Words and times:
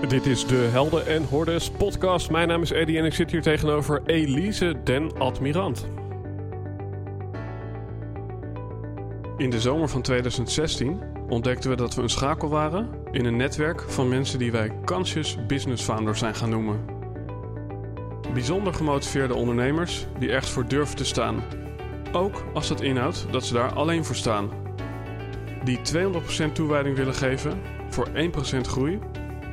Dit 0.00 0.26
is 0.26 0.46
de 0.46 0.56
Helden 0.56 1.06
en 1.06 1.24
Hordes 1.24 1.70
podcast. 1.70 2.30
Mijn 2.30 2.48
naam 2.48 2.62
is 2.62 2.72
Eddie 2.72 2.98
en 2.98 3.04
ik 3.04 3.14
zit 3.14 3.30
hier 3.30 3.42
tegenover 3.42 4.02
Elise 4.06 4.74
den 4.84 5.18
Admirant. 5.18 5.86
In 9.36 9.50
de 9.50 9.60
zomer 9.60 9.88
van 9.88 10.02
2016 10.02 11.00
ontdekten 11.28 11.70
we 11.70 11.76
dat 11.76 11.94
we 11.94 12.02
een 12.02 12.08
schakel 12.08 12.48
waren 12.48 12.88
in 13.10 13.24
een 13.24 13.36
netwerk 13.36 13.80
van 13.80 14.08
mensen 14.08 14.38
die 14.38 14.52
wij 14.52 14.72
conscious 14.84 15.38
business 15.46 15.84
founders 15.84 16.18
zijn 16.18 16.34
gaan 16.34 16.50
noemen. 16.50 16.84
Bijzonder 18.32 18.74
gemotiveerde 18.74 19.34
ondernemers 19.34 20.06
die 20.18 20.32
echt 20.32 20.48
voor 20.48 20.66
durven 20.66 20.96
te 20.96 21.04
staan. 21.04 21.42
Ook 22.12 22.44
als 22.54 22.68
dat 22.68 22.80
inhoudt 22.80 23.26
dat 23.30 23.44
ze 23.44 23.54
daar 23.54 23.72
alleen 23.72 24.04
voor 24.04 24.16
staan. 24.16 24.50
Die 25.64 25.78
200% 26.48 26.52
toewijding 26.52 26.96
willen 26.96 27.14
geven 27.14 27.60
voor 27.88 28.08
1% 28.08 28.60
groei 28.60 28.98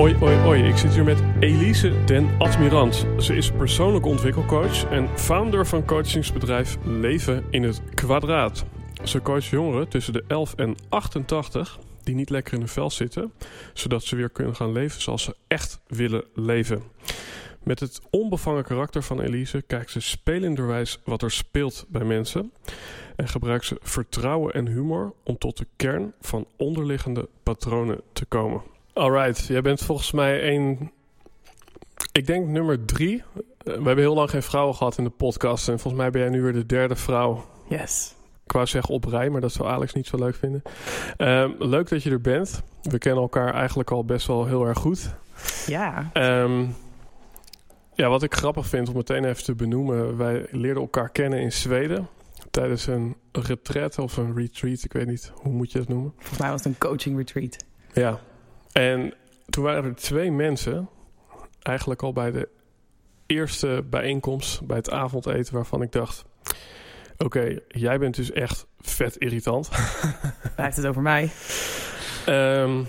Oi, 0.00 0.16
oi, 0.20 0.46
oi. 0.46 0.62
Ik 0.62 0.76
zit 0.76 0.94
hier 0.94 1.04
met 1.04 1.22
Elise 1.40 2.04
den 2.04 2.28
Admirant. 2.38 3.06
Ze 3.18 3.36
is 3.36 3.50
persoonlijk 3.50 4.06
ontwikkelcoach 4.06 4.90
en 4.90 5.08
founder 5.18 5.66
van 5.66 5.84
coachingsbedrijf 5.84 6.76
Leven 6.84 7.44
in 7.50 7.62
het 7.62 7.82
Kwadraat. 7.94 8.64
Ze 9.04 9.22
coacht 9.22 9.46
jongeren 9.46 9.88
tussen 9.88 10.12
de 10.12 10.24
11 10.26 10.54
en 10.54 10.74
88 10.88 11.78
die 12.02 12.14
niet 12.14 12.30
lekker 12.30 12.52
in 12.52 12.58
hun 12.58 12.68
vel 12.68 12.90
zitten, 12.90 13.32
zodat 13.72 14.02
ze 14.02 14.16
weer 14.16 14.30
kunnen 14.30 14.56
gaan 14.56 14.72
leven 14.72 15.00
zoals 15.00 15.22
ze 15.22 15.36
echt 15.48 15.80
willen 15.86 16.24
leven. 16.34 16.82
Met 17.62 17.80
het 17.80 18.00
onbevangen 18.10 18.64
karakter 18.64 19.02
van 19.02 19.20
Elise 19.20 19.62
kijkt 19.62 19.90
ze 19.90 20.00
spelenderwijs 20.00 21.00
wat 21.04 21.22
er 21.22 21.30
speelt 21.30 21.84
bij 21.88 22.04
mensen 22.04 22.52
en 23.16 23.28
gebruikt 23.28 23.64
ze 23.64 23.76
vertrouwen 23.82 24.54
en 24.54 24.66
humor 24.66 25.12
om 25.24 25.38
tot 25.38 25.56
de 25.56 25.66
kern 25.76 26.12
van 26.20 26.46
onderliggende 26.56 27.28
patronen 27.42 28.00
te 28.12 28.24
komen. 28.24 28.78
Alright, 29.00 29.46
jij 29.46 29.62
bent 29.62 29.80
volgens 29.82 30.12
mij 30.12 30.54
een. 30.54 30.90
Ik 32.12 32.26
denk 32.26 32.46
nummer 32.46 32.84
drie. 32.84 33.22
Eh, 33.36 33.42
We 33.64 33.70
hebben 33.72 33.96
heel 33.96 34.14
lang 34.14 34.30
geen 34.30 34.42
vrouwen 34.42 34.74
gehad 34.74 34.98
in 34.98 35.04
de 35.04 35.10
podcast. 35.10 35.68
En 35.68 35.78
volgens 35.78 36.02
mij 36.02 36.10
ben 36.10 36.20
jij 36.20 36.30
nu 36.30 36.42
weer 36.42 36.52
de 36.52 36.66
derde 36.66 36.96
vrouw. 36.96 37.44
Yes. 37.68 38.14
Ik 38.44 38.52
wou 38.52 38.66
zeggen 38.66 38.94
op 38.94 39.04
rij, 39.04 39.30
maar 39.30 39.40
dat 39.40 39.52
zou 39.52 39.68
Alex 39.68 39.92
niet 39.92 40.06
zo 40.06 40.16
leuk 40.16 40.34
vinden. 40.34 40.62
Ehm, 41.16 41.50
leuk 41.58 41.88
dat 41.88 42.02
je 42.02 42.10
er 42.10 42.20
bent. 42.20 42.62
We 42.82 42.98
kennen 42.98 43.22
elkaar 43.22 43.54
eigenlijk 43.54 43.90
al 43.90 44.04
best 44.04 44.26
wel 44.26 44.46
heel 44.46 44.66
erg 44.66 44.78
goed. 44.78 45.14
Ja. 45.66 46.10
Ehm, 46.12 46.66
ja, 47.94 48.08
wat 48.08 48.22
ik 48.22 48.34
grappig 48.34 48.66
vind 48.66 48.88
om 48.88 48.94
meteen 48.94 49.24
even 49.24 49.44
te 49.44 49.54
benoemen. 49.54 50.16
Wij 50.16 50.46
leerden 50.50 50.82
elkaar 50.82 51.10
kennen 51.10 51.40
in 51.40 51.52
Zweden. 51.52 52.08
Tijdens 52.50 52.86
een 52.86 53.16
retreat 53.32 53.98
of 53.98 54.16
een 54.16 54.36
retreat. 54.36 54.84
Ik 54.84 54.92
weet 54.92 55.06
niet, 55.06 55.32
hoe 55.34 55.52
moet 55.52 55.72
je 55.72 55.78
dat 55.78 55.88
noemen? 55.88 56.12
Volgens 56.16 56.38
mij 56.38 56.50
was 56.50 56.64
het 56.64 56.72
een 56.72 56.78
coaching 56.78 57.16
retreat. 57.16 57.64
Ja, 57.92 58.20
en 58.72 59.14
toen 59.48 59.64
waren 59.64 59.84
er 59.84 59.94
twee 59.94 60.32
mensen, 60.32 60.88
eigenlijk 61.62 62.02
al 62.02 62.12
bij 62.12 62.30
de 62.30 62.48
eerste 63.26 63.84
bijeenkomst, 63.90 64.66
bij 64.66 64.76
het 64.76 64.90
avondeten, 64.90 65.54
waarvan 65.54 65.82
ik 65.82 65.92
dacht: 65.92 66.24
Oké, 67.18 67.58
jij 67.68 67.98
bent 67.98 68.14
dus 68.14 68.32
echt 68.32 68.66
vet 68.80 69.16
irritant. 69.16 69.68
Hij 70.56 70.64
heeft 70.64 70.76
het 70.76 70.86
over 70.86 71.02
mij. 71.02 71.30
Ehm, 72.26 72.82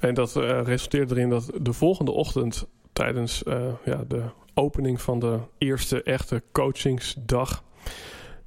en 0.00 0.14
dat 0.14 0.36
eh, 0.36 0.62
resulteerde 0.62 1.14
erin 1.14 1.28
dat 1.28 1.50
de 1.60 1.72
volgende 1.72 2.10
ochtend, 2.10 2.66
tijdens 2.92 3.42
eh, 3.42 3.72
ja, 3.84 4.04
de 4.08 4.24
opening 4.54 5.00
van 5.00 5.18
de 5.18 5.38
eerste 5.58 6.02
echte 6.02 6.42
coachingsdag, 6.52 7.64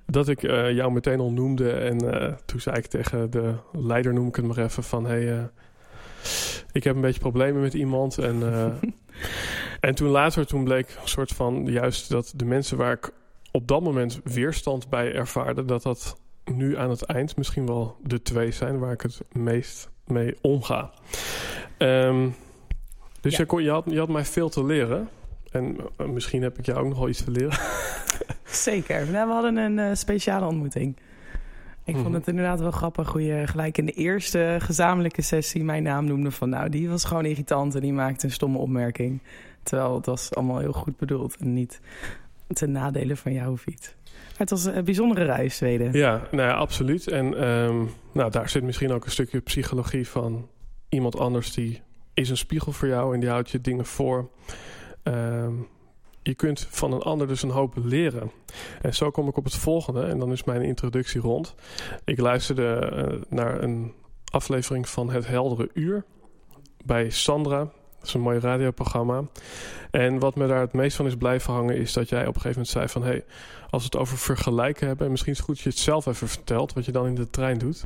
dat 0.05 0.27
ik 0.27 0.43
eh, 0.43 0.71
jou 0.71 0.91
meteen 0.91 1.19
al 1.19 1.31
noemde. 1.31 1.71
En 1.71 1.97
toen 2.45 2.59
zei 2.59 2.77
ik 2.77 2.85
tegen 2.85 3.31
de 3.31 3.53
leider, 3.71 4.13
noem 4.13 4.27
ik 4.27 4.35
het 4.35 4.45
maar 4.45 4.57
even, 4.57 4.83
van 4.83 5.05
hey, 5.05 5.49
ik 6.71 6.83
heb 6.83 6.95
een 6.95 7.01
beetje 7.01 7.19
problemen 7.19 7.61
met 7.61 7.73
iemand. 7.73 8.17
En, 8.17 8.53
eh, 8.53 8.89
en 9.89 9.95
toen 9.95 10.09
later, 10.09 10.45
toen 10.47 10.63
bleek 10.63 10.97
een 11.01 11.07
soort 11.07 11.31
van 11.31 11.65
juist 11.65 12.09
dat 12.09 12.33
de 12.35 12.45
mensen 12.45 12.77
waar 12.77 12.91
ik 12.91 13.11
op 13.51 13.67
dat 13.67 13.81
moment 13.81 14.19
weerstand 14.23 14.89
bij 14.89 15.13
ervaarde, 15.13 15.65
dat 15.65 15.83
dat 15.83 16.19
nu 16.45 16.77
aan 16.77 16.89
het 16.89 17.01
eind 17.03 17.37
misschien 17.37 17.65
wel 17.65 17.97
de 18.03 18.21
twee 18.21 18.51
zijn 18.51 18.79
waar 18.79 18.91
ik 18.91 19.01
het 19.01 19.21
meest 19.31 19.89
mee 20.05 20.35
omga. 20.41 20.91
Ehm, 21.77 22.29
dus 23.21 23.31
Ja. 23.31 23.37
je, 23.39 23.45
kon, 23.45 23.63
je, 23.63 23.69
had, 23.69 23.83
je 23.87 23.99
had 23.99 24.09
mij 24.09 24.25
veel 24.25 24.49
te 24.49 24.65
leren. 24.65 25.09
En 25.51 25.77
eh, 25.97 26.07
misschien 26.07 26.41
heb 26.41 26.57
ik 26.57 26.65
jou 26.65 26.79
ook 26.79 26.87
nog 26.87 26.97
wel 26.99 27.09
iets 27.09 27.23
te 27.23 27.31
leren. 27.31 27.57
Zeker. 28.43 29.09
Nou, 29.11 29.27
we 29.27 29.33
hadden 29.33 29.57
een 29.57 29.79
eh, 29.79 29.89
speciale 29.93 30.45
ontmoeting. 30.45 30.97
Ik 31.85 31.93
Mhm. 31.93 32.03
vond 32.03 32.15
het 32.15 32.27
inderdaad 32.27 32.59
wel 32.59 32.71
grappig 32.71 33.11
hoe 33.11 33.23
je 33.23 33.47
gelijk 33.47 33.77
in 33.77 33.85
de 33.85 33.91
eerste 33.91 34.55
gezamenlijke 34.59 35.21
sessie 35.21 35.63
mijn 35.63 35.83
naam 35.83 36.05
noemde. 36.05 36.31
Van 36.31 36.49
nou, 36.49 36.69
die 36.69 36.89
was 36.89 37.03
gewoon 37.03 37.25
irritant 37.25 37.75
en 37.75 37.81
die 37.81 37.93
maakte 37.93 38.25
een 38.25 38.31
stomme 38.31 38.57
opmerking. 38.57 39.19
Terwijl 39.63 39.95
het 39.95 40.05
was 40.05 40.33
allemaal 40.35 40.59
heel 40.59 40.71
goed 40.73 40.97
bedoeld 40.97 41.35
en 41.37 41.53
niet 41.53 41.79
ten 42.47 42.71
nadele 42.71 43.15
van 43.15 43.33
jou 43.33 43.51
of 43.51 43.65
iets. 43.67 43.93
Maar 44.03 44.37
het 44.37 44.49
was 44.49 44.65
een 44.65 44.83
bijzondere 44.83 45.23
reis, 45.25 45.55
Zweden. 45.57 45.93
Ja, 45.93 46.21
nou 46.31 46.49
ja, 46.49 46.53
absoluut. 46.55 47.07
En 47.07 47.37
ehm, 47.37 47.83
nou, 48.11 48.31
daar 48.31 48.49
zit 48.49 48.63
misschien 48.63 48.91
ook 48.91 49.05
een 49.05 49.11
stukje 49.11 49.39
psychologie 49.39 50.07
van 50.07 50.47
iemand 50.89 51.17
anders 51.17 51.53
die 51.53 51.81
is 52.13 52.29
een 52.29 52.37
spiegel 52.37 52.71
voor 52.71 52.87
jou 52.87 53.13
en 53.13 53.19
die 53.19 53.29
houdt 53.29 53.49
je 53.51 53.61
dingen 53.61 53.85
voor. 53.85 54.29
Ehm, 55.03 55.53
je 56.27 56.35
kunt 56.35 56.67
van 56.69 56.91
een 56.93 57.01
ander 57.01 57.27
dus 57.27 57.43
een 57.43 57.49
hoop 57.49 57.73
leren. 57.83 58.31
En 58.81 58.93
zo 58.93 59.11
kom 59.11 59.27
ik 59.27 59.37
op 59.37 59.43
het 59.43 59.55
volgende 59.55 60.03
en 60.03 60.19
dan 60.19 60.31
is 60.31 60.43
mijn 60.43 60.61
introductie 60.61 61.21
rond. 61.21 61.55
Ik 62.03 62.19
luisterde 62.19 62.75
eh, 62.75 63.21
naar 63.29 63.63
een 63.63 63.93
aflevering 64.31 64.89
van 64.89 65.09
Het 65.09 65.27
Heldere 65.27 65.69
Uur 65.73 66.03
bij 66.85 67.09
Sandra. 67.09 67.59
Dat 67.59 68.07
is 68.07 68.13
een 68.13 68.21
mooi 68.21 68.39
radioprogramma. 68.39 69.23
En 69.91 70.19
wat 70.19 70.35
me 70.35 70.47
daar 70.47 70.61
het 70.61 70.73
meest 70.73 70.95
van 70.95 71.05
is 71.05 71.15
blijven 71.15 71.53
hangen 71.53 71.77
is 71.77 71.93
dat 71.93 72.09
jij 72.09 72.27
op 72.27 72.35
een 72.35 72.41
gegeven 72.41 72.49
moment 72.49 72.69
zei 72.69 72.87
van... 72.87 73.03
Hey, 73.03 73.23
als 73.69 73.81
we 73.81 73.89
het 73.91 74.01
over 74.01 74.17
vergelijken 74.17 74.87
hebben... 74.87 75.05
en 75.05 75.11
misschien 75.11 75.31
is 75.31 75.37
het 75.37 75.47
goed 75.47 75.55
dat 75.55 75.63
je 75.63 75.69
het 75.69 75.79
zelf 75.79 76.05
even 76.05 76.27
vertelt... 76.27 76.73
wat 76.73 76.85
je 76.85 76.91
dan 76.91 77.07
in 77.07 77.15
de 77.15 77.29
trein 77.29 77.57
doet. 77.57 77.85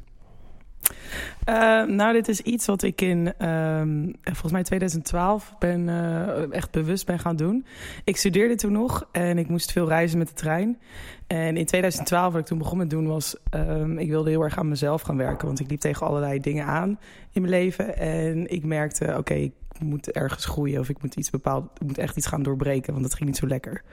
Eh, 1.44 1.84
nou, 1.84 2.14
dit 2.14 2.28
is 2.28 2.42
iets 2.42 2.66
wat 2.66 2.84
ik 2.84 3.02
in 3.02 3.34
ehm, 3.38 4.12
volgens 4.24 4.52
mij 4.52 4.64
2012 4.64 5.56
ben, 5.60 5.90
eh, 5.90 6.54
echt 6.54 6.72
bewust 6.72 7.06
ben 7.06 7.20
gaan 7.20 7.36
doen. 7.36 7.66
Ik 8.04 8.18
studeerde 8.18 8.56
toen 8.56 8.72
nog 8.72 9.08
en 9.12 9.38
ik 9.38 9.48
moest 9.48 9.72
veel 9.72 9.88
reizen 9.88 10.18
met 10.18 10.28
de 10.28 10.34
trein. 10.34 10.80
En 11.28 11.58
in 11.58 11.66
2012, 11.66 12.32
wat 12.32 12.42
ik 12.42 12.48
toen 12.48 12.58
begon 12.58 12.78
met 12.78 12.90
doen, 12.90 13.08
was... 13.08 13.36
ehm, 13.50 13.98
ik 13.98 14.10
wilde 14.10 14.30
heel 14.30 14.42
erg 14.42 14.58
aan 14.58 14.68
mezelf 14.70 15.02
gaan 15.02 15.18
werken. 15.18 15.48
Want 15.48 15.60
ik 15.60 15.70
liep 15.70 15.80
tegen 15.80 16.08
allerlei 16.08 16.40
dingen 16.40 16.66
aan 16.66 17.00
in 17.32 17.42
mijn 17.42 17.54
leven. 17.54 17.98
En 17.98 18.52
ik 18.52 18.64
merkte, 18.64 19.16
oké, 19.18 19.34
ik 19.34 19.54
moet 19.80 20.12
ergens 20.12 20.46
groeien... 20.46 20.80
of 20.80 20.90
ik 20.90 21.02
moet, 21.02 21.16
iets 21.16 21.30
bepaald, 21.30 21.70
ik 21.80 21.88
moet 21.88 21.98
echt 21.98 22.18
iets 22.18 22.28
gaan 22.28 22.44
doorbreken, 22.44 22.92
want 22.92 23.04
dat 23.06 23.14
ging 23.14 23.30
niet 23.30 23.38
zo 23.38 23.48
lekker. 23.48 23.84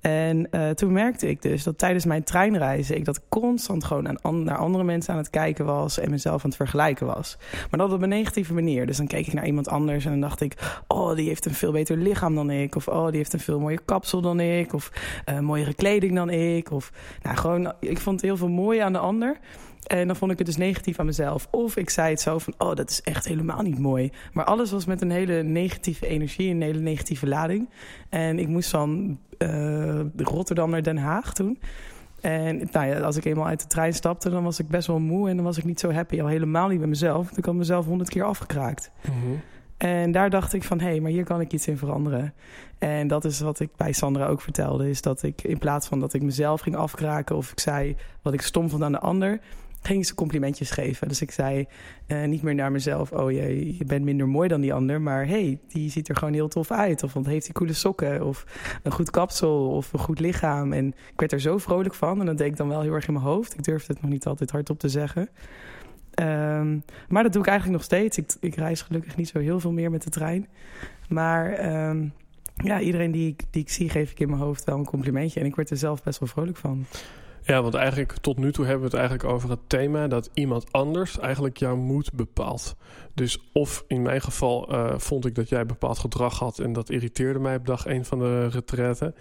En 0.00 0.50
eh, 0.50 0.70
toen 0.70 0.92
merkte 0.92 1.28
ik 1.28 1.42
dus 1.42 1.62
dat 1.62 1.78
tijdens 1.78 2.04
mijn 2.04 2.24
treinreizen 2.24 2.96
ik 2.96 3.04
dat 3.04 3.20
constant 3.28 3.84
gewoon 3.84 4.08
aan, 4.08 4.20
an- 4.20 4.44
naar 4.44 4.56
andere 4.56 4.84
mensen 4.84 5.12
aan 5.12 5.18
het 5.18 5.30
kijken 5.30 5.64
was 5.64 5.98
en 5.98 6.10
mezelf 6.10 6.44
aan 6.44 6.48
het 6.48 6.56
vergelijken 6.58 7.06
was. 7.06 7.36
Maar 7.70 7.80
dat 7.80 7.92
op 7.92 8.02
een 8.02 8.08
negatieve 8.08 8.54
manier. 8.54 8.86
Dus 8.86 8.96
dan 8.96 9.06
keek 9.06 9.26
ik 9.26 9.32
naar 9.32 9.46
iemand 9.46 9.68
anders 9.68 10.04
en 10.04 10.10
dan 10.10 10.20
dacht 10.20 10.40
ik: 10.40 10.80
oh, 10.86 11.14
die 11.14 11.28
heeft 11.28 11.46
een 11.46 11.54
veel 11.54 11.72
beter 11.72 11.96
lichaam 11.96 12.34
dan 12.34 12.50
ik. 12.50 12.74
Of 12.74 12.88
oh, 12.88 13.06
die 13.06 13.16
heeft 13.16 13.32
een 13.32 13.40
veel 13.40 13.60
mooier 13.60 13.82
kapsel 13.84 14.20
dan 14.20 14.40
ik. 14.40 14.72
Of 14.72 14.90
eh, 15.24 15.38
mooiere 15.38 15.74
kleding 15.74 16.14
dan 16.14 16.30
ik. 16.30 16.70
Of 16.70 16.92
nou, 17.22 17.36
gewoon, 17.36 17.72
ik 17.80 17.98
vond 17.98 18.20
heel 18.20 18.36
veel 18.36 18.48
mooi 18.48 18.78
aan 18.78 18.92
de 18.92 18.98
ander. 18.98 19.36
En 19.86 20.06
dan 20.06 20.16
vond 20.16 20.32
ik 20.32 20.38
het 20.38 20.46
dus 20.46 20.56
negatief 20.56 20.98
aan 20.98 21.06
mezelf. 21.06 21.48
Of 21.50 21.76
ik 21.76 21.90
zei 21.90 22.10
het 22.10 22.20
zo 22.20 22.38
van, 22.38 22.54
oh, 22.58 22.74
dat 22.74 22.90
is 22.90 23.02
echt 23.02 23.28
helemaal 23.28 23.62
niet 23.62 23.78
mooi. 23.78 24.10
Maar 24.32 24.44
alles 24.44 24.70
was 24.70 24.84
met 24.84 25.00
een 25.00 25.10
hele 25.10 25.42
negatieve 25.42 26.06
energie, 26.06 26.50
een 26.50 26.62
hele 26.62 26.80
negatieve 26.80 27.26
lading. 27.26 27.68
En 28.08 28.38
ik 28.38 28.48
moest 28.48 28.70
van 28.70 29.18
eh, 29.38 30.00
Rotterdam 30.16 30.70
naar 30.70 30.82
Den 30.82 30.96
Haag 30.96 31.34
toen. 31.34 31.58
En 32.20 32.68
nou 32.72 32.86
ja, 32.86 32.98
als 32.98 33.16
ik 33.16 33.24
eenmaal 33.24 33.46
uit 33.46 33.60
de 33.60 33.66
trein 33.66 33.94
stapte, 33.94 34.30
dan 34.30 34.42
was 34.42 34.58
ik 34.58 34.68
best 34.68 34.86
wel 34.86 34.98
moe. 34.98 35.28
En 35.28 35.36
dan 35.36 35.44
was 35.44 35.58
ik 35.58 35.64
niet 35.64 35.80
zo 35.80 35.90
happy, 35.90 36.20
al 36.20 36.26
helemaal 36.26 36.68
niet 36.68 36.80
met 36.80 36.88
mezelf. 36.88 37.24
Want 37.24 37.38
ik 37.38 37.44
had 37.44 37.54
mezelf 37.54 37.86
honderd 37.86 38.10
keer 38.10 38.24
afgekraakt. 38.24 38.90
En 39.76 40.12
daar 40.12 40.30
dacht 40.30 40.52
ik 40.52 40.62
van, 40.62 40.80
hé, 40.80 40.86
hey, 40.86 41.00
maar 41.00 41.10
hier 41.10 41.24
kan 41.24 41.40
ik 41.40 41.52
iets 41.52 41.66
in 41.66 41.78
veranderen. 41.78 42.34
En 42.78 43.08
dat 43.08 43.24
is 43.24 43.40
wat 43.40 43.60
ik 43.60 43.70
bij 43.76 43.92
Sandra 43.92 44.26
ook 44.26 44.40
vertelde. 44.40 44.88
Is 44.88 45.02
dat 45.02 45.22
ik 45.22 45.42
in 45.42 45.58
plaats 45.58 45.86
van 45.86 46.00
dat 46.00 46.14
ik 46.14 46.22
mezelf 46.22 46.60
ging 46.60 46.76
afkraken... 46.76 47.36
of 47.36 47.52
ik 47.52 47.60
zei 47.60 47.96
wat 48.22 48.32
ik 48.32 48.40
stom 48.40 48.68
vond 48.68 48.82
aan 48.82 48.92
de 48.92 49.00
ander 49.00 49.40
ging 49.86 50.06
ze 50.06 50.14
complimentjes 50.14 50.70
geven. 50.70 51.08
Dus 51.08 51.20
ik 51.20 51.30
zei 51.30 51.66
uh, 52.06 52.24
niet 52.24 52.42
meer 52.42 52.54
naar 52.54 52.72
mezelf: 52.72 53.12
Oh, 53.12 53.30
je, 53.30 53.76
je 53.78 53.84
bent 53.84 54.04
minder 54.04 54.28
mooi 54.28 54.48
dan 54.48 54.60
die 54.60 54.74
ander. 54.74 55.00
Maar 55.00 55.26
hey, 55.26 55.58
die 55.68 55.90
ziet 55.90 56.08
er 56.08 56.16
gewoon 56.16 56.34
heel 56.34 56.48
tof 56.48 56.70
uit. 56.70 57.02
Of 57.02 57.12
want 57.12 57.26
heeft 57.26 57.44
die 57.44 57.54
coole 57.54 57.72
sokken. 57.72 58.26
Of 58.26 58.44
een 58.82 58.92
goed 58.92 59.10
kapsel. 59.10 59.70
Of 59.70 59.92
een 59.92 59.98
goed 59.98 60.20
lichaam. 60.20 60.72
En 60.72 60.86
ik 60.86 61.20
werd 61.20 61.32
er 61.32 61.40
zo 61.40 61.58
vrolijk 61.58 61.94
van. 61.94 62.20
En 62.20 62.26
dat 62.26 62.38
deed 62.38 62.46
ik 62.46 62.56
dan 62.56 62.68
wel 62.68 62.80
heel 62.80 62.92
erg 62.92 63.06
in 63.06 63.12
mijn 63.12 63.24
hoofd. 63.24 63.54
Ik 63.54 63.64
durfde 63.64 63.92
het 63.92 64.02
nog 64.02 64.10
niet 64.10 64.26
altijd 64.26 64.50
hardop 64.50 64.78
te 64.78 64.88
zeggen. 64.88 65.28
Um, 66.20 66.82
maar 67.08 67.22
dat 67.22 67.32
doe 67.32 67.42
ik 67.42 67.48
eigenlijk 67.48 67.78
nog 67.78 67.84
steeds. 67.84 68.18
Ik, 68.18 68.34
ik, 68.40 68.54
reis 68.54 68.82
gelukkig 68.82 69.16
niet 69.16 69.28
zo 69.28 69.38
heel 69.38 69.60
veel 69.60 69.72
meer 69.72 69.90
met 69.90 70.02
de 70.02 70.10
trein. 70.10 70.48
Maar 71.08 71.72
um, 71.88 72.12
ja, 72.54 72.80
iedereen 72.80 73.10
die 73.10 73.28
ik, 73.28 73.42
die 73.50 73.62
ik 73.62 73.70
zie, 73.70 73.88
geef 73.88 74.10
ik 74.10 74.20
in 74.20 74.28
mijn 74.28 74.40
hoofd 74.40 74.64
wel 74.64 74.78
een 74.78 74.84
complimentje. 74.84 75.40
En 75.40 75.46
ik 75.46 75.54
word 75.54 75.70
er 75.70 75.76
zelf 75.76 76.02
best 76.02 76.18
wel 76.18 76.28
vrolijk 76.28 76.56
van. 76.56 76.86
Ja, 77.46 77.62
want 77.62 77.74
eigenlijk 77.74 78.12
tot 78.12 78.38
nu 78.38 78.52
toe 78.52 78.64
hebben 78.64 78.90
we 78.90 78.96
het 78.96 78.98
eigenlijk 79.00 79.34
over 79.34 79.50
het 79.50 79.68
thema 79.68 80.08
dat 80.08 80.30
iemand 80.34 80.72
anders 80.72 81.18
eigenlijk 81.18 81.56
jouw 81.56 81.76
moed 81.76 82.12
bepaalt. 82.12 82.76
Dus 83.14 83.38
of 83.52 83.84
in 83.86 84.02
mijn 84.02 84.20
geval 84.20 84.72
uh, 84.72 84.94
vond 84.96 85.26
ik 85.26 85.34
dat 85.34 85.48
jij 85.48 85.66
bepaald 85.66 85.98
gedrag 85.98 86.38
had 86.38 86.58
en 86.58 86.72
dat 86.72 86.90
irriteerde 86.90 87.38
mij 87.38 87.56
op 87.56 87.66
dag 87.66 87.86
1 87.86 88.04
van 88.04 88.18
de 88.18 88.46
retraite. 88.46 89.14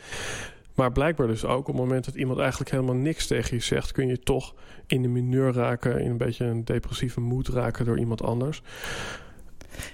Maar 0.75 0.91
blijkbaar 0.91 1.27
dus 1.27 1.45
ook 1.45 1.59
op 1.59 1.65
het 1.65 1.75
moment 1.75 2.05
dat 2.05 2.15
iemand 2.15 2.39
eigenlijk 2.39 2.71
helemaal 2.71 2.95
niks 2.95 3.27
tegen 3.27 3.55
je 3.55 3.63
zegt, 3.63 3.91
kun 3.91 4.07
je 4.07 4.19
toch 4.19 4.53
in 4.87 5.01
de 5.01 5.07
mineur 5.07 5.53
raken, 5.53 5.99
in 5.99 6.09
een 6.09 6.17
beetje 6.17 6.45
een 6.45 6.65
depressieve 6.65 7.21
moed 7.21 7.47
raken 7.47 7.85
door 7.85 7.99
iemand 7.99 8.23
anders. 8.23 8.61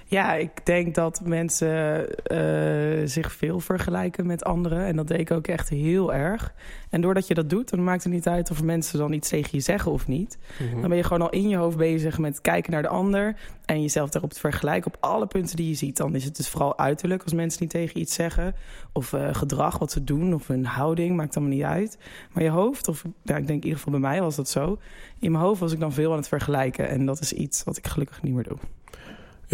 Ja, 0.06 0.34
ik 0.34 0.66
denk 0.66 0.94
dat 0.94 1.20
mensen 1.24 2.06
uh, 2.32 3.08
zich 3.08 3.32
veel 3.32 3.60
vergelijken 3.60 4.26
met 4.26 4.44
anderen. 4.44 4.86
En 4.86 4.96
dat 4.96 5.08
deed 5.08 5.20
ik 5.20 5.30
ook 5.30 5.46
echt 5.46 5.68
heel 5.68 6.14
erg. 6.14 6.54
En 6.90 7.00
doordat 7.00 7.26
je 7.26 7.34
dat 7.34 7.50
doet, 7.50 7.70
dan 7.70 7.84
maakt 7.84 8.02
het 8.02 8.12
niet 8.12 8.28
uit 8.28 8.50
of 8.50 8.62
mensen 8.62 8.98
dan 8.98 9.12
iets 9.12 9.28
tegen 9.28 9.50
je 9.52 9.60
zeggen 9.60 9.92
of 9.92 10.06
niet. 10.06 10.38
Mhm. 10.58 10.80
Dan 10.80 10.88
ben 10.88 10.96
je 10.96 11.04
gewoon 11.04 11.22
al 11.22 11.30
in 11.30 11.48
je 11.48 11.56
hoofd 11.56 11.76
bezig 11.76 12.18
met 12.18 12.40
kijken 12.40 12.72
naar 12.72 12.82
de 12.82 12.88
ander. 12.88 13.36
En 13.64 13.80
jezelf 13.80 14.10
daarop 14.10 14.32
te 14.32 14.40
vergelijken 14.40 14.94
op 14.94 14.96
alle 15.00 15.26
punten 15.26 15.56
die 15.56 15.68
je 15.68 15.74
ziet. 15.74 15.96
Dan 15.96 16.14
is 16.14 16.24
het 16.24 16.36
dus 16.36 16.48
vooral 16.48 16.78
uiterlijk 16.78 17.22
als 17.22 17.32
mensen 17.32 17.62
niet 17.62 17.70
tegen 17.70 18.00
iets 18.00 18.14
zeggen. 18.14 18.54
Of 18.92 19.12
uh, 19.12 19.28
gedrag, 19.32 19.78
wat 19.78 19.92
ze 19.92 20.04
doen, 20.04 20.34
of 20.34 20.46
hun 20.46 20.66
houding, 20.66 21.16
maakt 21.16 21.36
allemaal 21.36 21.54
niet 21.54 21.64
uit. 21.64 21.98
Maar 22.32 22.42
je 22.42 22.50
hoofd, 22.50 22.88
of 22.88 23.04
ja, 23.22 23.36
ik 23.36 23.46
denk 23.46 23.58
in 23.58 23.68
ieder 23.68 23.76
geval 23.76 24.00
bij 24.00 24.10
mij 24.10 24.20
was 24.20 24.36
dat 24.36 24.48
zo. 24.48 24.78
In 25.18 25.32
mijn 25.32 25.44
hoofd 25.44 25.60
was 25.60 25.72
ik 25.72 25.80
dan 25.80 25.92
veel 25.92 26.10
aan 26.10 26.16
het 26.16 26.28
vergelijken. 26.28 26.88
En 26.88 27.06
dat 27.06 27.20
is 27.20 27.32
iets 27.32 27.64
wat 27.64 27.76
ik 27.76 27.86
gelukkig 27.86 28.22
niet 28.22 28.34
meer 28.34 28.44
doe. 28.44 28.58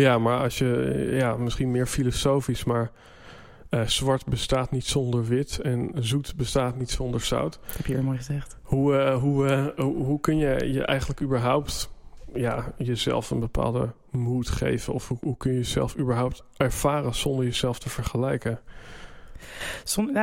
Ja, 0.02 0.18
maar 0.18 0.38
als 0.40 0.58
je, 0.58 1.08
ja, 1.12 1.36
misschien 1.36 1.70
meer 1.70 1.86
filosofisch, 1.86 2.64
maar 2.64 2.90
uh, 3.70 3.86
zwart 3.86 4.26
bestaat 4.26 4.70
niet 4.70 4.84
zonder 4.84 5.24
wit 5.24 5.60
en 5.60 5.90
zoet 5.94 6.36
bestaat 6.36 6.76
niet 6.78 6.90
zonder 6.90 7.20
zout. 7.20 7.58
heb 7.76 7.86
je 7.86 7.94
heel 7.94 8.02
mooi 8.02 8.16
gezegd. 8.16 8.56
Hoe, 8.62 8.92
uh, 8.92 9.16
hoe, 9.16 9.72
uh, 9.76 9.84
hoe 9.84 10.20
kun 10.20 10.36
je 10.36 10.72
je 10.72 10.84
eigenlijk 10.84 11.20
überhaupt 11.20 11.90
ja, 12.34 12.72
jezelf 12.76 13.30
een 13.30 13.40
bepaalde 13.40 13.92
moed 14.10 14.48
geven? 14.48 14.92
Of 14.92 15.08
hoe, 15.08 15.18
hoe 15.20 15.36
kun 15.36 15.50
je 15.50 15.58
jezelf 15.58 15.96
überhaupt 15.98 16.44
ervaren 16.56 17.14
zonder 17.14 17.44
jezelf 17.44 17.78
te 17.78 17.88
vergelijken? 17.88 18.60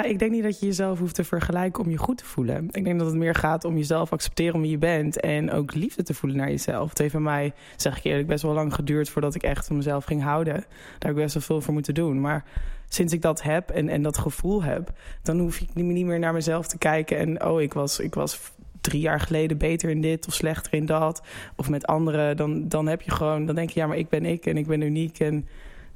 Ik 0.06 0.19
denk 0.19 0.31
niet 0.31 0.44
dat 0.44 0.59
je 0.59 0.65
jezelf 0.65 1.00
hoeft 1.00 1.15
te 1.15 1.23
vergelijken 1.23 1.83
om 1.83 1.89
je 1.89 1.97
goed 1.97 2.17
te 2.17 2.25
voelen. 2.25 2.67
Ik 2.71 2.83
denk 2.83 3.00
dat 3.00 3.07
het 3.07 3.15
meer 3.15 3.35
gaat 3.35 3.63
om 3.63 3.77
jezelf 3.77 4.12
accepteren 4.12 4.56
om 4.56 4.62
wie 4.62 4.71
je 4.71 4.77
bent. 4.77 5.19
En 5.19 5.51
ook 5.51 5.73
liefde 5.73 6.03
te 6.03 6.13
voelen 6.13 6.38
naar 6.39 6.50
jezelf. 6.50 6.89
Het 6.89 6.97
heeft 6.97 7.13
bij 7.13 7.21
mij, 7.21 7.53
zeg 7.75 7.97
ik 7.97 8.03
eerlijk, 8.03 8.27
best 8.27 8.44
wel 8.44 8.53
lang 8.53 8.73
geduurd 8.73 9.09
voordat 9.09 9.35
ik 9.35 9.44
echt 9.44 9.67
van 9.67 9.75
mezelf 9.75 10.06
ging 10.06 10.23
houden. 10.23 10.53
Daar 10.53 10.65
heb 11.00 11.09
ik 11.09 11.15
best 11.15 11.33
wel 11.33 11.44
veel 11.44 11.62
voor 11.62 11.73
moeten 11.73 11.94
doen. 11.94 12.21
Maar 12.21 12.44
sinds 12.88 13.13
ik 13.13 13.21
dat 13.21 13.41
heb 13.41 13.69
en, 13.69 13.89
en 13.89 14.01
dat 14.01 14.17
gevoel 14.17 14.63
heb, 14.63 14.91
dan 15.21 15.39
hoef 15.39 15.59
ik 15.59 15.73
niet 15.73 16.06
meer 16.06 16.19
naar 16.19 16.33
mezelf 16.33 16.68
te 16.68 16.77
kijken. 16.77 17.18
En 17.18 17.45
oh, 17.45 17.61
ik 17.61 17.73
was, 17.73 18.00
ik 18.00 18.13
was 18.13 18.51
drie 18.81 19.01
jaar 19.01 19.19
geleden 19.19 19.57
beter 19.57 19.89
in 19.89 20.01
dit 20.01 20.27
of 20.27 20.33
slechter 20.33 20.73
in 20.73 20.85
dat. 20.85 21.21
Of 21.56 21.69
met 21.69 21.85
anderen. 21.85 22.38
Dan, 22.38 22.68
dan 22.68 22.88
heb 22.88 23.01
je 23.01 23.11
gewoon, 23.11 23.45
dan 23.45 23.56
denk 23.56 23.69
je, 23.69 23.79
ja, 23.79 23.88
maar 23.88 23.97
ik 23.97 24.09
ben 24.09 24.25
ik 24.25 24.45
en 24.45 24.57
ik 24.57 24.68
ben 24.68 24.81
uniek. 24.81 25.19
En 25.19 25.47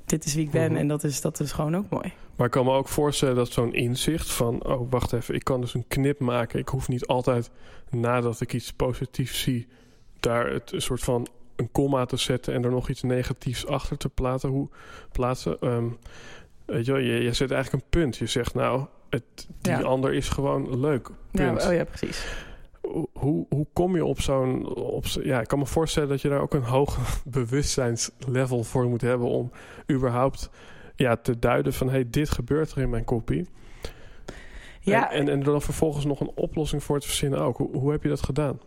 dit 0.10 0.26
is 0.26 0.34
wie 0.34 0.46
ik 0.46 0.52
ben. 0.52 0.72
Mhm. 0.72 0.80
En 0.80 0.88
dat 0.88 1.04
is, 1.04 1.22
dat 1.22 1.40
is 1.40 1.52
gewoon 1.52 1.76
ook 1.76 1.90
mooi. 1.90 2.14
Maar 2.36 2.46
ik 2.46 2.52
kan 2.52 2.66
me 2.66 2.72
ook 2.72 2.88
voorstellen 2.88 3.36
dat 3.36 3.52
zo'n 3.52 3.74
inzicht 3.74 4.32
van... 4.32 4.66
oh, 4.66 4.92
wacht 4.92 5.14
even, 5.14 5.36
ik 5.36 5.44
kan 5.44 5.62
dus 5.62 5.74
een 5.74 5.88
knip 5.88 6.20
maken. 6.20 6.60
Ik 6.60 6.68
hoef 6.68 6.88
niet 6.88 7.08
altijd 7.08 7.50
nadat 7.90 8.42
ik 8.42 8.54
iets 8.54 8.74
positiefs 8.74 9.42
zie... 9.42 9.68
daar 10.20 10.50
het 10.50 10.72
een 10.72 10.82
soort 10.82 11.02
van 11.02 11.28
een 11.56 11.72
komma 11.72 12.06
te 12.06 12.18
zetten... 12.18 12.54
en 12.54 12.64
er 12.64 12.72
nog 12.72 12.90
iets 12.90 13.02
negatiefs 13.02 13.68
achter 13.68 13.98
te 13.98 14.10
plaatsen. 14.10 14.50
Hoe, 14.50 14.70
plaatsen 15.12 15.68
um, 15.68 15.98
weet 16.66 16.86
je, 16.86 16.94
je, 16.94 17.24
je 17.24 17.34
zet 17.34 17.52
eigenlijk 17.52 17.84
een 17.84 17.90
punt. 17.90 18.18
Je 18.18 18.26
zegt 18.26 18.54
nou, 18.54 18.86
het, 19.10 19.48
die 19.62 19.76
ander 19.76 20.14
is 20.14 20.30
gewoon 20.30 20.80
leuk. 20.80 21.10
Punt. 21.32 21.62
Ja, 21.62 21.70
oh 21.70 21.76
ja, 21.76 21.84
precies 21.84 22.48
hoe, 23.14 23.46
hoe 23.50 23.68
kom 23.74 23.96
je 23.96 24.06
op 24.06 24.22
zo'n. 24.22 24.76
Op, 24.76 25.06
ja, 25.06 25.42
ik 25.42 25.48
kan 25.48 25.60
me 25.60 25.66
voorstellen 25.66 26.10
dat 26.10 26.22
je 26.22 26.30
daar 26.30 26.42
ook 26.42 26.54
een 26.54 26.64
hoog 26.64 26.98
bewustzijnslevel 27.26 28.64
voor 28.64 28.86
moet 28.86 29.02
hebben 29.02 29.28
om 29.28 29.52
überhaupt 29.92 30.50
ja, 30.96 31.16
te 31.16 31.40
duiden 31.40 31.74
van 31.74 31.90
hey, 31.90 32.10
dit 32.10 32.30
gebeurt 32.30 32.72
er 32.72 32.82
in 32.82 32.90
mijn 32.90 33.04
kopie. 33.04 33.48
Ja, 34.82 35.12
en, 35.12 35.20
en, 35.20 35.30
en 35.30 35.40
er 35.40 35.46
dan 35.46 35.62
vervolgens 35.62 36.06
nog 36.06 36.20
een 36.20 36.32
oplossing 36.36 36.84
voor 36.84 37.00
te 37.00 37.08
verzinnen 37.08 37.40
ook. 37.40 37.58
Hoe, 37.58 37.78
hoe 37.78 37.92
heb 37.92 38.04
je 38.04 38.10
dat 38.10 38.24
gedaan? 38.24 38.60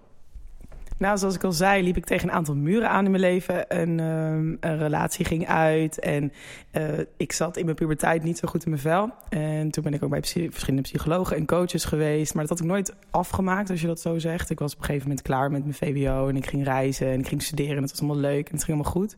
Nou, 1.03 1.19
zoals 1.19 1.35
ik 1.35 1.45
al 1.45 1.53
zei, 1.53 1.83
liep 1.83 1.97
ik 1.97 2.05
tegen 2.05 2.29
een 2.29 2.35
aantal 2.35 2.55
muren 2.55 2.91
aan 2.91 3.05
in 3.05 3.11
mijn 3.11 3.23
leven. 3.23 3.65
Een, 3.81 3.99
um, 3.99 4.57
een 4.61 4.79
relatie 4.79 5.25
ging 5.25 5.49
uit 5.49 5.99
en 5.99 6.33
uh, 6.73 6.85
ik 7.17 7.33
zat 7.33 7.57
in 7.57 7.65
mijn 7.65 7.77
puberteit 7.77 8.23
niet 8.23 8.39
zo 8.39 8.49
goed 8.49 8.65
in 8.65 8.71
mijn 8.71 8.83
vel. 8.83 9.11
En 9.29 9.71
toen 9.71 9.83
ben 9.83 9.95
ik 9.95 10.03
ook 10.03 10.11
bij 10.11 10.23
verschillende 10.23 10.83
psychologen 10.83 11.37
en 11.37 11.47
coaches 11.47 11.85
geweest. 11.85 12.35
Maar 12.35 12.47
dat 12.47 12.59
had 12.59 12.67
ik 12.67 12.73
nooit 12.73 12.95
afgemaakt, 13.11 13.71
als 13.71 13.81
je 13.81 13.87
dat 13.87 14.01
zo 14.01 14.19
zegt. 14.19 14.51
Ik 14.51 14.59
was 14.59 14.73
op 14.73 14.79
een 14.79 14.85
gegeven 14.85 15.09
moment 15.09 15.27
klaar 15.27 15.51
met 15.51 15.63
mijn 15.63 15.75
VWO 15.75 16.29
en 16.29 16.37
ik 16.37 16.47
ging 16.47 16.65
reizen 16.65 17.07
en 17.07 17.21
ik 17.21 17.29
ging 17.29 17.43
studeren. 17.43 17.77
En 17.77 17.83
het 17.83 17.91
was 17.91 18.01
allemaal 18.01 18.21
leuk 18.21 18.49
en 18.49 18.55
het 18.55 18.65
ging 18.65 18.77
allemaal 18.77 18.93
goed. 18.93 19.17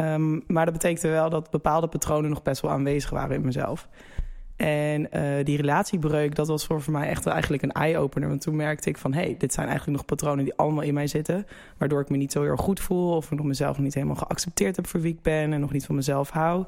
Um, 0.00 0.44
maar 0.46 0.64
dat 0.64 0.74
betekende 0.74 1.08
wel 1.08 1.30
dat 1.30 1.50
bepaalde 1.50 1.86
patronen 1.86 2.30
nog 2.30 2.42
best 2.42 2.60
wel 2.62 2.70
aanwezig 2.70 3.10
waren 3.10 3.36
in 3.36 3.44
mezelf. 3.44 3.88
En 4.56 5.08
uh, 5.14 5.44
die 5.44 5.56
relatiebreuk, 5.56 6.34
dat 6.34 6.48
was 6.48 6.66
voor, 6.66 6.82
mij 6.86 7.08
echt 7.08 7.26
eigenlijk 7.26 7.62
een 7.62 7.72
eye-opener. 7.72 8.28
Want 8.28 8.40
toen 8.40 8.56
merkte 8.56 8.88
ik 8.88 8.96
van, 8.98 9.12
hé, 9.12 9.20
hey, 9.20 9.34
dit 9.38 9.52
zijn 9.52 9.66
eigenlijk 9.68 9.96
nog 9.96 10.06
patronen 10.06 10.44
die 10.44 10.54
allemaal 10.54 10.82
in 10.82 10.94
mij 10.94 11.06
zitten. 11.06 11.46
Waardoor 11.78 12.00
ik 12.00 12.08
me 12.08 12.16
niet 12.16 12.32
zo 12.32 12.40
heel 12.40 12.50
erg 12.50 12.60
goed 12.60 12.80
voel. 12.80 13.16
Of 13.16 13.30
ik 13.30 13.38
nog 13.38 13.46
mezelf 13.46 13.78
niet 13.78 13.94
helemaal 13.94 14.16
geaccepteerd 14.16 14.76
heb 14.76 14.86
voor 14.86 15.00
wie 15.00 15.12
ik 15.12 15.22
ben. 15.22 15.52
En 15.52 15.60
nog 15.60 15.72
niet 15.72 15.86
van 15.86 15.94
mezelf 15.94 16.30
hou. 16.30 16.64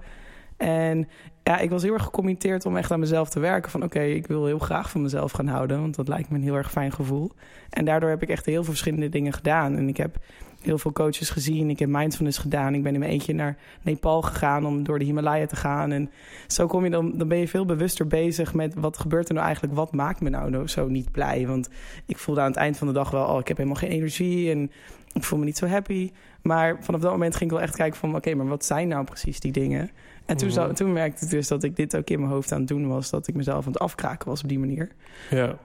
En 0.57 1.09
ja, 1.43 1.59
ik 1.59 1.71
was 1.71 1.83
heel 1.83 1.93
erg 1.93 2.03
gecommitteerd 2.03 2.67
om 2.67 2.77
echt 2.77 2.91
aan 2.91 3.01
mezelf 3.01 3.29
te 3.29 3.41
werken. 3.41 3.71
Van 3.71 3.83
oké, 3.83 4.01
ik 4.01 4.27
wil 4.27 4.47
heel 4.47 4.59
graag 4.59 4.91
van 4.91 5.03
mezelf 5.03 5.33
gaan 5.33 5.47
houden. 5.47 5.81
Want 5.81 5.95
dat 5.95 6.09
lijkt 6.09 6.31
me 6.31 6.37
een 6.37 6.43
heel 6.43 6.57
erg 6.57 6.71
fijn 6.71 6.93
gevoel. 6.93 7.33
En 7.71 7.85
daardoor 7.85 8.11
heb 8.11 8.23
ik 8.23 8.29
echt 8.29 8.47
heel 8.47 8.55
veel 8.55 8.65
verschillende 8.65 9.09
dingen 9.09 9.33
gedaan. 9.33 9.77
En 9.77 9.89
ik 9.89 9.97
heb 9.97 10.17
heel 10.63 10.79
veel 10.79 10.93
coaches 10.93 11.31
gezien. 11.31 11.71
Ik 11.71 11.79
heb 11.79 11.89
mindfulness 11.89 12.39
gedaan. 12.39 12.75
Ik 12.75 12.83
ben 12.83 12.93
in 12.93 12.99
mijn 12.99 13.13
eentje 13.13 13.35
naar 13.35 13.57
Nepal 13.83 14.23
gegaan 14.23 14.67
om 14.67 14.83
door 14.83 14.99
de 14.99 15.05
Himalaya 15.05 15.47
te 15.47 15.57
gaan. 15.57 15.93
En 15.93 16.11
zo 16.47 16.67
kom 16.67 16.85
je 16.85 16.91
dan, 16.91 17.13
dan 17.19 17.29
ben 17.29 17.39
je 17.39 17.49
veel 17.49 17.65
bewuster 17.65 18.07
bezig 18.07 18.55
met 18.55 18.75
wat 18.75 18.99
gebeurt 18.99 19.29
er 19.29 19.35
nou 19.35 19.47
eigenlijk? 19.47 19.77
Wat 19.77 19.93
maakt 19.93 20.21
me 20.21 20.29
nou 20.29 20.69
zo 20.69 20.89
niet 20.89 21.13
blij? 21.13 21.47
Want 21.47 21.69
ik 22.07 22.19
voelde 22.19 22.41
aan 22.41 22.51
het 22.51 22.57
eind 22.57 22.77
van 22.77 22.87
de 22.87 22.93
dag 22.93 23.11
wel, 23.11 23.27
oh, 23.27 23.41
ik 23.41 23.49
heb 23.49 23.57
helemaal 23.57 23.79
geen 23.79 23.91
energie 23.91 24.51
en 24.51 24.71
ik 25.13 25.25
voel 25.25 25.39
me 25.39 25.45
niet 25.45 25.59
zo 25.59 25.67
happy. 25.67 26.11
Maar 26.43 26.77
vanaf 26.81 27.01
dat 27.01 27.11
moment 27.11 27.37
ging 27.37 27.51
ik 27.51 27.57
wel 27.57 27.67
echt 27.67 27.77
kijken 27.77 27.99
van, 27.99 28.17
oké, 28.17 28.35
maar 28.35 28.47
wat 28.47 28.65
zijn 28.65 28.89
nou 28.89 29.05
precies 29.05 29.41
die 29.41 29.53
dingen? 29.53 29.91
En 30.27 30.37
toen, 30.37 30.49
mm 30.49 30.75
toen 30.75 30.93
merkte 30.93 31.25
ik 31.25 31.31
dus 31.31 31.49
dat 31.49 31.63
ik 31.63 31.77
dit 31.77 31.97
ook 31.97 32.11
in 32.11 32.19
mijn 32.19 32.33
hoofd 32.33 32.53
aan 32.53 32.59
het 32.59 32.69
doen 32.69 32.89
was. 32.89 33.11
Dat 33.11 33.29
ik 33.29 33.35
mezelf 33.35 33.67
aan 33.67 33.73
het 33.73 33.81
afkraken 33.81 34.29
was 34.29 34.43
op 34.43 34.49
die 34.49 34.59
manier. 34.59 34.91
Ja. 35.31 35.59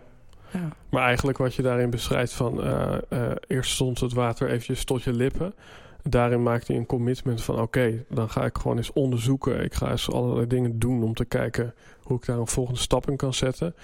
Ja. 0.53 0.69
Maar 0.89 1.03
eigenlijk 1.03 1.37
wat 1.37 1.55
je 1.55 1.61
daarin 1.61 1.89
beschrijft 1.89 2.33
van 2.33 2.65
uh, 2.65 2.95
uh, 3.09 3.31
eerst 3.47 3.71
stond 3.71 3.99
het 3.99 4.13
water 4.13 4.47
eventjes 4.47 4.83
tot 4.83 5.03
je 5.03 5.13
lippen. 5.13 5.53
Daarin 6.03 6.43
maakte 6.43 6.71
hij 6.71 6.81
een 6.81 6.87
commitment 6.87 7.43
van 7.43 7.61
oké, 7.61 8.05
dan 8.09 8.29
ga 8.29 8.45
ik 8.45 8.57
gewoon 8.57 8.77
eens 8.77 8.93
onderzoeken. 8.93 9.63
Ik 9.63 9.73
ga 9.73 9.91
eens 9.91 10.11
allerlei 10.11 10.47
dingen 10.47 10.79
doen 10.79 11.03
om 11.03 11.13
te 11.13 11.25
kijken 11.25 11.73
hoe 12.01 12.17
ik 12.17 12.25
daar 12.25 12.37
een 12.37 12.47
volgende 12.47 12.79
stap 12.79 13.09
in 13.09 13.17
kan 13.17 13.33
zetten. 13.33 13.75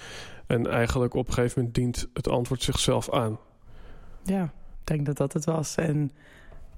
En 0.47 0.67
eigenlijk 0.67 1.13
op 1.13 1.27
een 1.27 1.33
gegeven 1.33 1.57
moment 1.57 1.75
dient 1.75 2.09
het 2.13 2.27
antwoord 2.27 2.63
zichzelf 2.63 3.11
aan. 3.11 3.39
Ja, 4.23 4.43
ik 4.43 4.49
denk 4.83 5.05
dat 5.05 5.17
dat 5.17 5.33
het 5.33 5.45
was. 5.45 5.75
En, 5.75 5.95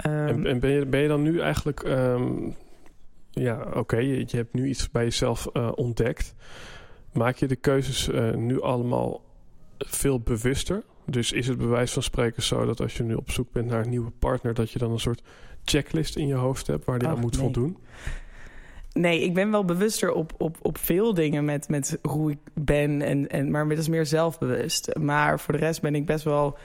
um... 0.06 0.28
en, 0.28 0.46
en, 0.46 0.60
ben, 0.60 0.70
je, 0.70 0.86
ben 0.86 1.00
je 1.00 1.08
dan 1.08 1.22
nu 1.22 1.40
eigenlijk... 1.40 1.84
Um, 1.84 2.56
ja, 3.32 3.68
oké, 3.74 3.98
je, 3.98 4.18
je, 4.18 4.38
hebt 4.38 4.54
nu 4.54 4.68
iets 4.68 4.92
bij 4.92 5.04
jezelf 5.04 5.50
uh, 5.54 5.72
ontdekt. 5.76 6.36
Maak 7.14 7.36
je 7.36 7.48
de 7.48 7.56
keuzes 7.56 8.10
nu 8.36 8.62
allemaal 8.62 9.22
veel 9.88 10.20
bewuster. 10.20 10.84
Dus 11.06 11.32
is 11.32 11.48
het 11.48 11.58
bewijs 11.58 11.92
van 11.92 12.04
spreken 12.04 12.44
zo 12.44 12.66
dat 12.66 12.82
als 12.82 12.98
je 12.98 13.04
nu 13.04 13.14
op 13.14 13.32
zoek 13.32 13.52
bent 13.52 13.68
naar 13.68 13.82
een 13.84 13.90
nieuwe 13.90 14.12
partner, 14.20 14.54
dat 14.54 14.72
je 14.72 14.80
dan 14.80 14.92
een 14.92 15.00
soort 15.00 15.22
checklist 15.64 16.16
in 16.16 16.28
je 16.28 16.34
hoofd 16.34 16.68
hebt 16.68 16.86
waar 16.86 17.00
die 17.00 17.08
aan 17.08 17.20
moet 17.20 17.38
voldoen? 17.38 17.78
Nee, 18.94 19.24
ik 19.24 19.34
ben 19.34 19.52
wel 19.52 19.66
bewuster 19.66 20.12
op, 20.12 20.34
op, 20.38 20.58
op 20.62 20.78
veel 20.78 21.14
dingen 21.14 21.46
met, 21.46 21.70
met 21.70 22.00
hoe 22.02 22.32
ik 22.32 22.38
ben, 22.54 23.02
en, 23.02 23.30
en, 23.30 23.52
maar 23.52 23.68
het 23.68 23.78
is 23.78 23.88
meer 23.88 24.06
zelfbewust. 24.06 24.96
Maar 25.00 25.40
voor 25.40 25.54
de 25.54 25.60
rest 25.60 25.82
ben 25.82 25.96
ik 25.96 26.06
best 26.06 26.24
wel. 26.24 26.58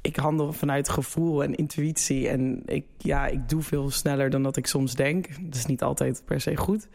Ik 0.00 0.16
handel 0.16 0.52
vanuit 0.52 0.88
gevoel 0.88 1.42
en 1.42 1.54
intuïtie. 1.54 2.28
En 2.28 2.62
ik, 2.66 2.84
ja, 2.98 3.26
ik 3.26 3.48
doe 3.48 3.62
veel 3.62 3.90
sneller 3.90 4.30
dan 4.30 4.42
dat 4.42 4.56
ik 4.56 4.66
soms 4.66 4.94
denk. 4.94 5.28
Dat 5.40 5.54
is 5.54 5.66
niet 5.66 5.82
altijd 5.82 6.22
per 6.24 6.40
se 6.40 6.56
goed. 6.56 6.88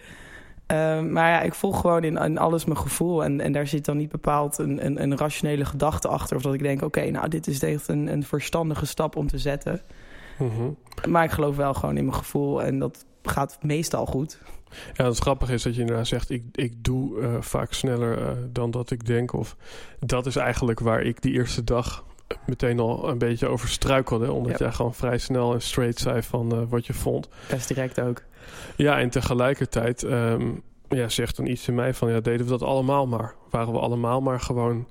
Ehm, 0.67 1.11
maar 1.11 1.29
ja, 1.29 1.41
ik 1.41 1.53
volg 1.53 1.81
gewoon 1.81 2.03
in, 2.03 2.17
in 2.17 2.37
alles 2.37 2.65
mijn 2.65 2.77
gevoel. 2.77 3.23
En, 3.23 3.41
en 3.41 3.51
daar 3.51 3.67
zit 3.67 3.85
dan 3.85 3.97
niet 3.97 4.09
bepaald 4.11 4.57
een, 4.57 4.85
een, 4.85 5.01
een 5.01 5.17
rationele 5.17 5.65
gedachte 5.65 6.07
achter. 6.07 6.35
Of 6.35 6.41
dat 6.41 6.53
ik 6.53 6.61
denk, 6.63 6.81
oké, 6.81 7.09
nou, 7.09 7.27
dit 7.27 7.47
is 7.47 7.63
echt 7.63 7.87
een, 7.87 8.07
een 8.07 8.23
verstandige 8.23 8.85
stap 8.85 9.15
om 9.15 9.27
te 9.27 9.37
zetten. 9.37 9.81
Mhm. 10.37 10.69
Maar 11.09 11.23
ik 11.23 11.31
geloof 11.31 11.55
wel 11.55 11.73
gewoon 11.73 11.97
in 11.97 12.05
mijn 12.05 12.17
gevoel. 12.17 12.63
En 12.63 12.79
dat 12.79 13.05
gaat 13.23 13.57
meestal 13.61 14.05
goed. 14.05 14.39
Ja, 14.93 15.05
het 15.05 15.17
grappige 15.17 15.53
is 15.53 15.63
dat 15.63 15.75
je 15.75 15.81
inderdaad 15.81 16.07
zegt... 16.07 16.29
ik, 16.29 16.43
ik 16.51 16.83
doe 16.83 17.21
eh, 17.21 17.35
vaak 17.39 17.73
sneller 17.73 18.21
eh, 18.21 18.31
dan 18.49 18.71
dat 18.71 18.91
ik 18.91 19.05
denk. 19.05 19.33
Of 19.33 19.55
dat 19.99 20.25
is 20.25 20.35
eigenlijk 20.35 20.79
waar 20.79 21.01
ik 21.01 21.21
die 21.21 21.33
eerste 21.33 21.63
dag 21.63 22.05
meteen 22.45 22.79
al 22.79 23.09
een 23.09 23.17
beetje 23.17 23.47
over 23.47 23.69
struikelde. 23.69 24.31
Omdat 24.31 24.59
Ja. 24.59 24.65
jij 24.65 24.73
gewoon 24.73 24.93
vrij 24.93 25.17
snel 25.17 25.53
en 25.53 25.61
straight 25.61 25.99
zei 25.99 26.21
van 26.21 26.51
eh, 26.51 26.59
wat 26.69 26.85
je 26.85 26.93
vond. 26.93 27.29
Best 27.49 27.67
direct 27.67 28.01
ook. 28.01 28.23
Ja, 28.75 28.99
en 28.99 29.09
tegelijkertijd 29.09 30.03
ehm, 30.03 30.49
ja, 30.89 31.09
zegt 31.09 31.35
dan 31.35 31.45
iets 31.45 31.67
in 31.67 31.75
mij 31.75 31.93
van... 31.93 32.11
ja, 32.11 32.19
deden 32.19 32.45
we 32.45 32.51
dat 32.51 32.63
allemaal 32.63 33.07
maar? 33.07 33.35
Waren 33.49 33.73
we 33.73 33.79
allemaal 33.79 34.21
maar 34.21 34.39
gewoon... 34.39 34.87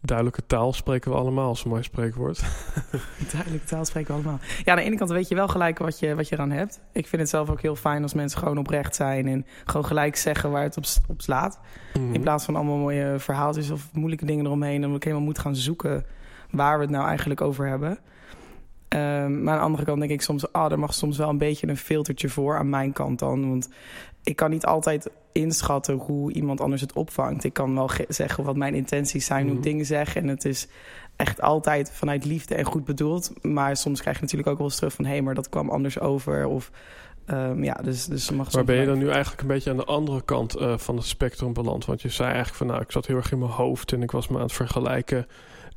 duidelijke 0.00 0.46
taal 0.46 0.72
spreken 0.72 1.10
we 1.10 1.16
allemaal, 1.16 1.48
als 1.48 1.64
een 1.64 1.70
mooi 1.70 1.82
spreekwoord. 1.82 2.42
Duidelijk 3.32 3.66
taal 3.66 3.84
spreken 3.84 4.08
we 4.08 4.20
allemaal. 4.20 4.38
Ja, 4.64 4.72
aan 4.72 4.78
de 4.78 4.84
ene 4.84 4.96
kant 4.96 5.10
weet 5.10 5.28
je 5.28 5.34
wel 5.34 5.48
gelijk 5.48 5.78
wat 5.78 5.98
je, 5.98 6.14
wat 6.14 6.28
je 6.28 6.34
eraan 6.34 6.50
hebt. 6.50 6.80
Ik 6.92 7.06
vind 7.06 7.22
het 7.22 7.30
zelf 7.30 7.50
ook 7.50 7.60
heel 7.60 7.76
fijn 7.76 8.02
als 8.02 8.14
mensen 8.14 8.38
gewoon 8.38 8.58
oprecht 8.58 8.94
zijn... 8.94 9.26
en 9.26 9.46
gewoon 9.64 9.84
gelijk 9.84 10.16
zeggen 10.16 10.50
waar 10.50 10.62
het 10.62 10.76
op, 11.08 11.20
slaat. 11.20 11.60
Mhm. 11.94 12.14
In 12.14 12.20
plaats 12.20 12.44
van 12.44 12.56
allemaal 12.56 12.76
mooie 12.76 13.14
verhaaltjes 13.18 13.70
of 13.70 13.88
moeilijke 13.92 14.24
dingen 14.24 14.44
eromheen... 14.44 14.80
dan 14.80 14.94
ik 14.94 15.04
helemaal 15.04 15.24
moet 15.24 15.38
gaan 15.38 15.56
zoeken 15.56 16.04
waar 16.50 16.76
we 16.76 16.82
het 16.82 16.92
nou 16.92 17.06
eigenlijk 17.06 17.40
over 17.40 17.68
hebben. 17.68 17.98
Ehm, 18.88 19.42
maar 19.42 19.52
aan 19.54 19.58
de 19.58 19.64
andere 19.64 19.84
kant 19.84 19.98
denk 19.98 20.10
ik 20.10 20.22
soms... 20.22 20.52
ah, 20.52 20.72
er 20.72 20.78
mag 20.78 20.94
soms 20.94 21.16
wel 21.18 21.28
een 21.28 21.38
beetje 21.38 21.68
een 21.68 21.76
filtertje 21.76 22.28
voor 22.28 22.56
aan 22.58 22.68
mijn 22.70 22.92
kant 22.92 23.18
dan. 23.18 23.48
Want 23.48 23.68
ik 24.22 24.36
kan 24.36 24.50
niet 24.50 24.66
altijd 24.66 25.10
inschatten 25.32 25.94
hoe 25.94 26.32
iemand 26.32 26.60
anders 26.60 26.80
het 26.80 26.92
opvangt. 26.92 27.44
Ik 27.44 27.52
kan 27.52 27.74
wel 27.74 27.88
ge- 27.88 28.04
zeggen 28.08 28.44
wat 28.44 28.56
mijn 28.56 28.74
intenties 28.74 29.26
zijn, 29.26 29.42
hoe 29.42 29.50
ik 29.52 29.58
Mhm. 29.58 29.68
dingen 29.68 29.86
zeg. 29.86 30.16
En 30.16 30.28
het 30.28 30.44
is 30.44 30.68
echt 31.16 31.40
altijd 31.40 31.90
vanuit 31.92 32.24
liefde 32.24 32.54
en 32.54 32.64
goed 32.64 32.84
bedoeld. 32.84 33.32
Maar 33.44 33.76
soms 33.76 34.00
krijg 34.00 34.16
je 34.16 34.22
natuurlijk 34.22 34.50
ook 34.50 34.58
wel 34.58 34.66
eens 34.66 34.76
terug 34.76 34.92
van... 34.92 35.04
hé, 35.04 35.10
hey, 35.10 35.22
maar 35.22 35.34
dat 35.34 35.48
kwam 35.48 35.70
anders 35.70 36.00
over. 36.00 36.46
Of 36.46 36.70
ehm, 37.26 37.64
ja, 37.64 37.74
dus, 37.74 38.06
dus 38.06 38.30
mag 38.30 38.52
Maar 38.52 38.64
ben 38.64 38.76
je 38.80 38.86
dan 38.86 38.98
nu 38.98 39.08
eigenlijk 39.08 39.40
een 39.42 39.46
beetje 39.48 39.70
aan 39.70 39.76
de 39.76 39.84
andere 39.84 40.22
kant 40.22 40.54
eh, 40.54 40.78
van 40.78 40.96
het 40.96 41.04
spectrum 41.06 41.52
beland? 41.52 41.84
Want 41.84 42.02
je 42.02 42.08
zei 42.08 42.26
eigenlijk 42.28 42.56
van 42.58 42.66
nou, 42.66 42.80
ik 42.80 42.90
zat 42.92 43.06
heel 43.06 43.16
erg 43.16 43.32
in 43.32 43.38
mijn 43.38 43.50
hoofd 43.50 43.92
en 43.92 44.02
ik 44.02 44.10
was 44.10 44.28
me 44.28 44.36
aan 44.36 44.42
het 44.42 44.52
vergelijken. 44.52 45.26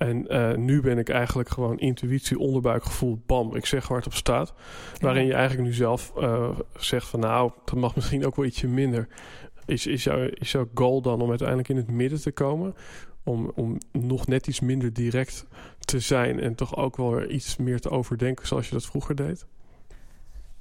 En 0.02 0.28
eh, 0.28 0.56
nu 0.56 0.82
ben 0.82 0.98
ik 0.98 1.10
eigenlijk 1.10 1.50
gewoon 1.50 1.80
intuïtie, 1.80 2.40
onderbuikgevoel, 2.40 3.22
bam, 3.26 3.56
ik 3.56 3.66
zeg 3.66 3.88
waar 3.88 3.98
het 3.98 4.08
op 4.08 4.14
staat. 4.14 4.54
Waarin 5.00 5.26
je 5.26 5.34
eigenlijk 5.34 5.68
nu 5.68 5.74
zelf 5.74 6.14
eh, 6.18 6.50
zegt 6.76 7.08
van 7.08 7.20
nou, 7.20 7.52
dat 7.66 7.76
mag 7.76 7.96
misschien 7.96 8.26
ook 8.26 8.36
wel 8.36 8.46
ietsje 8.46 8.68
minder. 8.68 9.08
Is, 9.66 9.88
is, 9.88 10.04
jouw, 10.04 10.28
is 10.34 10.52
jouw 10.52 10.70
goal 10.74 11.02
dan 11.02 11.22
om 11.22 11.30
uiteindelijk 11.30 11.70
in 11.70 11.76
het 11.76 11.92
midden 11.92 12.22
te 12.22 12.32
komen? 12.32 12.76
Om, 13.24 13.52
om 13.56 13.78
nog 13.92 14.28
net 14.28 14.48
iets 14.48 14.60
minder 14.60 14.94
direct 14.94 15.46
te 15.80 16.00
zijn 16.00 16.40
en 16.40 16.56
toch 16.56 16.76
ook 16.76 16.98
wel 16.98 17.30
iets 17.30 17.58
meer 17.58 17.80
te 17.80 17.90
overdenken 17.90 18.48
zoals 18.48 18.68
je 18.68 18.74
dat 18.74 18.86
vroeger 18.86 19.16
deed? 19.16 19.46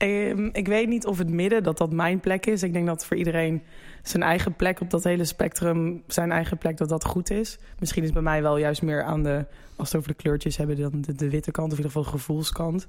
Ehm, 0.00 0.48
ik 0.52 0.68
weet 0.68 0.88
niet 0.88 1.06
of 1.06 1.18
het 1.18 1.30
midden, 1.30 1.62
dat 1.62 1.78
dat 1.78 1.92
mijn 1.92 2.20
plek 2.20 2.46
is. 2.46 2.62
Ik 2.62 2.72
denk 2.72 2.86
dat 2.86 3.06
voor 3.06 3.16
iedereen 3.16 3.62
zijn 4.02 4.22
eigen 4.22 4.54
plek 4.54 4.80
op 4.80 4.90
dat 4.90 5.04
hele 5.04 5.24
spectrum... 5.24 6.02
zijn 6.06 6.32
eigen 6.32 6.58
plek, 6.58 6.76
dat 6.76 6.88
dat 6.88 7.04
goed 7.04 7.30
is. 7.30 7.58
Misschien 7.78 8.02
is 8.02 8.12
bij 8.12 8.22
mij 8.22 8.42
wel 8.42 8.56
juist 8.56 8.82
meer 8.82 9.02
aan 9.02 9.22
de... 9.22 9.44
als 9.76 9.76
we 9.76 9.82
het 9.82 9.94
over 9.96 10.08
de 10.08 10.22
kleurtjes 10.22 10.56
hebben, 10.56 10.76
dan 10.76 11.00
de, 11.00 11.12
de 11.12 11.30
witte 11.30 11.50
kant... 11.50 11.72
of 11.72 11.78
in 11.78 11.84
ieder 11.84 11.92
geval 11.92 12.12
de 12.12 12.18
gevoelskant. 12.18 12.86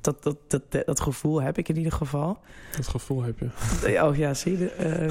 Dat, 0.00 0.22
dat, 0.22 0.36
dat, 0.46 0.62
dat, 0.86 1.00
gevoel 1.00 1.42
heb 1.42 1.58
ik 1.58 1.68
in 1.68 1.76
ieder 1.76 1.92
geval. 1.92 2.38
Dat 2.76 2.88
gevoel 2.88 3.22
heb 3.22 3.38
je. 3.38 4.02
Oh 4.02 4.16
ja, 4.16 4.34
zie 4.34 4.58
je. 4.58 4.70
Ehm, 4.70 5.10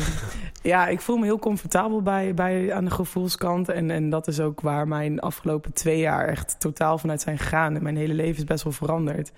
ja, 0.62 0.88
ik 0.88 1.02
voel 1.02 1.18
me 1.18 1.26
heel 1.26 1.40
comfortabel 1.40 2.02
bij, 2.02 2.34
bij, 2.34 2.74
aan 2.74 2.86
de 2.86 2.92
gevoelskant. 2.92 3.70
En, 3.70 3.92
en 3.92 4.10
dat 4.10 4.28
is 4.28 4.40
ook 4.40 4.62
waar 4.62 4.88
mijn 4.88 5.20
afgelopen 5.20 5.74
twee 5.74 6.00
jaar 6.00 6.28
echt 6.28 6.60
totaal 6.60 6.98
vanuit 6.98 7.22
zijn 7.22 7.38
gegaan. 7.38 7.76
En 7.76 7.84
mijn 7.84 7.98
hele 7.98 8.14
leven 8.14 8.38
is 8.38 8.44
best 8.44 8.64
wel 8.64 8.74
veranderd. 8.74 9.32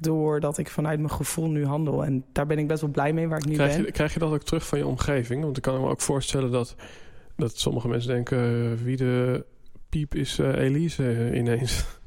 Doordat 0.00 0.58
ik 0.58 0.70
vanuit 0.70 0.98
mijn 0.98 1.10
gevoel 1.10 1.48
nu 1.48 1.66
handel. 1.66 2.04
En 2.04 2.24
daar 2.32 2.46
ben 2.46 2.58
ik 2.58 2.68
best 2.68 2.80
wel 2.80 2.90
blij 2.90 3.12
mee 3.12 3.28
waar 3.28 3.38
ik 3.38 3.46
nu 3.46 3.54
Krijg 3.54 3.76
ben. 3.76 3.84
je, 3.84 3.92
krijg 3.92 4.12
je 4.12 4.18
dat 4.18 4.32
ook 4.32 4.42
terug 4.42 4.66
van 4.66 4.78
je 4.78 4.86
omgeving? 4.86 5.42
Want 5.42 5.56
ik 5.56 5.62
kan 5.62 5.80
me 5.80 5.88
ook 5.88 6.00
voorstellen 6.00 6.50
dat, 6.50 6.74
dat 7.36 7.58
sommige 7.58 7.88
mensen 7.88 8.10
denken... 8.10 8.76
wie 8.84 8.96
de 8.96 9.44
piep 9.88 10.14
is 10.14 10.38
eh, 10.38 10.54
Elise 10.54 11.10
eh, 11.10 11.38
ineens. 11.38 11.84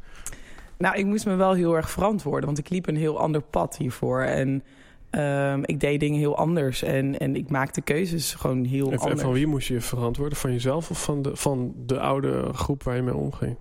Nou, 0.77 0.97
ik 0.97 1.05
moest 1.05 1.25
me 1.25 1.35
wel 1.35 1.53
heel 1.53 1.75
erg 1.75 1.89
verantwoorden. 1.89 2.45
Want 2.45 2.57
ik 2.57 2.69
liep 2.69 2.87
een 2.87 2.95
heel 2.95 3.19
ander 3.19 3.41
pad 3.41 3.77
hiervoor. 3.77 4.21
En 4.21 4.63
ehm, 5.09 5.61
ik 5.65 5.79
deed 5.79 5.99
dingen 5.99 6.19
heel 6.19 6.37
anders. 6.37 6.83
En, 6.83 7.19
en 7.19 7.35
ik 7.35 7.49
maakte 7.49 7.81
keuzes 7.81 8.33
gewoon 8.33 8.63
heel 8.63 8.85
En, 8.85 8.91
en 8.91 8.99
anders. 8.99 9.21
van 9.21 9.31
wie 9.31 9.47
moest 9.47 9.67
je 9.67 9.73
je 9.73 9.81
verantwoorden? 9.81 10.37
Van 10.37 10.51
jezelf 10.51 10.89
of 10.89 11.03
van 11.03 11.21
de, 11.21 11.35
van 11.35 11.73
de 11.85 11.99
oude 11.99 12.53
groep 12.53 12.83
waar 12.83 12.95
je 12.95 13.01
mee 13.01 13.15
omging? 13.15 13.57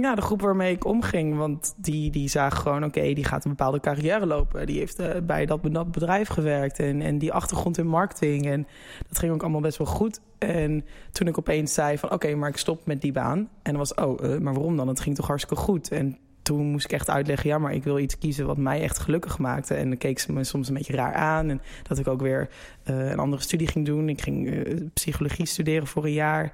Ja, 0.00 0.14
de 0.14 0.22
groep 0.22 0.40
waarmee 0.40 0.74
ik 0.74 0.84
omging. 0.84 1.36
Want 1.36 1.74
die, 1.76 2.10
die 2.10 2.28
zagen 2.28 2.58
gewoon, 2.58 2.84
oké, 2.84 3.12
die 3.12 3.24
gaat 3.24 3.44
een 3.44 3.50
bepaalde 3.50 3.80
carrière 3.80 4.26
lopen. 4.26 4.66
Die 4.66 4.78
heeft 4.78 4.98
eh, 4.98 5.20
bij 5.22 5.46
dat, 5.46 5.90
bedrijf 5.90 6.28
gewerkt. 6.28 6.78
En, 6.78 7.02
en 7.02 7.18
die 7.18 7.32
achtergrond 7.32 7.78
in 7.78 7.86
marketing. 7.86 8.46
En 8.46 8.66
dat 9.08 9.18
ging 9.18 9.32
ook 9.32 9.42
allemaal 9.42 9.60
best 9.60 9.78
wel 9.78 9.86
goed. 9.86 10.20
En 10.38 10.84
toen 11.12 11.26
ik 11.26 11.38
opeens 11.38 11.74
zei 11.74 11.98
van, 11.98 12.10
oké, 12.10 12.34
maar 12.34 12.48
ik 12.48 12.56
stop 12.56 12.86
met 12.86 13.00
die 13.00 13.12
baan. 13.12 13.38
En 13.38 13.48
dan 13.62 13.76
was, 13.76 13.94
oh, 13.94 14.24
eh, 14.24 14.40
maar 14.40 14.54
waarom 14.54 14.76
dan? 14.76 14.88
Het 14.88 15.00
ging 15.00 15.16
toch 15.16 15.26
hartstikke 15.26 15.62
goed? 15.62 15.90
En 15.90 16.18
toen 16.46 16.66
moest 16.66 16.84
ik 16.84 16.92
echt 16.92 17.10
uitleggen, 17.10 17.48
ja, 17.48 17.58
maar 17.58 17.74
ik 17.74 17.84
wil 17.84 17.98
iets 17.98 18.18
kiezen 18.18 18.46
wat 18.46 18.56
mij 18.56 18.82
echt 18.82 18.98
gelukkig 18.98 19.38
maakte. 19.38 19.74
En 19.74 19.88
dan 19.88 19.98
keek 19.98 20.18
ze 20.18 20.32
me 20.32 20.44
soms 20.44 20.68
een 20.68 20.74
beetje 20.74 20.96
raar 20.96 21.14
aan. 21.14 21.50
En 21.50 21.60
dat 21.82 21.98
ik 21.98 22.08
ook 22.08 22.20
weer 22.20 22.48
eh, 22.82 23.10
een 23.10 23.18
andere 23.18 23.42
studie 23.42 23.66
ging 23.66 23.86
doen. 23.86 24.08
Ik 24.08 24.20
ging 24.20 24.50
eh, 24.50 24.74
psychologie 24.94 25.46
studeren 25.46 25.86
voor 25.86 26.04
een 26.04 26.12
jaar. 26.12 26.52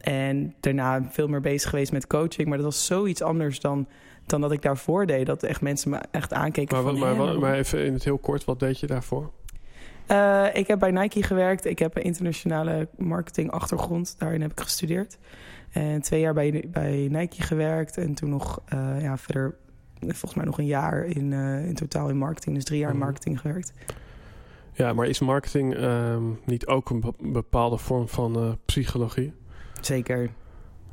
En 0.00 0.54
daarna 0.60 1.08
veel 1.10 1.28
meer 1.28 1.40
bezig 1.40 1.70
geweest 1.70 1.92
met 1.92 2.06
coaching. 2.06 2.48
Maar 2.48 2.56
dat 2.56 2.66
was 2.66 2.86
zoiets 2.86 3.22
anders 3.22 3.60
dan, 3.60 3.86
dan 4.26 4.40
dat 4.40 4.52
ik 4.52 4.62
daarvoor 4.62 5.06
deed. 5.06 5.26
Dat 5.26 5.42
echt 5.42 5.60
mensen 5.60 5.90
me 5.90 6.00
echt 6.10 6.32
aankeken 6.32 6.76
Maar, 6.76 6.96
van... 6.96 7.16
maar, 7.16 7.38
maar 7.38 7.54
even 7.54 7.84
in 7.84 7.92
het 7.92 8.04
heel 8.04 8.18
kort, 8.18 8.44
wat 8.44 8.60
deed 8.60 8.80
je 8.80 8.86
daarvoor? 8.86 9.30
Eh, 10.06 10.46
ik 10.52 10.66
heb 10.66 10.78
bij 10.78 10.90
Nike 10.90 11.22
gewerkt. 11.22 11.64
Ik 11.64 11.78
heb 11.78 11.96
een 11.96 12.02
internationale 12.02 12.88
marketingachtergrond. 12.96 14.14
Daarin 14.18 14.40
heb 14.40 14.50
ik 14.50 14.60
gestudeerd. 14.60 15.18
En 15.72 16.02
twee 16.02 16.20
jaar 16.20 16.34
bij, 16.34 16.64
bij 16.70 17.08
Nike 17.10 17.42
gewerkt. 17.42 17.96
En 17.96 18.14
toen 18.14 18.30
nog 18.30 18.62
eh, 18.66 19.02
ja, 19.02 19.16
verder, 19.18 19.54
volgens 20.00 20.34
mij 20.34 20.44
nog 20.44 20.58
een 20.58 20.66
jaar 20.66 21.04
in, 21.04 21.32
eh, 21.32 21.66
in 21.66 21.74
totaal 21.74 22.08
in 22.08 22.16
marketing. 22.18 22.54
Dus 22.54 22.64
drie 22.64 22.78
jaar 22.78 22.90
in 22.90 22.96
Mhm. 22.96 23.04
marketing 23.04 23.40
gewerkt. 23.40 23.72
Ja, 24.72 24.92
maar 24.92 25.06
is 25.06 25.18
marketing 25.20 25.74
ehm, 25.74 26.22
niet 26.44 26.66
ook 26.66 26.90
een 26.90 27.00
be- 27.00 27.12
bepaalde 27.32 27.78
vorm 27.78 28.08
van 28.08 28.36
eh, 28.36 28.52
psychologie? 28.64 29.32
Zeker. 29.80 30.30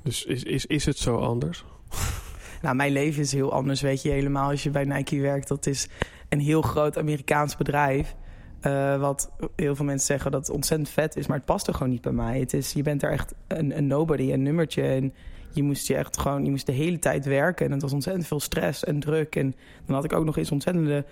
Dus 0.04 0.26
is, 0.26 0.44
is, 0.44 0.66
is 0.66 0.86
het 0.86 0.98
zo 0.98 1.18
anders? 1.18 1.66
Nou, 2.62 2.76
mijn 2.76 2.92
leven 2.92 3.22
is 3.22 3.32
heel 3.32 3.52
anders, 3.54 3.82
weet 3.82 4.02
je. 4.02 4.10
Helemaal 4.10 4.50
als 4.50 4.64
je 4.64 4.70
bij 4.70 4.84
Nike 4.84 5.20
werkt. 5.22 5.48
Dat 5.48 5.66
is 5.66 5.88
een 6.30 6.40
heel 6.40 6.62
groot 6.62 6.98
Amerikaans 6.98 7.58
bedrijf. 7.58 8.16
Eh, 8.62 9.00
wat 9.00 9.32
heel 9.56 9.76
veel 9.76 9.86
mensen 9.86 10.08
zeggen 10.08 10.32
dat 10.32 10.48
het 10.48 10.56
ontzettend 10.56 10.90
vet 10.90 11.16
is. 11.16 11.28
Maar 11.28 11.38
het 11.38 11.46
past 11.46 11.68
er 11.68 11.74
gewoon 11.74 11.92
niet 11.92 12.02
bij 12.02 12.12
mij. 12.12 12.40
Het 12.40 12.54
is, 12.54 12.74
je 12.74 12.84
bent 12.84 13.04
er 13.04 13.12
echt 13.12 13.34
een, 13.48 13.88
nobody, 13.88 14.32
een 14.32 14.44
nummertje. 14.44 14.82
En 14.82 15.14
je 15.52 15.64
moest 15.64 15.88
je 15.88 15.96
echt 15.96 16.20
gewoon, 16.20 16.44
je 16.46 16.50
moest 16.50 16.66
de 16.66 16.72
hele 16.72 17.00
tijd 17.00 17.26
werken. 17.26 17.66
En 17.66 17.72
het 17.72 17.82
was 17.82 17.94
ontzettend 17.94 18.28
veel 18.28 18.40
stress 18.40 18.84
en 18.84 19.00
druk. 19.00 19.36
En 19.36 19.56
dan 19.86 19.96
had 19.96 20.04
ik 20.04 20.14
ook 20.14 20.26
nog 20.26 20.38
eens 20.38 20.52
ontzettende 20.52 21.06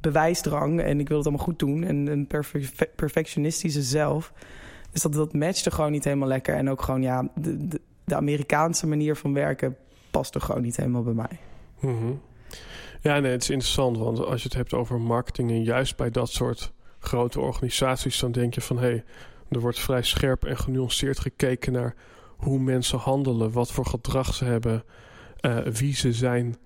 bewijsdrang. 0.00 0.80
En 0.80 1.00
ik 1.00 1.08
wilde 1.08 1.16
het 1.16 1.26
allemaal 1.26 1.44
goed 1.44 1.58
doen. 1.58 1.84
En 1.84 2.06
een 2.06 2.26
perfe- 2.26 2.88
perfectionistische 2.96 3.82
zelf. 3.82 4.32
Dus 4.92 5.02
dat, 5.02 5.12
dat 5.12 5.32
matchte 5.32 5.70
gewoon 5.70 5.90
niet 5.90 6.04
helemaal 6.04 6.28
lekker. 6.28 6.54
En 6.54 6.70
ook 6.70 6.82
gewoon, 6.82 7.02
ja, 7.02 7.28
de, 7.34 7.68
de, 7.68 7.80
de 8.04 8.14
Amerikaanse 8.14 8.86
manier 8.86 9.16
van 9.16 9.32
werken 9.32 9.76
past 10.10 10.34
er 10.34 10.40
gewoon 10.40 10.62
niet 10.62 10.76
helemaal 10.76 11.02
bij 11.02 11.14
mij. 11.14 11.38
Mhm. 11.80 12.12
Ja, 13.00 13.18
nee, 13.18 13.32
het 13.32 13.42
is 13.42 13.50
interessant, 13.50 13.98
want 13.98 14.24
als 14.24 14.42
je 14.42 14.48
het 14.48 14.56
hebt 14.56 14.74
over 14.74 15.00
marketing 15.00 15.50
en 15.50 15.62
juist 15.62 15.96
bij 15.96 16.10
dat 16.10 16.30
soort 16.30 16.72
grote 17.00 17.40
organisaties, 17.40 18.18
dan 18.18 18.32
denk 18.32 18.54
je 18.54 18.60
van 18.60 18.76
hé, 18.78 18.82
hey, 18.88 19.04
er 19.48 19.60
wordt 19.60 19.78
vrij 19.80 20.02
scherp 20.02 20.44
en 20.44 20.56
genuanceerd 20.56 21.18
gekeken 21.18 21.72
naar 21.72 21.94
hoe 22.36 22.58
mensen 22.58 22.98
handelen, 22.98 23.52
wat 23.52 23.72
voor 23.72 23.86
gedrag 23.86 24.34
ze 24.34 24.44
hebben, 24.44 24.82
eh, 25.40 25.56
wie 25.58 25.94
ze 25.94 26.12
zijn, 26.12 26.56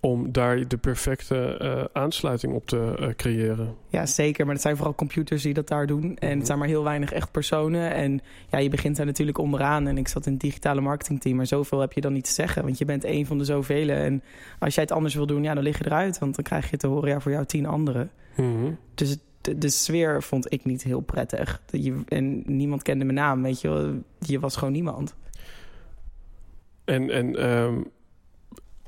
om 0.00 0.32
daar 0.32 0.68
de 0.68 0.76
perfecte 0.76 1.56
eh, 1.56 1.84
aansluiting 1.92 2.52
op 2.54 2.66
te 2.66 2.94
eh, 2.98 3.08
creëren. 3.16 3.74
Ja, 3.88 4.06
zeker. 4.06 4.44
Maar 4.44 4.54
het 4.54 4.62
zijn 4.62 4.76
vooral 4.76 4.94
computers 4.94 5.42
die 5.42 5.54
dat 5.54 5.68
daar 5.68 5.86
doen. 5.86 6.16
En 6.18 6.28
Mhm. 6.28 6.36
het 6.38 6.46
zijn 6.46 6.58
maar 6.58 6.68
heel 6.68 6.84
weinig 6.84 7.12
echt 7.12 7.30
personen. 7.30 7.90
En 7.94 8.20
ja, 8.50 8.58
je 8.58 8.68
begint 8.68 8.96
daar 8.96 9.06
natuurlijk 9.06 9.38
onderaan. 9.38 9.86
En 9.86 9.98
ik 9.98 10.08
zat 10.08 10.26
in 10.26 10.32
het 10.32 10.40
digitale 10.40 10.80
marketingteam. 10.80 11.36
Maar 11.36 11.46
zoveel 11.46 11.80
heb 11.80 11.92
je 11.92 12.00
dan 12.00 12.12
niet 12.12 12.24
te 12.24 12.30
zeggen. 12.32 12.62
Want 12.62 12.78
je 12.78 12.84
bent 12.84 13.04
één 13.04 13.26
van 13.26 13.38
de 13.38 13.44
zoveel. 13.44 13.88
En 13.88 14.22
als 14.58 14.74
jij 14.74 14.82
het 14.84 14.92
anders 14.92 15.14
wil 15.14 15.26
doen, 15.26 15.42
ja, 15.42 15.54
dan 15.54 15.62
lig 15.62 15.78
je 15.78 15.84
eruit. 15.86 16.18
Want 16.18 16.34
dan 16.34 16.44
krijg 16.44 16.70
je 16.70 16.76
te 16.76 16.86
horen, 16.86 17.08
ja, 17.08 17.20
voor 17.20 17.32
jou 17.32 17.44
tien 17.46 17.66
anderen. 17.66 18.10
Mhm. 18.36 18.70
Dus 18.94 19.08
het- 19.10 19.20
de, 19.42 19.58
de 19.58 19.68
sfeer 19.68 20.22
vond 20.22 20.52
ik 20.52 20.64
niet 20.64 20.82
heel 20.82 21.00
prettig. 21.00 21.62
Je, 21.70 22.00
en 22.08 22.42
niemand 22.46 22.82
kende 22.82 23.04
mijn 23.04 23.16
naam, 23.16 23.42
weet 23.42 23.60
je 23.60 23.68
wel. 23.68 24.02
Je 24.18 24.40
was 24.40 24.56
gewoon 24.56 24.72
niemand. 24.72 25.14
En, 26.84 27.10
en 27.10 27.36
ehm, 27.36 27.82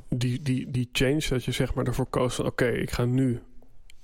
die, 0.08 0.42
die, 0.42 0.70
die 0.70 0.88
change 0.92 1.26
dat 1.28 1.44
je 1.44 1.52
zeg 1.52 1.74
maar 1.74 1.84
ervoor 1.84 2.06
koos 2.06 2.34
van 2.34 2.46
oké, 2.46 2.66
ik 2.66 2.90
ga 2.90 3.04
nu 3.04 3.40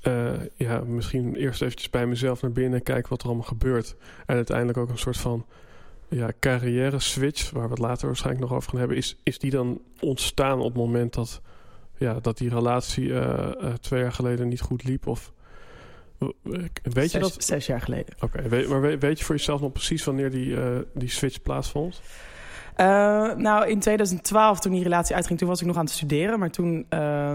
eh, 0.01 0.33
ja, 0.55 0.81
misschien 0.87 1.35
eerst 1.35 1.63
eventjes 1.63 1.91
bij 1.91 2.07
mezelf 2.07 2.43
naar 2.43 2.53
binnen 2.53 2.83
kijken 2.83 3.11
wat 3.11 3.21
er 3.21 3.27
allemaal 3.27 3.47
gebeurt. 3.47 3.97
En 4.27 4.37
uiteindelijk 4.37 4.79
ook 4.79 4.89
een 4.89 4.99
soort 4.99 5.17
van 5.17 5.47
ja, 6.09 6.33
carrière 6.41 6.99
switch, 6.99 7.51
waar 7.51 7.65
we 7.65 7.71
het 7.71 7.79
later 7.79 8.07
waarschijnlijk 8.07 8.45
nog 8.47 8.57
over 8.57 8.71
gaan 8.71 8.79
hebben, 8.79 8.97
is, 8.97 9.17
is 9.23 9.39
die 9.39 9.51
dan 9.51 9.81
ontstaan 10.01 10.59
op 10.59 10.65
het 10.65 10.77
moment 10.77 11.15
dat, 11.15 11.41
ja, 11.97 12.21
dat 12.21 12.39
die 12.39 12.49
relatie 12.49 13.15
eh, 13.15 13.73
twee 13.75 14.01
jaar 14.01 14.13
geleden 14.13 14.49
niet 14.49 14.61
goed 14.61 14.85
liep? 14.85 15.07
Of 15.07 15.33
weet 16.83 17.13
je 17.13 17.19
dat? 17.19 17.45
Zes 17.45 17.67
jaar 17.67 17.81
geleden. 17.81 18.15
Oké, 18.21 18.49
weet, 18.49 18.69
maar 18.69 18.81
weet, 18.81 19.01
weet, 19.01 19.19
je 19.19 19.25
voor 19.25 19.35
jezelf 19.35 19.61
nog 19.61 19.73
precies 19.73 20.05
wanneer 20.05 20.31
die, 20.31 20.57
die 20.95 21.11
switch 21.11 21.43
plaatsvond? 21.43 22.01
Uh, 22.81 23.35
nou, 23.35 23.69
in 23.69 23.79
2012, 23.79 24.61
toen 24.61 24.73
die 24.73 24.83
relatie 24.83 25.15
uitging, 25.15 25.39
toen 25.39 25.49
was 25.49 25.61
ik 25.61 25.67
nog 25.67 25.77
aan 25.77 25.85
het 25.85 25.93
studeren. 25.93 26.39
Maar 26.39 26.51
toen, 26.51 26.87
uh, 26.91 27.33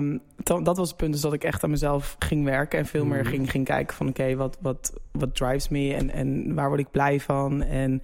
dat 0.63 0.77
was 0.77 0.87
het 0.87 0.97
punt 0.97 1.11
dus 1.11 1.21
dat 1.21 1.33
ik 1.33 1.43
echt 1.43 1.63
aan 1.63 1.69
mezelf 1.69 2.15
ging 2.19 2.45
werken. 2.45 2.79
En 2.79 2.85
veel 2.85 3.05
meer 3.05 3.21
mhm. 3.21 3.29
ging, 3.29 3.51
ging 3.51 3.65
kijken 3.65 3.95
van, 3.95 4.07
oké, 4.07 4.35
wat, 4.35 4.57
wat, 4.61 4.93
wat 5.11 5.35
drives 5.35 5.69
me 5.69 5.93
en, 5.93 6.09
en 6.09 6.53
waar 6.53 6.67
word 6.67 6.79
ik 6.79 6.91
blij 6.91 7.19
van? 7.19 7.61
En 7.63 8.03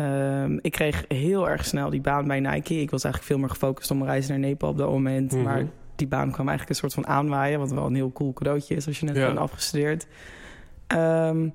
uh, 0.00 0.58
ik 0.60 0.72
kreeg 0.72 1.04
heel 1.08 1.48
erg 1.48 1.64
snel 1.64 1.90
die 1.90 2.00
baan 2.00 2.26
bij 2.26 2.40
Nike. 2.40 2.80
Ik 2.80 2.90
was 2.90 3.04
eigenlijk 3.04 3.32
veel 3.32 3.38
meer 3.38 3.50
gefocust 3.50 3.90
op 3.90 3.96
mijn 3.96 4.10
reis 4.10 4.28
naar 4.28 4.38
Nepal 4.38 4.70
op 4.70 4.78
dat 4.78 4.90
moment. 4.90 5.32
Mhm. 5.32 5.42
Maar 5.42 5.64
die 5.98 6.08
baan 6.08 6.32
kwam 6.32 6.48
eigenlijk 6.48 6.68
een 6.68 6.88
soort 6.88 6.94
van 6.94 7.06
aanwaaien. 7.06 7.58
Wat 7.58 7.70
wel 7.70 7.86
een 7.86 7.94
heel 7.94 8.12
cool 8.12 8.32
cadeautje 8.32 8.74
is 8.74 8.86
als 8.86 9.00
je 9.00 9.06
net 9.06 9.16
ja. 9.16 9.26
bent 9.26 9.38
afgestudeerd. 9.38 10.06
Um, 10.92 11.54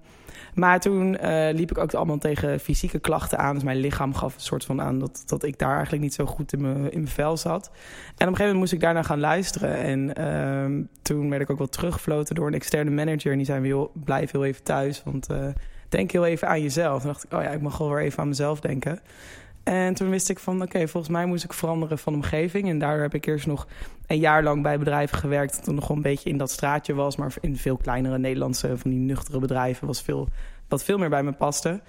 maar 0.54 0.80
toen 0.80 1.18
uh, 1.24 1.50
liep 1.52 1.72
ik 1.72 1.78
ook 1.78 1.94
allemaal 1.94 2.18
tegen 2.18 2.60
fysieke 2.60 3.00
klachten 3.00 3.38
aan. 3.38 3.54
Dus 3.54 3.64
mijn 3.64 3.78
lichaam 3.78 4.14
gaf 4.14 4.36
een 4.36 4.42
soort 4.42 4.66
van 4.66 4.82
aan 4.82 5.00
dat, 5.00 5.24
dat 5.26 5.44
ik 5.44 5.60
daar 5.60 5.74
eigenlijk 5.74 6.04
niet 6.04 6.14
zo 6.14 6.26
goed 6.26 6.54
in 6.54 6.62
mijn, 6.62 6.76
in 6.76 7.02
mijn 7.02 7.08
vel 7.08 7.38
zat. 7.38 7.68
En 7.68 7.74
op 7.74 8.20
een 8.20 8.20
gegeven 8.20 8.38
moment 8.38 8.60
moest 8.60 8.74
ik 8.74 8.80
daarna 8.80 9.04
gaan 9.04 9.20
luisteren. 9.20 9.78
En 9.78 10.20
uh, 10.20 10.86
toen 11.02 11.30
werd 11.30 11.42
ik 11.42 11.50
ook 11.50 11.58
wel 11.58 11.70
teruggefloten 11.70 12.36
door 12.36 12.48
een 12.48 12.54
externe 12.54 12.92
manager. 12.92 13.32
En 13.32 13.38
die 13.38 13.46
zei, 13.46 13.68
joh, 13.68 13.96
blijf 14.04 14.32
heel 14.32 14.46
even 14.46 14.64
thuis, 14.64 15.04
want 15.04 15.32
uh, 15.32 15.48
denk 15.90 16.12
heel 16.12 16.26
even 16.26 16.48
aan 16.48 16.62
jezelf. 16.62 17.02
En 17.02 17.08
dacht 17.08 17.24
ik, 17.24 17.34
oh 17.34 17.44
ja, 17.44 17.50
ik 17.50 17.62
mag 17.62 17.78
wel 17.78 17.90
weer 17.90 18.02
even 18.02 18.20
aan 18.20 18.28
mezelf 18.28 18.60
denken. 18.60 19.00
En 19.64 19.94
toen 19.94 20.10
wist 20.10 20.30
ik 20.30 20.40
van, 20.40 20.62
oké, 20.62 20.88
volgens 20.88 21.14
mij 21.14 21.26
moest 21.26 21.44
ik 21.44 21.54
veranderen 21.54 21.98
van 21.98 22.14
omgeving. 22.14 22.70
En 22.70 22.80
daar 22.80 23.02
heb 23.02 23.14
ik 23.14 23.26
eerst 23.26 23.48
nog 23.48 23.68
een 24.08 24.20
jaar 24.20 24.44
lang 24.44 24.64
bij 24.64 24.80
bedrijven 24.80 25.18
gewerkt. 25.18 25.64
Toen 25.64 25.76
nog 25.76 25.90
een 25.90 26.02
beetje 26.02 26.30
in 26.30 26.38
dat 26.38 26.52
straatje 26.52 26.94
was. 26.94 27.16
Maar 27.16 27.34
in 27.42 27.58
veel 27.58 27.78
kleinere 27.78 28.18
Nederlandse, 28.18 28.78
van 28.78 28.92
die 28.92 29.00
nuchtere 29.00 29.40
bedrijven... 29.40 29.88
was 29.88 30.02
veel, 30.02 30.28
wat 30.68 30.84
veel 30.84 30.98
meer 30.98 31.10
bij 31.10 31.24
me 31.24 31.32
paste. 31.32 31.82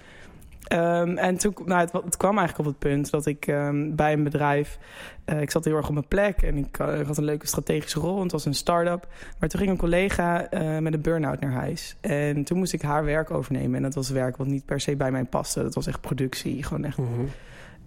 Um, 0.73 1.17
en 1.17 1.37
toen, 1.37 1.55
nou, 1.65 1.89
het, 1.91 2.17
kwam 2.17 2.37
eigenlijk 2.37 2.67
op 2.67 2.73
het 2.73 2.79
punt 2.79 3.11
dat 3.11 3.25
ik 3.25 3.47
um, 3.47 3.95
bij 3.95 4.13
een 4.13 4.23
bedrijf... 4.23 4.77
Uh, 5.25 5.41
ik 5.41 5.51
zat 5.51 5.65
heel 5.65 5.75
erg 5.75 5.87
op 5.87 5.93
mijn 5.93 6.07
plek 6.07 6.41
en 6.41 6.57
ik, 6.57 6.79
uh, 6.79 6.99
ik, 6.99 7.05
had 7.05 7.17
een 7.17 7.23
leuke 7.23 7.47
strategische 7.47 7.99
rol. 7.99 8.21
Het 8.21 8.31
was 8.31 8.45
een 8.45 8.53
start-up. 8.53 9.07
Maar 9.39 9.49
toen 9.49 9.59
ging 9.59 9.71
een 9.71 9.77
collega 9.77 10.53
uh, 10.53 10.77
met 10.77 10.93
een 10.93 11.01
burn-out 11.01 11.39
naar 11.39 11.51
huis. 11.51 11.95
En 12.01 12.43
toen 12.43 12.57
moest 12.57 12.73
ik 12.73 12.81
haar 12.81 13.05
werk 13.05 13.31
overnemen. 13.31 13.75
En 13.75 13.81
dat 13.81 13.95
was 13.95 14.09
werk 14.09 14.37
wat 14.37 14.47
niet 14.47 14.65
per 14.65 14.79
se 14.79 14.95
bij 14.95 15.11
mij 15.11 15.23
paste. 15.23 15.63
Dat 15.63 15.75
was 15.75 15.87
echt 15.87 16.01
productie, 16.01 16.63
gewoon 16.63 16.85
echt... 16.85 16.97
-hmm 16.97 17.29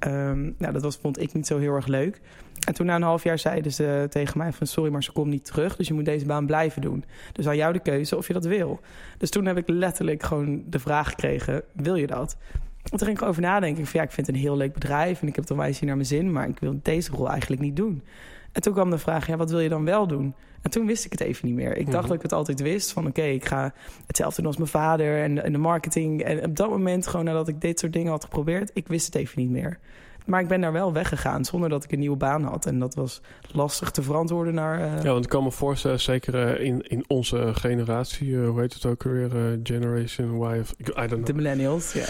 Um, 0.06 0.54
nou, 0.58 0.72
dat 0.72 0.82
was, 0.82 0.96
vond 0.96 1.20
ik 1.20 1.32
niet 1.32 1.46
zo 1.46 1.58
heel 1.58 1.74
erg 1.74 1.86
leuk. 1.86 2.20
En 2.66 2.74
toen 2.74 2.86
na 2.86 2.94
een 2.94 3.02
half 3.02 3.22
jaar 3.22 3.38
zeiden 3.38 3.72
ze 3.72 4.06
tegen 4.10 4.38
mij 4.38 4.52
van... 4.52 4.66
sorry, 4.66 4.92
maar 4.92 5.02
ze 5.02 5.12
komt 5.12 5.30
niet 5.30 5.44
terug, 5.44 5.76
dus 5.76 5.88
je 5.88 5.94
moet 5.94 6.04
deze 6.04 6.26
baan 6.26 6.46
blijven 6.46 6.82
doen. 6.82 7.04
Dus 7.32 7.46
aan 7.48 7.56
jou 7.56 7.72
de 7.72 7.78
keuze 7.78 8.16
of 8.16 8.26
je 8.26 8.32
dat 8.32 8.44
wil. 8.44 8.80
Dus 9.18 9.30
toen 9.30 9.46
heb 9.46 9.56
ik 9.56 9.68
letterlijk 9.68 10.22
gewoon 10.22 10.62
de 10.66 10.78
vraag 10.78 11.08
gekregen... 11.08 11.62
wil 11.72 11.94
je 11.94 12.06
dat? 12.06 12.36
En 12.82 12.98
toen 12.98 13.06
ging 13.06 13.20
ik 13.20 13.26
over 13.26 13.42
nadenken. 13.42 13.86
Van, 13.86 14.00
ja, 14.00 14.06
ik 14.06 14.12
vind 14.12 14.26
het 14.26 14.36
een 14.36 14.42
heel 14.42 14.56
leuk 14.56 14.72
bedrijf 14.72 15.20
en 15.20 15.28
ik 15.28 15.34
heb 15.34 15.44
het 15.44 15.52
onwijs 15.52 15.78
hier 15.78 15.86
naar 15.86 15.96
mijn 15.96 16.08
zin... 16.08 16.32
maar 16.32 16.48
ik 16.48 16.58
wil 16.58 16.80
deze 16.82 17.10
rol 17.10 17.30
eigenlijk 17.30 17.60
niet 17.60 17.76
doen. 17.76 18.02
En 18.52 18.62
toen 18.62 18.72
kwam 18.72 18.90
de 18.90 18.98
vraag, 18.98 19.26
ja, 19.26 19.36
wat 19.36 19.50
wil 19.50 19.60
je 19.60 19.68
dan 19.68 19.84
wel 19.84 20.06
doen? 20.06 20.34
En 20.62 20.70
toen 20.70 20.86
wist 20.86 21.04
ik 21.04 21.12
het 21.12 21.20
even 21.20 21.46
niet 21.46 21.56
meer. 21.56 21.76
Ik 21.76 21.84
dacht 21.84 21.98
mhm. 21.98 22.06
dat 22.06 22.16
ik 22.16 22.22
het 22.22 22.32
altijd 22.32 22.60
wist. 22.60 22.92
Van 22.92 23.06
oké, 23.06 23.22
ik 23.22 23.44
ga 23.44 23.72
hetzelfde 24.06 24.36
doen 24.36 24.46
als 24.46 24.56
mijn 24.56 24.70
vader 24.70 25.22
en, 25.22 25.44
en 25.44 25.52
de 25.52 25.58
marketing. 25.58 26.22
En 26.22 26.44
op 26.44 26.56
dat 26.56 26.68
moment, 26.68 27.06
gewoon 27.06 27.24
nadat 27.24 27.48
ik 27.48 27.60
dit 27.60 27.78
soort 27.78 27.92
dingen 27.92 28.10
had 28.10 28.24
geprobeerd... 28.24 28.70
ik 28.74 28.88
wist 28.88 29.06
het 29.06 29.14
even 29.14 29.42
niet 29.42 29.50
meer. 29.50 29.78
Maar 30.28 30.40
ik 30.40 30.48
ben 30.48 30.60
daar 30.60 30.72
wel 30.72 30.92
weggegaan 30.92 31.44
zonder 31.44 31.68
dat 31.68 31.84
ik 31.84 31.92
een 31.92 31.98
nieuwe 31.98 32.16
baan 32.16 32.42
had. 32.42 32.66
En 32.66 32.78
dat 32.78 32.94
was 32.94 33.20
lastig 33.52 33.90
te 33.90 34.02
verantwoorden 34.02 34.54
naar... 34.54 34.80
Uh... 34.80 35.02
Ja, 35.02 35.12
want 35.12 35.24
ik 35.24 35.30
kan 35.30 35.42
me 35.42 35.50
voorstellen, 35.50 36.00
zeker 36.00 36.58
uh, 36.58 36.66
in, 36.66 36.82
in 36.88 37.04
onze 37.06 37.50
generatie... 37.54 38.28
Uh, 38.28 38.48
hoe 38.48 38.60
heet 38.60 38.74
het 38.74 38.86
ook 38.86 39.02
weer? 39.02 39.30
Generation 39.62 40.34
Y 40.34 40.60
of... 40.60 40.74
I 40.80 40.84
don't 40.94 41.08
know. 41.08 41.26
De 41.26 41.34
millennials, 41.34 41.92
ja. 41.92 42.06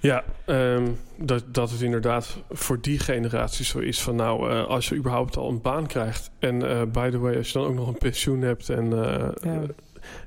Ja, 0.00 0.24
um, 0.46 0.98
dat, 1.16 1.44
dat 1.54 1.70
het 1.70 1.80
inderdaad 1.80 2.42
voor 2.50 2.80
die 2.80 2.98
generatie 2.98 3.64
zo 3.64 3.78
is 3.78 4.02
van... 4.02 4.16
nou, 4.16 4.64
als 4.66 4.88
je 4.88 4.94
überhaupt 4.94 5.36
al 5.36 5.48
een 5.48 5.60
baan 5.60 5.86
krijgt... 5.86 6.30
en 6.38 6.58
by 6.92 7.10
the 7.10 7.18
way, 7.18 7.36
als 7.36 7.50
je 7.50 7.58
dan 7.58 7.68
ook 7.68 7.74
nog 7.74 7.88
een 7.88 7.98
pensioen 7.98 8.40
hebt... 8.40 8.68
en 8.68 8.90
ja 9.42 9.62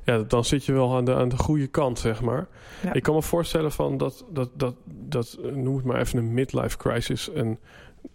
ja, 0.03 0.17
dan 0.17 0.45
zit 0.45 0.65
je 0.65 0.73
wel 0.73 0.95
aan 0.95 1.05
de, 1.05 1.15
aan 1.15 1.29
de 1.29 1.37
goede 1.37 1.67
kant, 1.67 1.99
zeg 1.99 2.21
maar. 2.21 2.47
Ik 2.93 3.03
kan 3.03 3.15
me 3.15 3.21
voorstellen 3.21 3.71
van 3.71 3.97
dat, 3.97 4.25
dat, 4.29 4.49
dat, 4.53 4.75
dat, 4.85 5.37
noem 5.53 5.75
het 5.75 5.85
maar 5.85 5.99
even 5.99 6.19
een 6.19 6.33
midlife 6.33 6.77
crisis. 6.77 7.31
En 7.31 7.59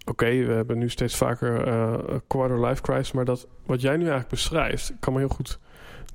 oké, 0.04 0.44
we 0.44 0.52
hebben 0.52 0.78
nu 0.78 0.88
steeds 0.88 1.16
vaker 1.16 1.68
uh, 1.68 1.94
een 2.06 2.22
quarter 2.26 2.66
life 2.66 2.82
crisis, 2.82 3.12
maar 3.12 3.24
dat 3.24 3.46
wat 3.66 3.80
jij 3.80 3.92
nu 3.92 4.00
eigenlijk 4.00 4.30
beschrijft, 4.30 4.92
kan 5.00 5.12
me 5.12 5.18
heel 5.18 5.28
goed 5.28 5.58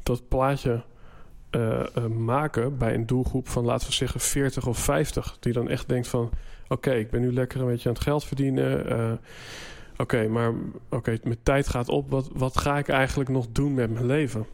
dat 0.03 0.27
plaatje 0.27 0.83
uh, 1.51 1.83
uh, 1.97 2.05
maken 2.05 2.77
bij 2.77 2.93
een 2.93 3.05
doelgroep 3.05 3.47
van, 3.47 3.65
laten 3.65 3.87
we 3.87 3.93
zeggen, 3.93 4.19
40 4.19 4.67
of 4.67 4.77
50. 4.77 5.37
Die 5.39 5.53
dan 5.53 5.69
echt 5.69 5.89
denkt 5.89 6.07
van, 6.07 6.29
oké, 6.67 6.91
ik 6.91 7.09
ben 7.09 7.21
nu 7.21 7.33
lekker 7.33 7.61
een 7.61 7.67
beetje 7.67 7.89
aan 7.89 7.95
het 7.95 8.03
geld 8.03 8.25
verdienen. 8.25 9.19
oké, 9.97 10.27
maar 10.27 10.53
oké, 10.89 11.17
mijn 11.23 11.43
tijd 11.43 11.67
gaat 11.67 11.89
op. 11.89 12.09
Wat, 12.09 12.29
wat 12.33 12.57
ga 12.57 12.77
ik 12.77 12.87
eigenlijk 12.87 13.29
nog 13.29 13.47
doen 13.51 13.73
met 13.73 13.93
mijn 13.93 14.05
leven? 14.05 14.45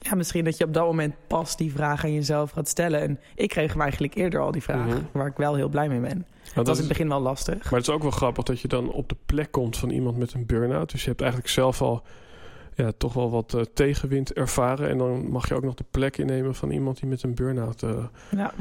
Ja, 0.00 0.14
misschien 0.14 0.44
dat 0.44 0.56
je 0.56 0.64
op 0.64 0.74
dat 0.74 0.84
moment 0.84 1.14
pas 1.26 1.56
die 1.56 1.72
vraag 1.72 2.04
aan 2.04 2.14
jezelf 2.14 2.50
gaat 2.50 2.68
stellen. 2.68 3.00
En 3.00 3.20
ik 3.34 3.48
kreeg 3.48 3.72
hem 3.72 3.80
eigenlijk 3.80 4.14
eerder 4.14 4.40
al 4.40 4.50
die 4.50 4.62
vraag, 4.62 4.86
mhm. 4.86 4.98
waar 5.12 5.26
ik 5.26 5.36
wel 5.36 5.54
heel 5.54 5.68
blij 5.68 5.88
mee 5.88 6.00
ben. 6.00 6.26
Dat 6.54 6.66
was 6.66 6.76
in 6.76 6.84
het 6.84 6.92
begin 6.92 7.08
wel 7.08 7.20
lastig. 7.20 7.64
Maar 7.64 7.78
het 7.78 7.88
is 7.88 7.94
ook 7.94 8.02
wel 8.02 8.10
grappig 8.10 8.44
dat 8.44 8.60
je 8.60 8.68
dan 8.68 8.92
op 8.92 9.08
de 9.08 9.16
plek 9.26 9.50
komt 9.50 9.76
van 9.76 9.90
iemand 9.90 10.16
met 10.16 10.32
een 10.32 10.46
burn-out. 10.46 10.90
Dus 10.90 11.02
je 11.02 11.08
hebt 11.08 11.20
eigenlijk 11.20 11.50
zelf 11.50 11.82
al 11.82 12.02
ja, 12.74 12.92
toch 12.96 13.12
wel 13.12 13.30
wat 13.30 13.54
uh, 13.54 13.62
tegenwind 13.74 14.32
ervaren. 14.32 14.88
En 14.88 14.98
dan 14.98 15.30
mag 15.30 15.48
je 15.48 15.54
ook 15.54 15.62
nog 15.62 15.74
de 15.74 15.84
plek 15.90 16.16
innemen 16.16 16.54
van 16.54 16.70
iemand 16.70 17.00
die 17.00 17.08
met 17.08 17.22
een 17.22 17.34
burn-out... 17.34 17.82
Uh... 17.82 18.04
Ja. 18.30 18.52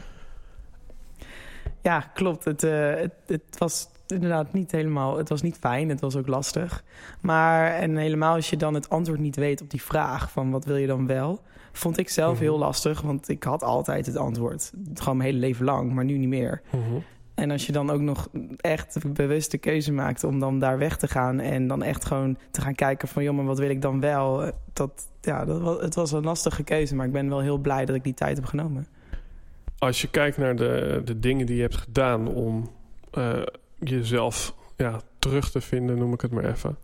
ja, 1.81 1.99
klopt. 2.13 2.45
Het, 2.45 2.63
uh, 2.63 2.95
het, 2.95 3.13
het 3.25 3.57
was 3.57 3.87
inderdaad 4.11 4.53
niet 4.53 4.71
helemaal. 4.71 5.17
Het 5.17 5.29
was 5.29 5.41
niet 5.41 5.57
fijn, 5.59 5.89
het 5.89 6.01
was 6.01 6.15
ook 6.15 6.27
lastig. 6.27 6.83
Maar 7.21 7.71
en 7.71 7.97
helemaal 7.97 8.35
als 8.35 8.49
je 8.49 8.57
dan 8.57 8.73
het 8.73 8.89
antwoord 8.89 9.19
niet 9.19 9.35
weet 9.35 9.61
op 9.61 9.69
die 9.69 9.81
vraag 9.81 10.31
van 10.31 10.51
wat 10.51 10.65
wil 10.65 10.75
je 10.75 10.87
dan 10.87 11.07
wel, 11.07 11.41
vond 11.71 11.97
ik 11.97 12.09
zelf 12.09 12.33
mhm. 12.33 12.41
heel 12.41 12.57
lastig, 12.57 13.01
want 13.01 13.29
ik 13.29 13.43
had 13.43 13.63
altijd 13.63 14.05
het 14.05 14.17
antwoord, 14.17 14.71
gewoon 14.93 15.17
mijn 15.17 15.29
hele 15.29 15.41
leven 15.41 15.65
lang, 15.65 15.93
maar 15.93 16.05
nu 16.05 16.17
niet 16.17 16.29
meer. 16.29 16.61
Mhm. 16.69 16.99
En 17.33 17.51
als 17.51 17.65
je 17.65 17.71
dan 17.71 17.89
ook 17.89 18.01
nog 18.01 18.27
echt 18.57 19.13
bewuste 19.13 19.57
keuze 19.57 19.91
maakt 19.91 20.23
om 20.23 20.39
dan 20.39 20.59
daar 20.59 20.77
weg 20.77 20.97
te 20.97 21.07
gaan 21.07 21.39
en 21.39 21.67
dan 21.67 21.83
echt 21.83 22.05
gewoon 22.05 22.37
te 22.51 22.61
gaan 22.61 22.75
kijken 22.75 23.07
van 23.07 23.23
joh, 23.23 23.35
maar 23.35 23.45
wat 23.45 23.59
wil 23.59 23.69
ik 23.69 23.81
dan 23.81 23.99
wel? 23.99 24.51
Dat, 24.73 25.07
ja, 25.21 25.45
dat 25.45 25.61
was, 25.61 25.81
het 25.81 25.95
was 25.95 26.11
een 26.11 26.23
lastige 26.23 26.63
keuze, 26.63 26.95
maar 26.95 27.05
ik 27.05 27.11
ben 27.11 27.29
wel 27.29 27.41
heel 27.41 27.57
blij 27.57 27.85
dat 27.85 27.95
ik 27.95 28.03
die 28.03 28.13
tijd 28.13 28.37
heb 28.37 28.45
genomen. 28.45 28.87
Als 29.77 30.01
je 30.01 30.09
kijkt 30.09 30.37
naar 30.37 30.55
de, 30.55 31.01
de 31.05 31.19
dingen 31.19 31.45
die 31.45 31.55
je 31.55 31.61
hebt 31.61 31.77
gedaan 31.77 32.27
om 32.27 32.69
uh, 33.17 33.41
jezelf 33.79 34.55
ja, 34.77 35.01
terug 35.19 35.51
te 35.51 35.61
vinden, 35.61 35.97
noem 35.97 36.13
ik 36.13 36.21
het 36.21 36.31
maar 36.31 36.45
even. 36.45 36.77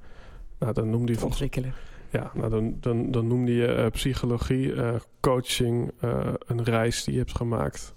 Nou, 0.59 0.73
dan 0.73 0.89
noemde 0.89 1.13
je 1.13 1.23
Ontwikkelen. 1.23 1.73
Ja, 2.09 2.31
nou, 2.33 2.49
dan, 2.49 2.77
dan, 2.79 3.11
dan 3.11 3.27
noemde 3.27 3.53
je 3.53 3.67
uh, 3.67 3.85
psychologie, 3.87 4.67
uh, 4.67 4.95
coaching, 5.19 5.91
uh, 6.01 6.33
een 6.45 6.63
reis 6.63 7.03
die 7.03 7.13
je 7.13 7.19
hebt 7.19 7.35
gemaakt 7.35 7.93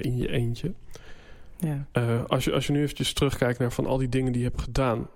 in 0.00 0.16
je 0.16 0.30
eentje. 0.30 0.72
Ja. 1.58 1.86
als, 2.26 2.44
je, 2.44 2.52
als 2.52 2.66
je 2.66 2.72
nu 2.72 2.82
eventjes 2.82 3.12
terugkijkt 3.12 3.58
naar 3.58 3.72
van 3.72 3.86
al 3.86 3.96
die 3.96 4.08
dingen 4.08 4.32
die 4.32 4.42
je 4.42 4.48
hebt 4.48 4.62
gedaan, 4.62 5.08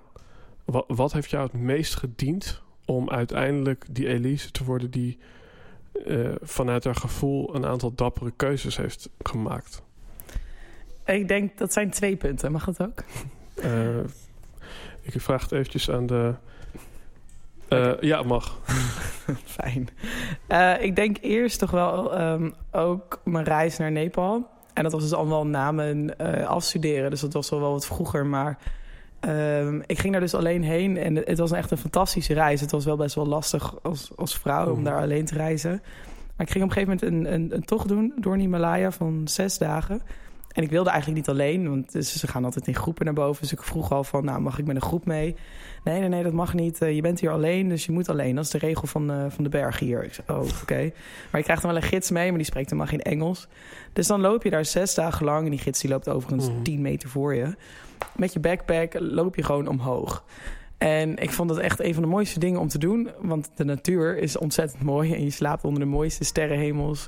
wat, 0.64 0.84
wat 0.88 1.12
heeft 1.12 1.30
jou 1.30 1.44
het 1.44 1.52
meest 1.52 1.96
gediend 1.96 2.62
om 2.84 3.10
uiteindelijk 3.10 3.84
die 3.90 4.08
Elise 4.08 4.50
te 4.50 4.64
worden 4.64 4.90
die 4.90 5.18
vanuit 6.40 6.84
haar 6.84 6.94
gevoel 6.94 7.54
een 7.54 7.66
aantal 7.66 7.94
dappere 7.94 8.32
keuzes 8.36 8.76
heeft 8.76 9.10
gemaakt? 9.22 9.82
Ik 11.14 11.28
denk 11.28 11.58
dat 11.58 11.72
zijn 11.72 11.90
twee 11.90 12.16
punten. 12.16 12.52
Mag 12.52 12.64
dat 12.64 12.82
ook? 12.82 13.04
Uh, 13.64 13.98
ik 15.00 15.20
vraag 15.20 15.42
het 15.42 15.52
eventjes 15.52 15.90
aan 15.90 16.06
de... 16.06 16.34
Uh, 17.68 17.92
ja, 18.00 18.22
mag. 18.22 18.58
Fijn. 19.44 19.88
Uh, 20.48 20.82
ik 20.82 20.96
denk 20.96 21.16
eerst 21.20 21.58
toch 21.58 21.70
wel 21.70 22.20
um, 22.20 22.54
ook 22.70 23.20
mijn 23.24 23.44
reis 23.44 23.76
naar 23.76 23.92
Nepal. 23.92 24.48
En 24.74 24.82
dat 24.82 24.92
was 24.92 25.02
dus 25.02 25.12
allemaal 25.12 25.46
na 25.46 25.72
mijn 25.72 26.16
afstuderen. 26.46 27.10
Dus 27.10 27.20
dat 27.20 27.32
was 27.32 27.50
wel 27.50 27.60
wat 27.60 27.86
vroeger. 27.86 28.26
Maar 28.26 28.58
um, 29.20 29.82
ik 29.86 29.98
ging 29.98 30.12
daar 30.12 30.20
dus 30.20 30.34
alleen 30.34 30.62
heen. 30.62 30.96
En 30.96 31.16
het 31.16 31.38
was 31.38 31.52
echt 31.52 31.70
een 31.70 31.78
fantastische 31.78 32.34
reis. 32.34 32.60
Het 32.60 32.70
was 32.70 32.84
wel 32.84 32.96
best 32.96 33.14
wel 33.14 33.26
lastig 33.26 33.82
als, 33.82 34.10
als 34.16 34.38
vrouw 34.38 34.66
om 34.70 34.74
mhm. 34.74 34.84
daar 34.84 35.00
alleen 35.00 35.24
te 35.24 35.34
reizen. 35.34 35.82
Maar 36.36 36.46
ik 36.46 36.52
ging 36.52 36.64
op 36.64 36.70
een 36.70 36.76
gegeven 36.76 37.08
moment 37.08 37.26
een, 37.26 37.34
een, 37.34 37.54
een 37.54 37.64
tocht 37.64 37.88
doen 37.88 38.12
door 38.16 38.36
Himalaya 38.36 38.90
van 38.90 39.20
zes 39.24 39.58
dagen. 39.58 40.02
En 40.50 40.62
ik 40.62 40.70
wilde 40.70 40.90
eigenlijk 40.90 41.20
niet 41.20 41.28
alleen, 41.28 41.68
want 41.68 42.04
ze 42.06 42.26
gaan 42.26 42.44
altijd 42.44 42.66
in 42.66 42.74
groepen 42.74 43.04
naar 43.04 43.14
boven. 43.14 43.42
Dus 43.42 43.52
ik 43.52 43.62
vroeg 43.62 43.92
al 43.92 44.04
van, 44.04 44.24
nou, 44.24 44.40
mag 44.40 44.58
ik 44.58 44.66
met 44.66 44.76
een 44.76 44.82
groep 44.82 45.06
mee? 45.06 45.36
Nee, 45.84 46.00
nee, 46.00 46.08
nee, 46.08 46.22
dat 46.22 46.32
mag 46.32 46.54
niet. 46.54 46.82
Uh, 46.82 46.94
je 46.94 47.00
bent 47.00 47.20
hier 47.20 47.30
alleen, 47.30 47.68
dus 47.68 47.86
je 47.86 47.92
moet 47.92 48.08
alleen. 48.08 48.34
Dat 48.34 48.44
is 48.44 48.50
de 48.50 48.58
regel 48.58 48.86
van, 48.86 49.10
uh, 49.10 49.24
van 49.28 49.44
de 49.44 49.50
berg 49.50 49.78
hier. 49.78 50.04
Ik 50.04 50.14
zei, 50.14 50.26
oh, 50.28 50.36
oké. 50.36 50.62
Okay. 50.62 50.92
Maar 51.30 51.40
je 51.40 51.42
krijgt 51.42 51.62
dan 51.62 51.72
wel 51.72 51.82
een 51.82 51.88
gids 51.88 52.10
mee, 52.10 52.28
maar 52.28 52.38
die 52.38 52.46
spreekt 52.46 52.70
helemaal 52.70 52.90
geen 52.90 53.02
Engels. 53.02 53.48
Dus 53.92 54.06
dan 54.06 54.20
loop 54.20 54.42
je 54.42 54.50
daar 54.50 54.64
zes 54.64 54.94
dagen 54.94 55.24
lang. 55.24 55.44
En 55.44 55.50
die 55.50 55.60
gids 55.60 55.80
die 55.80 55.90
loopt 55.90 56.08
overigens 56.08 56.50
mm. 56.50 56.62
tien 56.62 56.80
meter 56.80 57.08
voor 57.08 57.34
je. 57.34 57.54
Met 58.16 58.32
je 58.32 58.40
backpack 58.40 58.94
loop 58.98 59.36
je 59.36 59.42
gewoon 59.42 59.68
omhoog. 59.68 60.24
En 60.78 61.16
ik 61.16 61.30
vond 61.30 61.50
het 61.50 61.58
echt 61.58 61.80
een 61.80 61.94
van 61.94 62.02
de 62.02 62.08
mooiste 62.08 62.38
dingen 62.38 62.60
om 62.60 62.68
te 62.68 62.78
doen. 62.78 63.10
Want 63.20 63.50
de 63.54 63.64
natuur 63.64 64.18
is 64.18 64.38
ontzettend 64.38 64.82
mooi. 64.82 65.14
En 65.14 65.24
je 65.24 65.30
slaapt 65.30 65.64
onder 65.64 65.80
de 65.80 65.88
mooiste 65.88 66.24
sterrenhemels. 66.24 67.06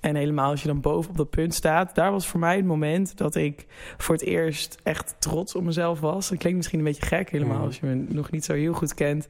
En 0.00 0.14
helemaal 0.14 0.50
als 0.50 0.62
je 0.62 0.68
dan 0.68 0.80
boven 0.80 1.10
op 1.10 1.16
dat 1.16 1.30
punt 1.30 1.54
staat. 1.54 1.94
Daar 1.94 2.10
was 2.10 2.26
voor 2.26 2.40
mij 2.40 2.56
het 2.56 2.64
moment 2.64 3.16
dat 3.16 3.34
ik 3.34 3.66
voor 3.96 4.14
het 4.14 4.24
eerst 4.24 4.76
echt 4.82 5.14
trots 5.18 5.54
op 5.54 5.62
mezelf 5.62 6.00
was. 6.00 6.28
Dat 6.28 6.38
klinkt 6.38 6.56
misschien 6.56 6.78
een 6.78 6.84
beetje 6.84 7.06
gek 7.06 7.30
helemaal 7.30 7.64
als 7.64 7.78
je 7.78 7.86
me 7.86 8.04
nog 8.08 8.30
niet 8.30 8.44
zo 8.44 8.52
heel 8.52 8.72
goed 8.72 8.94
kent. 8.94 9.28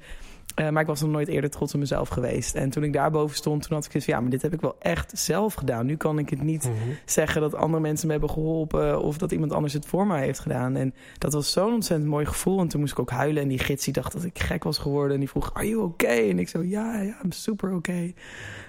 Uh, 0.57 0.69
maar 0.69 0.83
ik 0.83 0.89
was 0.89 1.01
nog 1.01 1.11
nooit 1.11 1.29
eerder 1.29 1.51
trots 1.51 1.75
op 1.75 1.81
mezelf 1.81 2.09
geweest. 2.09 2.55
En 2.55 2.71
toen 2.71 2.83
ik 2.83 2.93
daarboven 2.93 3.37
stond, 3.37 3.63
toen 3.63 3.77
had 3.77 3.85
ik 3.85 3.91
gezegd... 3.91 4.11
ja, 4.11 4.21
maar 4.21 4.31
dit 4.31 4.43
heb 4.43 4.53
ik 4.53 4.61
wel 4.61 4.77
echt 4.79 5.19
zelf 5.19 5.55
gedaan. 5.55 5.87
Nu 5.87 5.97
kan 5.97 6.19
ik 6.19 6.31
het 6.31 6.43
niet 6.43 6.65
mm 6.65 6.73
-hmm. 6.83 6.97
zeggen 7.05 7.41
dat 7.41 7.55
andere 7.55 7.83
mensen 7.83 8.07
me 8.07 8.13
hebben 8.13 8.31
geholpen... 8.31 9.03
of 9.03 9.19
dat 9.19 9.33
iemand 9.33 9.53
anders 9.53 9.73
het 9.73 9.87
voor 9.87 10.07
mij 10.07 10.25
heeft 10.25 10.39
gedaan. 10.39 10.77
En 10.77 10.95
dat 11.19 11.33
was 11.33 11.53
zo'n 11.53 11.73
ontzettend 11.73 12.11
mooi 12.11 12.27
gevoel. 12.27 12.61
En 12.61 12.69
toen 12.69 12.81
moest 12.81 12.93
ik 12.93 12.99
ook 12.99 13.11
huilen. 13.11 13.43
En 13.43 13.49
die 13.49 13.59
gids 13.59 13.85
die 13.85 13.93
dacht 13.93 14.13
dat 14.13 14.25
ik 14.25 14.39
gek 14.39 14.65
was 14.65 14.79
geworden. 14.79 15.13
En 15.13 15.21
die 15.21 15.29
vroeg, 15.29 15.55
are 15.55 15.69
you 15.69 15.83
okay? 15.83 16.31
En 16.31 16.39
ik 16.39 16.49
zo, 16.49 16.63
ja, 16.63 17.01
ja, 17.01 17.19
I'm 17.25 17.33
super 17.33 17.69
oké. 17.69 17.77
Okay. 17.77 18.15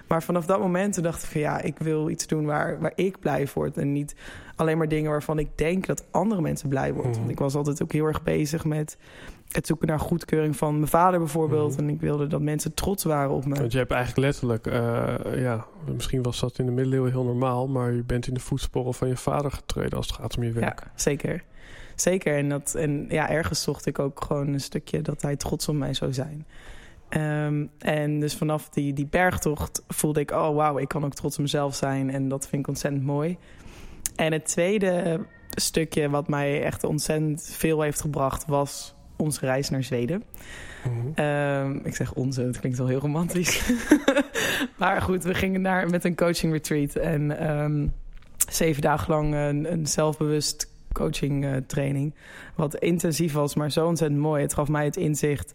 Maar 0.08 0.24
vanaf 0.24 0.46
dat 0.46 0.60
moment 0.60 1.04
dacht 1.04 1.24
ik 1.24 1.30
van... 1.30 1.42
ja, 1.42 1.62
ik 1.62 1.78
wil 1.78 2.10
iets 2.10 2.28
doen 2.28 2.46
waar, 2.46 2.80
waar 2.80 2.94
ik 2.96 3.20
blij 3.20 3.48
word. 3.54 3.78
En 3.78 3.92
niet 3.92 4.16
alleen 4.62 4.78
maar 4.78 4.88
dingen 4.88 5.12
waarvan 5.12 5.40
ik 5.40 5.58
denk 5.58 5.86
dat 5.86 6.06
andere 6.12 6.42
mensen 6.42 6.70
blij 6.70 6.94
worden. 6.94 7.06
Mm 7.06 7.12
-hmm. 7.12 7.20
Want 7.20 7.32
ik 7.32 7.40
was 7.40 7.56
altijd 7.56 7.84
ook 7.84 7.92
heel 7.92 8.06
erg 8.06 8.24
bezig 8.24 8.66
met 8.66 8.98
het 9.52 9.68
zoeken 9.68 9.88
naar 9.88 10.00
goedkeuring 10.00 10.56
van 10.56 10.76
mijn 10.76 10.88
vader 10.88 11.20
bijvoorbeeld. 11.20 11.72
Mm. 11.72 11.78
En 11.78 11.90
ik 11.90 12.02
wilde 12.02 12.28
dat 12.28 12.42
mensen 12.42 12.74
trots 12.74 13.04
waren 13.04 13.32
op 13.32 13.46
me. 13.46 13.56
Want 13.56 13.72
je 13.72 13.78
hebt 13.78 13.92
eigenlijk 13.92 14.26
letterlijk, 14.26 14.68
uh, 14.68 15.42
ja, 15.42 15.66
misschien 15.96 16.24
was 16.24 16.40
dat 16.40 16.60
in 16.60 16.66
de 16.66 16.72
middeleeuwen 16.72 17.12
heel 17.12 17.24
normaal, 17.24 17.68
maar 17.68 17.94
je 17.94 18.04
bent 18.04 18.28
in 18.28 18.34
de 18.34 18.40
voetsporen 18.40 18.94
van 18.94 19.08
je 19.08 19.18
vader 19.18 19.52
getreden 19.52 19.98
als 19.98 20.08
het 20.08 20.16
gaat 20.16 20.38
om 20.38 20.44
je 20.44 20.52
werk. 20.52 20.80
Ja, 20.80 20.92
zeker. 20.96 21.44
Zeker. 21.96 22.38
En, 22.38 22.50
dat, 22.50 22.76
en 22.76 23.06
ja, 23.10 23.30
ergens 23.30 23.62
zocht 23.62 23.86
ik 23.86 24.00
ook 24.00 24.24
gewoon 24.24 24.48
een 24.48 24.62
stukje 24.62 25.02
dat 25.02 25.22
hij 25.22 25.36
trots 25.36 25.68
op 25.68 25.76
mij 25.76 25.94
zou 25.94 26.14
zijn. 26.14 26.46
Um, 27.18 27.70
en 27.80 28.20
dus 28.20 28.36
vanaf 28.36 28.70
die, 28.70 28.94
die 28.94 29.08
bergtocht 29.08 29.84
voelde 29.88 30.20
ik, 30.20 30.32
oh 30.32 30.56
wauw, 30.56 30.78
ik 30.78 30.88
kan 30.88 31.06
ook 31.06 31.14
trots 31.14 31.36
op 31.36 31.42
mezelf 31.42 31.76
zijn. 31.76 32.10
En 32.10 32.28
dat 32.28 32.48
vind 32.48 32.62
ik 32.62 32.68
ontzettend 32.68 33.04
mooi. 33.04 33.38
En 34.22 34.32
het 34.32 34.46
tweede 34.46 35.20
stukje 35.50 36.10
wat 36.10 36.28
mij 36.28 36.64
echt 36.64 36.84
ontzettend 36.84 37.50
veel 37.58 37.82
heeft 37.82 38.02
gebracht 38.02 38.46
was 38.46 38.96
onze 39.16 39.46
reis 39.46 39.70
naar 39.70 39.84
Zweden. 39.84 40.24
Mm 40.84 41.14
-hmm. 41.16 41.26
um, 41.26 41.82
ik 41.84 41.96
zeg 41.96 42.14
onze, 42.14 42.42
het 42.42 42.60
klinkt 42.60 42.78
wel 42.78 42.88
heel 42.88 43.00
romantisch. 43.00 43.72
maar 44.80 45.02
goed, 45.02 45.24
we 45.24 45.34
gingen 45.34 45.64
daar 45.64 45.90
met 45.90 46.06
een 46.06 46.16
coaching 46.16 46.54
retreat. 46.54 46.96
En 46.96 47.50
um, 47.50 47.94
zeven 48.50 48.82
dagen 48.82 49.14
lang 49.14 49.34
een, 49.34 49.72
een 49.72 49.88
zelfbewust 49.88 50.71
coaching 50.92 51.46
uh, 51.46 51.56
training. 51.68 52.14
Wat 52.56 52.76
intensief 52.76 53.34
was, 53.34 53.56
maar 53.56 53.72
zo 53.72 53.88
ontzettend 53.88 54.22
mooi. 54.22 54.42
Het 54.42 54.54
gaf 54.54 54.68
mij 54.68 54.86
het 54.86 54.98
inzicht 54.98 55.54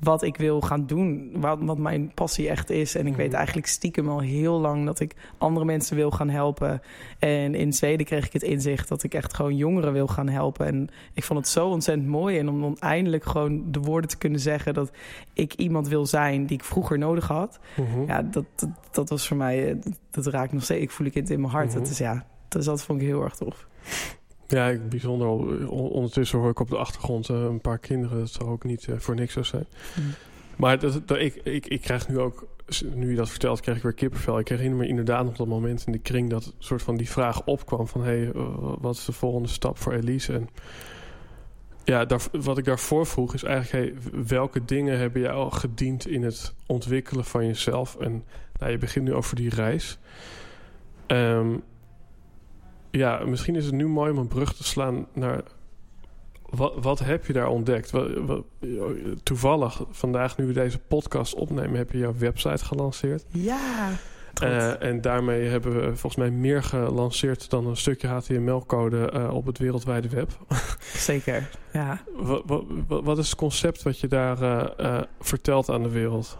wat 0.00 0.22
ik 0.22 0.36
wil 0.36 0.60
gaan 0.60 0.86
doen. 0.86 1.30
Wat, 1.34 1.58
wat 1.60 1.78
mijn 1.78 2.12
passie 2.14 2.48
echt 2.48 2.70
is. 2.70 2.94
En 2.94 3.06
ik 3.06 3.16
weet 3.16 3.32
eigenlijk 3.32 3.66
stiekem 3.66 4.08
al 4.08 4.20
heel 4.20 4.60
lang 4.60 4.86
dat 4.86 5.00
ik 5.00 5.14
andere 5.38 5.66
mensen 5.66 5.96
wil 5.96 6.10
gaan 6.10 6.28
helpen. 6.28 6.82
En 7.18 7.54
in 7.54 7.72
Zweden 7.72 8.06
kreeg 8.06 8.26
ik 8.26 8.32
het 8.32 8.42
inzicht 8.42 8.88
dat 8.88 9.02
ik 9.02 9.14
echt 9.14 9.34
gewoon 9.34 9.56
jongeren 9.56 9.92
wil 9.92 10.06
gaan 10.06 10.28
helpen. 10.28 10.66
En 10.66 10.88
ik 11.12 11.24
vond 11.24 11.38
het 11.38 11.48
zo 11.48 11.68
ontzettend 11.68 12.08
mooi. 12.08 12.38
En 12.38 12.48
om 12.48 12.60
dan 12.60 12.78
eindelijk 12.78 13.24
gewoon 13.24 13.72
de 13.72 13.80
woorden 13.80 14.10
te 14.10 14.18
kunnen 14.18 14.40
zeggen 14.40 14.74
dat 14.74 14.90
ik 15.32 15.54
iemand 15.54 15.88
wil 15.88 16.06
zijn 16.06 16.46
die 16.46 16.56
ik 16.56 16.64
vroeger 16.64 16.98
nodig 16.98 17.28
had. 17.28 17.58
-huh. 17.74 18.06
Ja, 18.06 18.22
dat, 18.22 18.44
dat, 18.54 18.70
dat, 18.90 19.08
was 19.08 19.28
voor 19.28 19.36
mij, 19.36 19.78
dat, 19.82 19.98
dat 20.10 20.26
raakt 20.26 20.52
nog 20.52 20.62
steeds. 20.62 20.82
Ik 20.82 20.90
voel 20.90 21.06
ik 21.06 21.14
het 21.14 21.30
in 21.30 21.40
mijn 21.40 21.52
hart. 21.52 21.72
-huh. 21.72 21.82
Dat 21.82 21.90
is 21.90 21.98
ja, 21.98 22.26
dat, 22.48 22.64
dat 22.64 22.82
vond 22.82 23.00
ik 23.00 23.06
heel 23.06 23.22
erg 23.22 23.34
tof. 23.34 23.66
Ja, 24.48 24.76
bijzonder. 24.88 25.28
Ondertussen 25.70 26.38
hoor 26.38 26.50
ik 26.50 26.60
op 26.60 26.68
de 26.68 26.76
achtergrond 26.76 27.28
uh, 27.28 27.42
een 27.42 27.60
paar 27.60 27.78
kinderen. 27.78 28.18
Dat 28.18 28.30
zou 28.30 28.50
ook 28.50 28.64
niet 28.64 28.86
uh, 28.86 28.96
voor 28.98 29.14
niks 29.14 29.32
zo 29.32 29.42
zijn. 29.42 29.66
Mm. 30.00 30.14
Maar 30.56 30.78
dat, 30.78 31.08
dat, 31.08 31.18
ik, 31.18 31.34
ik, 31.34 31.66
ik 31.66 31.80
krijg 31.80 32.08
nu 32.08 32.18
ook, 32.18 32.46
nu 32.94 33.10
je 33.10 33.16
dat 33.16 33.30
vertelt, 33.30 33.60
krijg 33.60 33.76
ik 33.76 33.82
weer 33.82 33.92
kippenvel. 33.92 34.38
Ik 34.38 34.48
herinner 34.48 34.78
me 34.78 34.86
inderdaad 34.86 35.24
nog 35.24 35.36
dat 35.36 35.46
moment 35.46 35.86
in 35.86 35.92
de 35.92 35.98
kring 35.98 36.30
dat 36.30 36.54
soort 36.58 36.82
van 36.82 36.96
die 36.96 37.10
vraag 37.10 37.44
opkwam 37.44 37.86
van 37.86 38.02
hé, 38.02 38.06
hey, 38.06 38.30
wat 38.80 38.94
is 38.94 39.04
de 39.04 39.12
volgende 39.12 39.48
stap 39.48 39.78
voor 39.78 39.92
Elise? 39.92 40.32
En 40.32 40.48
ja, 41.84 42.04
daar, 42.04 42.20
wat 42.32 42.58
ik 42.58 42.64
daarvoor 42.64 43.06
vroeg 43.06 43.34
is 43.34 43.42
eigenlijk, 43.42 44.02
hey, 44.12 44.12
welke 44.26 44.64
dingen 44.64 44.98
hebben 44.98 45.20
jou 45.20 45.34
al 45.34 45.50
gediend 45.50 46.08
in 46.08 46.22
het 46.22 46.54
ontwikkelen 46.66 47.24
van 47.24 47.46
jezelf? 47.46 47.96
En 47.96 48.24
nou, 48.58 48.70
je 48.70 48.78
begint 48.78 49.04
nu 49.04 49.14
over 49.14 49.36
die 49.36 49.50
reis. 49.50 49.98
Um, 51.06 51.62
ja, 52.96 53.24
misschien 53.24 53.56
is 53.56 53.64
het 53.64 53.74
nu 53.74 53.86
mooi 53.86 54.10
om 54.10 54.18
een 54.18 54.28
brug 54.28 54.54
te 54.54 54.64
slaan 54.64 55.06
naar. 55.12 55.42
Wat, 56.46 56.72
wat 56.80 56.98
heb 56.98 57.26
je 57.26 57.32
daar 57.32 57.48
ontdekt? 57.48 57.90
Wat, 57.90 58.08
wat, 58.26 58.44
toevallig, 59.22 59.82
vandaag 59.90 60.36
nu 60.36 60.46
we 60.46 60.52
deze 60.52 60.78
podcast 60.78 61.34
opnemen, 61.34 61.76
heb 61.76 61.92
je 61.92 61.98
jouw 61.98 62.14
website 62.18 62.64
gelanceerd. 62.64 63.24
Ja. 63.28 63.90
Uh, 64.42 64.82
en 64.82 65.00
daarmee 65.00 65.48
hebben 65.48 65.74
we 65.74 65.86
volgens 65.86 66.16
mij 66.16 66.30
meer 66.30 66.62
gelanceerd 66.62 67.50
dan 67.50 67.66
een 67.66 67.76
stukje 67.76 68.08
HTML-code 68.08 69.12
uh, 69.14 69.34
op 69.34 69.46
het 69.46 69.58
wereldwijde 69.58 70.08
web. 70.08 70.38
Zeker, 71.08 71.50
ja. 71.72 72.00
wat, 72.16 72.42
wat, 72.46 72.64
wat, 73.04 73.18
is 73.18 73.26
het 73.26 73.38
concept 73.38 73.82
wat 73.82 74.00
je 74.00 74.08
daar 74.08 74.42
uh, 74.80 75.00
vertelt 75.20 75.70
aan 75.70 75.82
de 75.82 75.88
wereld? 75.88 76.38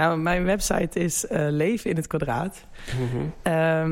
Nou, 0.00 0.18
mijn 0.18 0.44
website 0.44 0.98
is 0.98 1.24
uh, 1.24 1.46
Leven 1.50 1.90
in 1.90 1.96
het 1.96 2.06
Kwadraat. 2.06 2.64
Mm-hmm. 3.00 3.32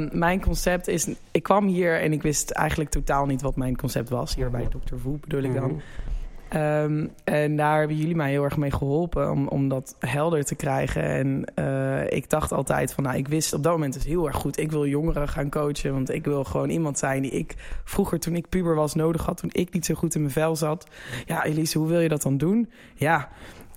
Um, 0.01 0.19
mijn 0.19 0.41
concept 0.41 0.89
is... 0.89 1.09
Ik 1.31 1.43
kwam 1.43 1.67
hier 1.67 2.01
en 2.01 2.13
ik 2.13 2.23
wist 2.23 2.51
eigenlijk 2.51 2.91
totaal 2.91 3.27
niet 3.27 3.43
wat 3.43 3.57
mijn 3.57 3.77
concept 3.77 4.09
was. 4.09 4.35
Hier 4.35 4.51
bij 4.51 4.69
Dr. 4.69 4.97
Voe 4.97 5.19
bedoel 5.19 5.43
ik 5.43 5.55
dan. 5.55 5.63
Mm-hmm. 5.63 7.03
Um, 7.03 7.11
en 7.25 7.57
daar 7.57 7.79
hebben 7.79 7.97
jullie 7.97 8.17
mij 8.17 8.31
heel 8.31 8.45
erg 8.45 8.57
mee 8.57 8.71
geholpen 8.71 9.31
om, 9.31 9.49
om 9.49 9.69
dat 9.69 9.97
helder 9.99 10.45
te 10.45 10.55
krijgen. 10.55 11.03
En 11.03 11.45
uh, 11.55 12.11
ik 12.11 12.31
dacht 12.31 12.53
altijd 12.53 12.93
van, 12.93 13.05
nou, 13.05 13.17
ik 13.17 13.29
wist 13.29 13.53
op 13.53 13.63
dat 13.63 13.73
moment 13.73 13.93
dus 13.93 14.05
heel 14.05 14.27
erg 14.27 14.37
goed... 14.37 14.59
ik 14.59 14.71
wil 14.71 14.87
jongeren 14.87 15.29
gaan 15.29 15.51
coachen, 15.51 15.93
want 15.93 16.11
ik 16.11 16.25
wil 16.25 16.45
gewoon 16.45 16.71
iemand 16.71 16.99
zijn... 16.99 17.23
die 17.23 17.31
ik 17.31 17.55
vroeger, 17.85 18.19
toen 18.19 18.37
ik 18.37 18.49
puber 18.49 18.75
was, 18.75 18.95
nodig 18.95 19.27
had... 19.27 19.37
toen 19.37 19.51
ik 19.53 19.73
niet 19.73 19.87
zo 19.87 19.95
goed 19.95 20.15
in 20.15 20.21
mijn 20.21 20.33
vel 20.33 20.57
zat. 20.57 20.87
Ja, 21.27 21.45
Elise, 21.45 21.79
hoe 21.79 21.89
wil 21.89 22.01
je 22.01 22.09
dat 22.09 22.23
dan 22.23 22.37
doen? 22.37 22.71
Ja, 22.95 23.29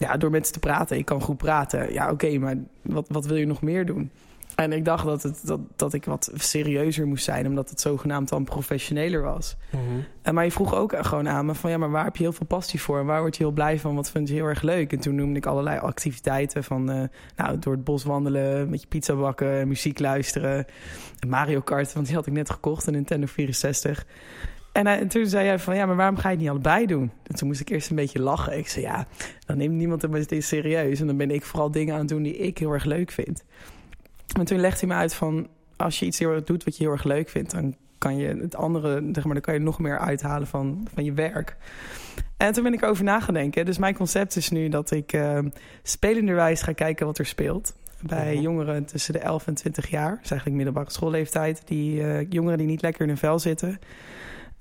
ja, 0.01 0.17
door 0.17 0.31
mensen 0.31 0.53
te 0.53 0.59
praten. 0.59 0.97
Ik 0.97 1.05
kan 1.05 1.21
goed 1.21 1.37
praten. 1.37 1.93
Ja, 1.93 2.03
oké, 2.03 2.13
okay, 2.13 2.35
maar 2.35 2.55
wat, 2.81 3.05
wat 3.09 3.25
wil 3.25 3.37
je 3.37 3.45
nog 3.45 3.61
meer 3.61 3.85
doen? 3.85 4.11
En 4.55 4.73
ik 4.73 4.85
dacht 4.85 5.05
dat, 5.05 5.23
het, 5.23 5.41
dat, 5.43 5.59
dat 5.75 5.93
ik 5.93 6.05
wat 6.05 6.31
serieuzer 6.33 7.07
moest 7.07 7.23
zijn, 7.23 7.47
omdat 7.47 7.69
het 7.69 7.81
zogenaamd 7.81 8.29
dan 8.29 8.43
professioneler 8.43 9.21
was. 9.21 9.55
Mm-hmm. 9.71 10.05
En, 10.21 10.33
maar 10.33 10.43
je 10.43 10.51
vroeg 10.51 10.75
ook 10.75 11.05
gewoon 11.05 11.29
aan 11.29 11.45
me 11.45 11.55
van 11.55 11.69
ja, 11.69 11.77
maar 11.77 11.91
waar 11.91 12.03
heb 12.03 12.15
je 12.15 12.23
heel 12.23 12.33
veel 12.33 12.45
passie 12.45 12.81
voor? 12.81 12.99
En 12.99 13.05
waar 13.05 13.21
word 13.21 13.37
je 13.37 13.43
heel 13.43 13.51
blij 13.51 13.79
van? 13.79 13.95
Wat 13.95 14.11
vind 14.11 14.27
je 14.27 14.33
heel 14.33 14.45
erg 14.45 14.61
leuk? 14.61 14.91
En 14.91 14.99
toen 14.99 15.15
noemde 15.15 15.37
ik 15.37 15.45
allerlei 15.45 15.79
activiteiten 15.79 16.63
van 16.63 16.91
uh, 16.91 17.03
nou, 17.35 17.59
door 17.59 17.73
het 17.73 17.83
bos 17.83 18.03
wandelen, 18.03 18.69
met 18.69 18.81
je 18.81 18.87
pizza 18.87 19.15
bakken, 19.15 19.67
muziek 19.67 19.99
luisteren. 19.99 20.65
Mario 21.27 21.61
Kart, 21.61 21.93
want 21.93 22.05
die 22.05 22.15
had 22.15 22.27
ik 22.27 22.33
net 22.33 22.49
gekocht, 22.49 22.87
een 22.87 22.93
Nintendo 22.93 23.27
64. 23.27 24.05
En, 24.71 24.87
uh, 24.87 24.93
en, 24.93 25.07
toen 25.07 25.25
zei 25.25 25.47
hij 25.47 25.59
van, 25.59 25.75
ja, 25.75 25.85
maar 25.85 25.95
waarom 25.95 26.17
ga 26.17 26.29
je 26.29 26.33
het 26.33 26.43
niet 26.43 26.49
allebei 26.49 26.85
doen? 26.85 27.11
En 27.23 27.35
toen 27.35 27.47
moest 27.47 27.61
ik 27.61 27.69
eerst 27.69 27.89
een 27.89 27.95
beetje 27.95 28.21
lachen. 28.21 28.57
Ik 28.57 28.67
zei, 28.67 28.85
ja, 28.85 29.07
dan 29.45 29.57
neemt 29.57 29.75
niemand 29.75 30.01
het 30.01 30.35
serieus. 30.43 30.99
En 30.99 31.07
dan 31.07 31.17
ben 31.17 31.31
ik 31.31 31.43
vooral 31.43 31.71
dingen 31.71 31.93
aan 31.93 31.99
het 31.99 32.09
doen 32.09 32.23
die 32.23 32.37
ik 32.37 32.57
heel 32.57 32.71
erg 32.71 32.85
leuk 32.85 33.11
vind. 33.11 33.43
En 34.37 34.45
toen 34.45 34.59
legde 34.59 34.79
hij 34.79 34.95
me 34.95 35.01
uit 35.01 35.13
van, 35.13 35.47
als 35.77 35.99
je 35.99 36.05
iets 36.05 36.19
heel 36.19 36.31
erg 36.31 36.43
doet 36.43 36.63
wat 36.63 36.77
je 36.77 36.83
heel 36.83 36.91
erg 36.91 37.03
leuk 37.03 37.29
vindt... 37.29 37.51
dan 37.51 37.75
kan 37.97 38.17
je 38.17 38.27
het 38.27 38.55
andere, 38.55 39.09
zeg 39.11 39.23
maar, 39.23 39.33
dan 39.33 39.41
kan 39.41 39.53
je 39.53 39.59
nog 39.59 39.79
meer 39.79 39.99
uithalen 39.99 40.47
van, 40.47 40.87
van 40.93 41.03
je 41.03 41.13
werk. 41.13 41.55
En 42.37 42.53
toen 42.53 42.63
ben 42.63 42.73
ik 42.73 42.83
over 42.83 43.03
nagedenken. 43.03 43.65
Dus 43.65 43.77
mijn 43.77 43.95
concept 43.95 44.35
is 44.35 44.49
nu 44.49 44.69
dat 44.69 44.91
ik 44.91 45.13
uh, 45.13 45.39
spelenderwijs 45.83 46.61
ga 46.61 46.71
kijken 46.71 47.05
wat 47.05 47.17
er 47.17 47.25
speelt 47.25 47.73
bij 48.01 48.37
jongeren 48.37 48.85
tussen 48.85 49.13
de 49.13 49.19
11 49.19 49.47
en 49.47 49.53
20 49.53 49.89
jaar. 49.89 50.09
Dat 50.09 50.23
is 50.23 50.29
eigenlijk 50.29 50.55
middelbare 50.57 50.91
schoolleeftijd. 50.91 51.61
Die 51.65 52.01
uh, 52.01 52.29
jongeren 52.29 52.57
die 52.57 52.67
niet 52.67 52.81
lekker 52.81 53.01
in 53.01 53.07
hun 53.07 53.17
vel 53.17 53.39
zitten. 53.39 53.79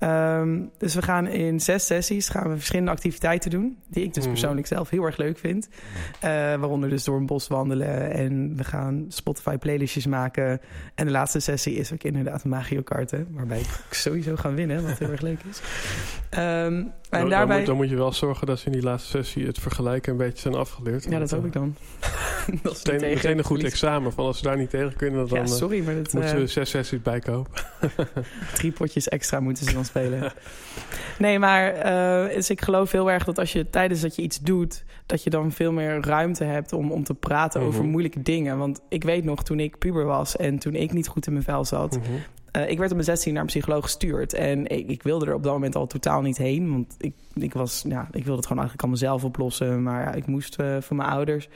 Um, 0.03 0.71
dus 0.77 0.95
we 0.95 1.01
gaan 1.01 1.27
in 1.27 1.59
zes 1.59 1.85
sessies 1.85 2.29
gaan 2.29 2.49
we 2.49 2.55
verschillende 2.55 2.91
activiteiten 2.91 3.49
doen. 3.49 3.77
Die 3.87 4.03
ik 4.03 4.13
dus 4.13 4.23
mm. 4.23 4.31
persoonlijk 4.31 4.67
zelf 4.67 4.89
heel 4.89 5.03
erg 5.03 5.17
leuk 5.17 5.37
vind. 5.37 5.67
Uh, 5.71 6.29
waaronder 6.29 6.89
dus 6.89 7.03
door 7.03 7.17
een 7.17 7.25
bos 7.25 7.47
wandelen. 7.47 8.11
En 8.11 8.57
we 8.57 8.63
gaan 8.63 9.05
Spotify 9.07 9.57
playlistjes 9.57 10.05
maken. 10.05 10.61
En 10.95 11.05
de 11.05 11.11
laatste 11.11 11.39
sessie 11.39 11.75
is 11.75 11.93
ook 11.93 12.03
inderdaad 12.03 12.43
Magio 12.43 12.81
karten. 12.81 13.27
Waarbij 13.31 13.59
ik 13.59 13.67
sowieso 13.89 14.35
gaan 14.35 14.55
winnen. 14.55 14.83
Wat 14.83 14.97
heel 14.97 15.09
erg 15.09 15.21
leuk 15.21 15.39
is. 15.49 15.61
Um, 16.39 16.39
en 16.39 17.19
dan, 17.19 17.29
daarbij... 17.29 17.47
dan, 17.47 17.57
moet, 17.57 17.65
dan 17.65 17.75
moet 17.75 17.89
je 17.89 17.95
wel 17.95 18.13
zorgen 18.13 18.47
dat 18.47 18.59
ze 18.59 18.65
in 18.65 18.71
die 18.71 18.81
laatste 18.81 19.09
sessie 19.09 19.45
het 19.45 19.59
vergelijken 19.59 20.11
een 20.11 20.17
beetje 20.17 20.41
zijn 20.41 20.55
afgeleerd. 20.55 21.03
Ja, 21.09 21.19
dat 21.19 21.31
hoop 21.31 21.45
ik 21.45 21.53
dan. 21.53 21.75
dat 22.63 22.77
ze 22.77 22.91
Meteen, 22.91 23.37
een 23.37 23.43
goed 23.43 23.63
examen. 23.63 24.13
Van 24.13 24.25
als 24.25 24.37
ze 24.37 24.43
daar 24.43 24.57
niet 24.57 24.69
tegen 24.69 24.95
kunnen, 24.95 25.27
dan 25.27 25.37
Ja, 25.37 25.43
eh, 25.43 25.51
sorry, 25.51 25.83
maar 25.83 25.95
dat, 25.95 26.13
moeten 26.13 26.31
eh, 26.31 26.37
we 26.37 26.47
zes 26.47 26.69
sessies 26.69 27.01
bijkopen. 27.01 27.51
drie 28.53 28.71
potjes 28.77 29.07
extra 29.07 29.39
moeten 29.39 29.65
ze 29.65 29.73
dan 29.73 29.85
spelen. 29.91 30.31
Nee, 31.19 31.39
maar 31.39 31.73
dus 32.33 32.49
ik 32.49 32.61
geloof 32.61 32.91
heel 32.91 33.11
erg 33.11 33.23
dat 33.23 33.37
als 33.39 33.51
je 33.51 33.69
tijdens 33.69 34.01
dat 34.01 34.15
je 34.15 34.21
iets 34.21 34.39
doet, 34.39 34.83
dat 35.05 35.23
je 35.23 35.29
dan 35.29 35.51
veel 35.51 35.71
meer 35.71 36.05
ruimte 36.05 36.43
hebt 36.43 36.73
om, 36.73 36.91
om 36.91 37.03
te 37.03 37.13
praten 37.13 37.61
over 37.61 37.81
Mhm. 37.81 37.89
moeilijke 37.89 38.21
dingen. 38.21 38.57
Want 38.57 38.81
ik 38.89 39.03
weet 39.03 39.23
nog, 39.23 39.43
toen 39.43 39.59
ik 39.59 39.77
puber 39.77 40.05
was 40.05 40.35
en 40.35 40.59
toen 40.59 40.75
ik 40.75 40.93
niet 40.93 41.07
goed 41.07 41.25
in 41.27 41.33
mijn 41.33 41.45
vel 41.45 41.65
zat, 41.65 41.99
eh, 42.51 42.69
ik 42.69 42.77
werd 42.77 42.89
op 42.89 42.95
mijn 42.95 43.03
16 43.09 43.33
naar 43.33 43.41
een 43.41 43.47
psycholoog 43.47 43.83
gestuurd. 43.83 44.33
En 44.33 44.67
ik, 44.67 44.87
ik 44.89 45.03
wilde 45.03 45.25
er 45.25 45.33
op 45.33 45.43
dat 45.43 45.53
moment 45.53 45.75
al 45.75 45.87
totaal 45.87 46.21
niet 46.21 46.37
heen. 46.37 46.69
Want 46.71 46.95
ik, 46.97 47.13
ik, 47.33 47.53
was, 47.53 47.83
ja, 47.87 48.01
ik 48.11 48.23
wilde 48.23 48.35
het 48.37 48.45
gewoon 48.47 48.63
eigenlijk 48.63 48.81
allemaal 48.81 48.97
zelf 48.97 49.23
oplossen. 49.23 49.83
Maar 49.83 50.01
ja, 50.03 50.13
ik 50.13 50.25
moest 50.25 50.55
eh, 50.59 50.75
voor 50.79 50.95
mijn 50.97 51.09
ouders. 51.09 51.49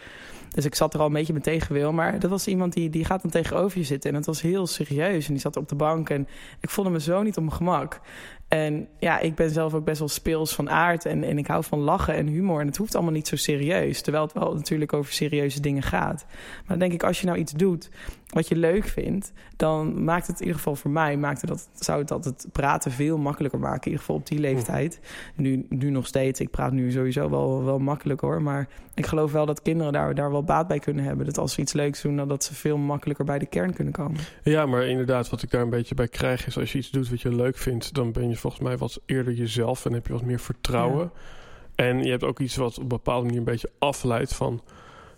Dus 0.56 0.66
ik 0.66 0.76
zat 0.76 0.94
er 0.94 1.00
al 1.00 1.06
een 1.06 1.14
beetje 1.14 1.34
met 1.34 1.44
tegenwil. 1.44 1.94
Maar 1.94 2.20
dat 2.20 2.30
was 2.30 2.48
iemand 2.48 2.74
die, 2.74 2.90
die 2.90 3.06
gaat 3.06 3.22
dan 3.22 3.32
tegenover 3.32 3.78
je 3.78 3.84
zitten. 3.84 4.10
En 4.10 4.16
het 4.16 4.26
was 4.26 4.42
heel 4.42 4.68
serieus. 4.68 5.28
En 5.28 5.34
die 5.34 5.42
zat 5.42 5.58
op 5.58 5.70
de 5.70 5.76
bank. 5.76 6.10
En 6.10 6.28
ik 6.60 6.70
voelde 6.70 6.90
me 6.90 7.00
zo 7.00 7.22
niet 7.22 7.38
op 7.38 7.44
mijn 7.44 7.56
gemak. 7.56 8.00
En 8.48 8.88
ja, 9.00 9.20
ik 9.20 9.36
ben 9.36 9.50
zelf 9.50 9.74
ook 9.74 9.86
best 9.86 10.00
wel 10.00 10.08
speels 10.08 10.56
van 10.56 10.70
aard. 10.70 11.06
En, 11.06 11.24
en 11.24 11.38
ik 11.38 11.48
hou 11.48 11.64
van 11.64 11.80
lachen 11.80 12.14
en 12.14 12.28
humor. 12.28 12.60
En 12.60 12.68
het 12.68 12.78
hoeft 12.78 12.96
allemaal 12.96 13.14
niet 13.14 13.28
zo 13.28 13.36
serieus. 13.36 14.02
Terwijl 14.02 14.24
het 14.24 14.34
wel 14.34 14.54
natuurlijk 14.54 14.94
over 14.94 15.14
serieuze 15.14 15.60
dingen 15.60 15.84
gaat. 15.84 16.26
Maar 16.28 16.64
dan 16.68 16.80
denk 16.80 16.94
ik, 16.94 17.04
als 17.04 17.20
je 17.20 17.26
nou 17.26 17.38
iets 17.38 17.52
doet 17.52 17.90
wat 18.36 18.48
je 18.48 18.56
leuk 18.56 18.88
vindt, 18.88 19.34
dan 19.56 20.04
maakt 20.04 20.28
het 20.28 20.36
in 20.36 20.42
ieder 20.42 20.58
geval 20.58 20.76
voor 20.76 20.92
mij, 20.92 21.18
maakte 21.18 21.46
dat, 21.46 21.70
zou 21.74 22.00
het 22.00 22.08
dat 22.08 22.26
het 22.26 22.48
praten 22.52 22.92
veel 22.92 23.18
makkelijker 23.18 23.60
maken. 23.60 23.82
In 23.82 23.86
ieder 23.86 24.00
geval 24.00 24.16
op 24.16 24.28
die 24.28 24.40
leeftijd. 24.40 25.00
Nu, 25.36 25.66
nu 25.70 25.90
nog 25.90 26.08
steeds. 26.08 26.40
Ik 26.40 26.50
praat 26.50 26.72
nu 26.72 26.92
sowieso 26.92 27.30
wel, 27.30 27.64
wel 27.64 27.80
makkelijk 27.80 28.22
hoor. 28.22 28.42
Maar 28.42 28.68
ik 28.94 29.06
geloof 29.06 29.32
wel 29.32 29.46
dat 29.46 29.62
kinderen 29.62 29.94
daar, 29.94 30.16
daar 30.16 30.32
wel 30.32 30.44
baat 30.46 30.68
bij 30.68 30.80
kunnen 30.80 31.04
hebben. 31.06 31.26
Dat 31.26 31.38
als 31.38 31.54
ze 31.54 31.62
iets 31.62 31.74
leuks 31.74 32.02
doen, 32.02 32.16
dan 32.16 32.28
dat 32.28 32.44
ze 32.44 32.54
veel 32.54 32.78
makkelijker 32.78 33.26
bij 33.26 33.40
de 33.40 33.46
kern 33.46 33.74
kunnen 33.74 33.94
komen. 33.94 34.20
Ja, 34.44 34.66
maar 34.66 34.86
inderdaad, 34.86 35.30
wat 35.30 35.42
ik 35.42 35.52
daar 35.52 35.62
een 35.62 35.70
beetje 35.70 35.96
bij 35.96 36.08
krijg 36.08 36.48
is... 36.48 36.58
als 36.58 36.72
je 36.72 36.78
iets 36.78 36.92
doet 36.92 37.10
wat 37.10 37.22
je 37.22 37.36
leuk 37.36 37.58
vindt... 37.58 37.94
dan 37.94 38.12
ben 38.12 38.30
je 38.30 38.36
volgens 38.36 38.62
mij 38.64 38.78
wat 38.78 39.02
eerder 39.06 39.34
jezelf... 39.34 39.86
en 39.86 39.94
heb 39.94 40.08
je 40.08 40.14
wat 40.14 40.22
meer 40.24 40.40
vertrouwen. 40.40 41.12
En 41.76 42.04
je 42.04 42.10
hebt 42.10 42.24
ook 42.24 42.40
iets 42.40 42.56
wat 42.56 42.76
op 42.76 42.82
een 42.82 42.88
bepaalde 42.88 43.24
manier 43.24 43.40
een 43.40 43.46
beetje 43.46 43.72
afleidt 43.80 44.34
van... 44.34 44.62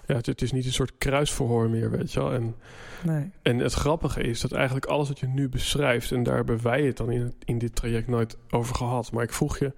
ja, 0.05 0.15
het, 0.15 0.25
het 0.25 0.41
is 0.41 0.51
niet 0.51 0.65
een 0.65 0.71
soort 0.71 0.97
kruisverhoor 0.97 1.69
meer, 1.69 1.91
weet 1.91 2.13
je 2.13 2.19
wel. 2.19 2.33
En, 2.33 2.55
Nee. 3.03 3.29
en 3.41 3.57
het 3.57 3.73
grappige 3.73 4.21
is 4.21 4.41
dat 4.41 4.51
eigenlijk 4.51 4.85
alles 4.85 5.07
wat 5.07 5.19
je 5.19 5.27
nu 5.27 5.49
beschrijft... 5.49 6.11
en 6.11 6.23
daar 6.23 6.35
hebben 6.35 6.61
wij 6.63 6.81
het 6.83 6.97
dan 6.97 7.11
in, 7.11 7.33
in 7.45 7.57
dit 7.57 7.75
traject 7.75 8.07
nooit 8.07 8.37
over 8.49 8.75
gehad. 8.75 9.11
Maar 9.11 9.23
ik 9.23 9.33
vroeg 9.33 9.57
je, 9.57 9.73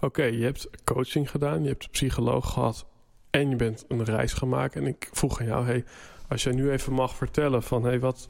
oké, 0.00 0.22
je 0.22 0.44
hebt 0.44 0.68
coaching 0.84 1.30
gedaan... 1.30 1.62
je 1.62 1.68
hebt 1.68 1.84
een 1.84 1.90
psycholoog 1.90 2.52
gehad 2.52 2.86
en 3.32 3.50
je 3.50 3.56
bent 3.56 3.84
een 3.88 4.04
reis 4.04 4.32
gemaakt. 4.32 4.76
En 4.76 4.86
ik 4.86 5.08
vroeg 5.12 5.40
aan 5.40 5.46
jou, 5.46 5.64
hey, 5.64 5.84
als 6.28 6.42
jij 6.42 6.52
nu 6.52 6.70
even 6.70 6.92
mag 6.92 7.14
vertellen 7.14 7.62
van... 7.62 7.84
Hey, 7.84 8.00
wat, 8.00 8.28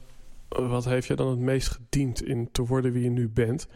wat 0.49 0.85
heeft 0.85 1.07
je 1.07 1.15
dan 1.15 1.29
het 1.29 1.39
meest 1.39 1.69
gediend 1.69 2.23
in 2.23 2.49
te 2.51 2.65
worden 2.65 2.91
wie 2.91 3.03
je 3.03 3.09
nu 3.09 3.29
bent? 3.29 3.67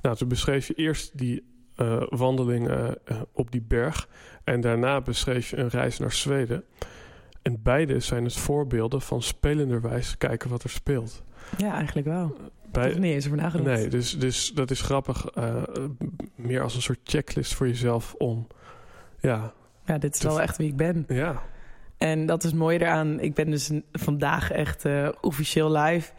Nou, 0.00 0.16
toen 0.16 0.28
beschreef 0.28 0.66
je 0.66 0.74
eerst 0.74 1.18
die 1.18 1.44
eh, 1.74 2.02
wandeling 2.08 2.68
eh, 2.68 2.88
eh, 2.88 3.20
op 3.32 3.50
die 3.50 3.62
berg. 3.62 4.08
En 4.44 4.60
daarna 4.60 5.00
beschreef 5.00 5.50
je 5.50 5.56
een 5.56 5.68
reis 5.68 5.98
naar 5.98 6.12
Zweden. 6.12 6.64
En 7.42 7.62
beide 7.62 8.00
zijn 8.00 8.24
het 8.24 8.36
voorbeelden 8.36 9.00
van 9.00 9.22
spelenderwijs 9.22 10.18
kijken 10.18 10.50
wat 10.50 10.62
er 10.62 10.70
speelt. 10.70 11.22
Ja, 11.56 11.74
eigenlijk 11.74 12.06
wel. 12.06 12.26
Ik 12.26 12.72
Bij, 12.72 12.84
heb 12.84 12.94
er 12.94 13.00
niet 13.00 13.14
eens 13.14 13.26
over 13.26 13.38
nagedacht. 13.38 13.78
nee, 13.78 13.88
dus, 13.88 14.18
dus 14.18 14.52
dat 14.54 14.70
is 14.70 14.80
grappig. 14.80 15.26
meer 16.34 16.62
als 16.62 16.74
een 16.74 16.82
soort 16.82 17.00
checklist 17.04 17.54
voor 17.54 17.66
jezelf 17.66 18.14
om... 18.14 18.46
Ja, 19.20 19.52
Ja, 19.90 19.98
dit 19.98 20.14
is 20.14 20.22
wel 20.22 20.40
echt 20.40 20.56
wie 20.56 20.68
ik 20.68 20.76
ben. 20.76 21.04
ja. 21.08 21.42
En 21.98 22.26
dat 22.26 22.44
is 22.44 22.52
mooi 22.52 22.78
eraan. 22.78 23.20
Ik 23.20 23.34
ben 23.34 23.50
dus 23.50 23.70
vandaag 23.92 24.50
echt 24.50 24.84
eh, 24.84 25.08
officieel 25.20 25.72
live. 25.72 26.12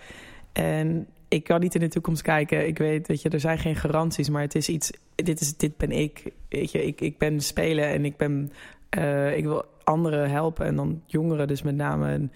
En 0.54 1.08
ik 1.28 1.44
kan 1.44 1.60
niet 1.60 1.76
in 1.76 1.82
de 1.82 1.88
toekomst 1.88 2.22
kijken. 2.22 2.68
Ik 2.68 2.78
weet, 2.78 3.08
weet 3.08 3.22
je, 3.22 3.30
er 3.30 3.40
zijn 3.40 3.58
geen 3.58 3.76
garanties, 3.76 4.30
maar 4.30 4.42
het 4.42 4.56
is 4.56 4.70
iets. 4.70 4.92
Dit, 5.16 5.42
is, 5.42 5.58
dit 5.58 5.78
ben 5.78 5.92
ik. 5.92 6.24
Weet 6.50 6.72
je, 6.72 6.86
ik, 6.86 7.02
ik 7.02 7.18
ben 7.18 7.42
spelen 7.42 7.86
en 7.88 8.06
ik 8.06 8.18
ben. 8.18 8.52
eh, 8.90 9.38
ik 9.38 9.44
wil 9.44 9.66
anderen 9.84 10.30
helpen 10.30 10.66
en 10.66 10.76
dan 10.76 11.02
jongeren, 11.06 11.48
dus 11.48 11.62
met 11.62 11.76
name. 11.76 12.12
En, 12.12 12.32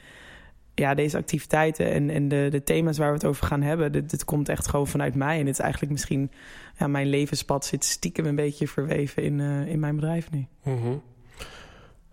ja, 0.75 0.93
deze 0.93 1.17
activiteiten 1.17 1.91
en, 1.91 2.09
en 2.09 2.27
de, 2.27 2.47
de 2.51 2.63
thema's 2.63 2.97
waar 2.97 3.07
we 3.09 3.13
het 3.13 3.25
over 3.25 3.45
gaan 3.45 3.61
hebben, 3.61 3.91
dit, 3.91 4.09
dit 4.09 4.25
komt 4.25 4.49
echt 4.49 4.67
gewoon 4.67 4.87
vanuit 4.87 5.15
mij. 5.15 5.39
En 5.39 5.45
dit 5.45 5.53
is 5.53 5.59
eigenlijk 5.59 5.91
misschien, 5.91 6.31
ja, 6.77 6.87
mijn 6.87 7.07
levenspad 7.07 7.65
zit 7.65 7.83
stiekem 7.83 8.25
een 8.25 8.35
beetje 8.35 8.67
verweven 8.67 9.23
in, 9.23 9.39
eh, 9.39 9.67
in 9.67 9.79
mijn 9.79 9.95
bedrijf 9.95 10.31
nu. 10.31 10.45
Mhm. 10.63 10.95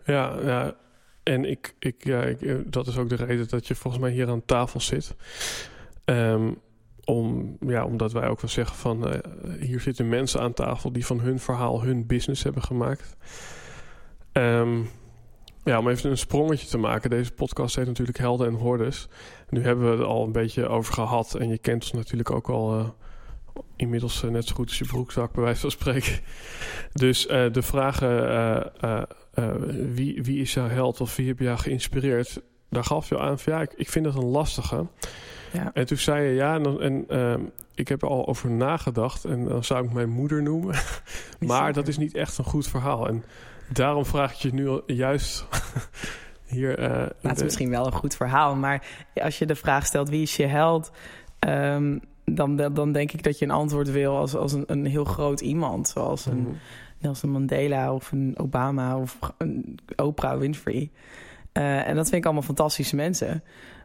Ja, 0.04 0.36
ja. 0.42 0.74
En 1.22 1.44
ik, 1.44 1.74
ik, 1.78 2.04
ja, 2.04 2.22
eh, 2.24 2.54
dat 2.66 2.86
is 2.86 2.98
ook 2.98 3.08
de 3.08 3.14
reden 3.14 3.48
dat 3.48 3.66
je 3.66 3.74
volgens 3.74 4.02
mij 4.02 4.12
hier 4.12 4.28
aan 4.28 4.44
tafel 4.44 4.80
zit. 4.80 5.14
Ehm, 6.04 6.52
om, 7.04 7.56
ja, 7.66 7.84
omdat 7.84 8.12
wij 8.12 8.28
ook 8.28 8.40
wel 8.40 8.50
zeggen 8.50 8.76
van... 8.76 9.08
eh, 9.08 9.18
hier 9.60 9.80
zitten 9.80 10.08
mensen 10.08 10.40
aan 10.40 10.52
tafel 10.52 10.92
die 10.92 11.06
van 11.06 11.20
hun 11.20 11.38
verhaal 11.38 11.82
hun 11.82 12.06
business 12.06 12.42
hebben 12.42 12.62
gemaakt. 12.62 13.16
Ehm, 14.32 14.80
ja, 15.64 15.78
om 15.78 15.88
even 15.88 16.10
een 16.10 16.18
sprongetje 16.18 16.66
te 16.68 16.78
maken. 16.78 17.10
Deze 17.10 17.32
podcast 17.32 17.76
heet 17.76 17.86
natuurlijk 17.86 18.18
Helden 18.18 18.46
en 18.46 18.54
Hordes. 18.54 19.08
Nu 19.48 19.62
hebben 19.62 19.84
we 19.84 19.96
het 19.96 20.06
al 20.06 20.24
een 20.24 20.32
beetje 20.32 20.68
over 20.68 20.94
gehad. 20.94 21.34
En 21.34 21.48
je 21.48 21.58
kent 21.58 21.82
ons 21.82 21.92
natuurlijk 21.92 22.30
ook 22.30 22.48
al... 22.50 22.78
eh, 22.78 22.88
inmiddels 23.76 24.22
eh, 24.22 24.30
net 24.30 24.46
zo 24.46 24.54
goed 24.54 24.68
als 24.68 24.78
je 24.78 24.84
broekzak, 24.86 25.32
bij 25.32 25.42
wijze 25.44 25.60
van 25.60 25.70
spreken. 25.70 26.18
Dus 26.92 27.26
eh, 27.26 27.52
de 27.52 27.62
vragen... 27.62 28.80
eh, 28.80 29.02
wie, 29.92 30.22
wie 30.22 30.40
is 30.40 30.54
jouw 30.54 30.68
held 30.68 31.00
of 31.00 31.16
wie 31.16 31.28
heb 31.28 31.38
jou 31.38 31.58
geïnspireerd? 31.58 32.40
Daar 32.70 32.84
gaf 32.84 33.08
je 33.08 33.18
aan 33.18 33.38
van 33.38 33.52
ja, 33.52 33.60
ik, 33.60 33.72
ik 33.76 33.90
vind 33.90 34.04
dat 34.04 34.14
een 34.14 34.24
lastige. 34.24 34.86
Ja. 35.52 35.70
En 35.74 35.86
toen 35.86 35.96
zei 35.96 36.28
je 36.28 36.34
ja, 36.34 36.54
en, 36.54 36.62
dan- 36.62 36.80
en 36.82 37.04
ehm, 37.08 37.40
ik 37.74 37.88
heb 37.88 38.02
er 38.02 38.08
al 38.08 38.26
over 38.26 38.50
nagedacht 38.50 39.24
en 39.24 39.44
dan 39.44 39.64
zou 39.64 39.84
ik 39.84 39.92
mijn 39.92 40.08
moeder 40.10 40.42
noemen. 40.42 40.74
maar 41.40 41.72
dat 41.72 41.88
is 41.88 41.96
niet 41.98 42.14
echt 42.14 42.38
een 42.38 42.44
goed 42.44 42.68
verhaal. 42.68 43.08
En 43.08 43.24
daarom 43.68 44.06
vraag 44.06 44.32
ik 44.32 44.38
je 44.38 44.52
nu 44.54 44.68
al 44.68 44.82
juist 44.86 45.44
hier. 46.46 46.78
eh, 46.78 46.88
Nou, 46.90 47.02
het 47.20 47.30
is 47.32 47.38
de- 47.38 47.44
misschien 47.44 47.70
wel 47.70 47.86
een 47.86 47.92
goed 47.92 48.16
verhaal, 48.16 48.54
maar 48.56 48.86
als 49.14 49.38
je 49.38 49.46
de 49.46 49.56
vraag 49.56 49.86
stelt 49.86 50.08
wie 50.08 50.22
is 50.22 50.36
je 50.36 50.46
held, 50.46 50.90
ehm, 51.38 51.98
dan, 52.34 52.56
dan 52.56 52.92
denk 52.92 53.12
ik 53.12 53.22
dat 53.22 53.38
je 53.38 53.44
een 53.44 53.50
antwoord 53.50 53.90
wil 53.90 54.16
als, 54.16 54.34
als 54.36 54.52
een, 54.52 54.64
een 54.66 54.86
heel 54.86 55.04
groot 55.04 55.40
iemand, 55.40 55.88
zoals 55.88 56.26
een 56.26 56.40
Mhm. 56.40 56.54
Nelson 56.98 57.30
Mandela 57.30 57.94
of 57.94 58.12
een 58.12 58.34
Obama 58.36 58.98
of 58.98 59.18
een 59.38 59.78
Oprah 59.96 60.38
Winfrey. 60.38 60.90
Eh, 61.52 61.88
en 61.88 61.94
dat 61.94 62.04
vind 62.04 62.16
ik 62.16 62.24
allemaal 62.24 62.42
fantastische 62.42 62.96
mensen. 62.96 63.42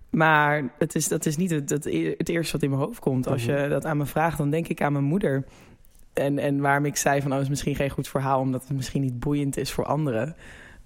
Maar 0.09 0.69
het 0.77 0.95
is, 0.95 1.07
dat 1.07 1.25
is 1.25 1.37
niet 1.37 1.51
het, 1.51 1.69
het, 1.69 1.85
e- 1.85 2.13
het 2.17 2.29
eerste 2.29 2.53
wat 2.53 2.61
in 2.63 2.69
mijn 2.69 2.81
hoofd 2.81 2.99
komt. 2.99 3.27
Als 3.27 3.45
je 3.45 3.65
dat 3.69 3.85
aan 3.85 3.97
me 3.97 4.05
vraagt, 4.05 4.37
dan 4.37 4.49
denk 4.49 4.67
ik 4.67 4.81
aan 4.81 4.91
mijn 4.91 5.03
moeder. 5.03 5.45
En, 6.13 6.39
en 6.39 6.59
waarom 6.59 6.85
ik 6.85 6.95
zei 6.95 7.21
van, 7.21 7.33
oh, 7.33 7.41
is 7.41 7.49
misschien 7.49 7.75
geen 7.75 7.89
goed 7.89 8.07
verhaal... 8.07 8.39
omdat 8.39 8.61
het 8.61 8.75
misschien 8.75 9.01
niet 9.01 9.19
boeiend 9.19 9.57
is 9.57 9.71
voor 9.71 9.85
anderen. 9.85 10.35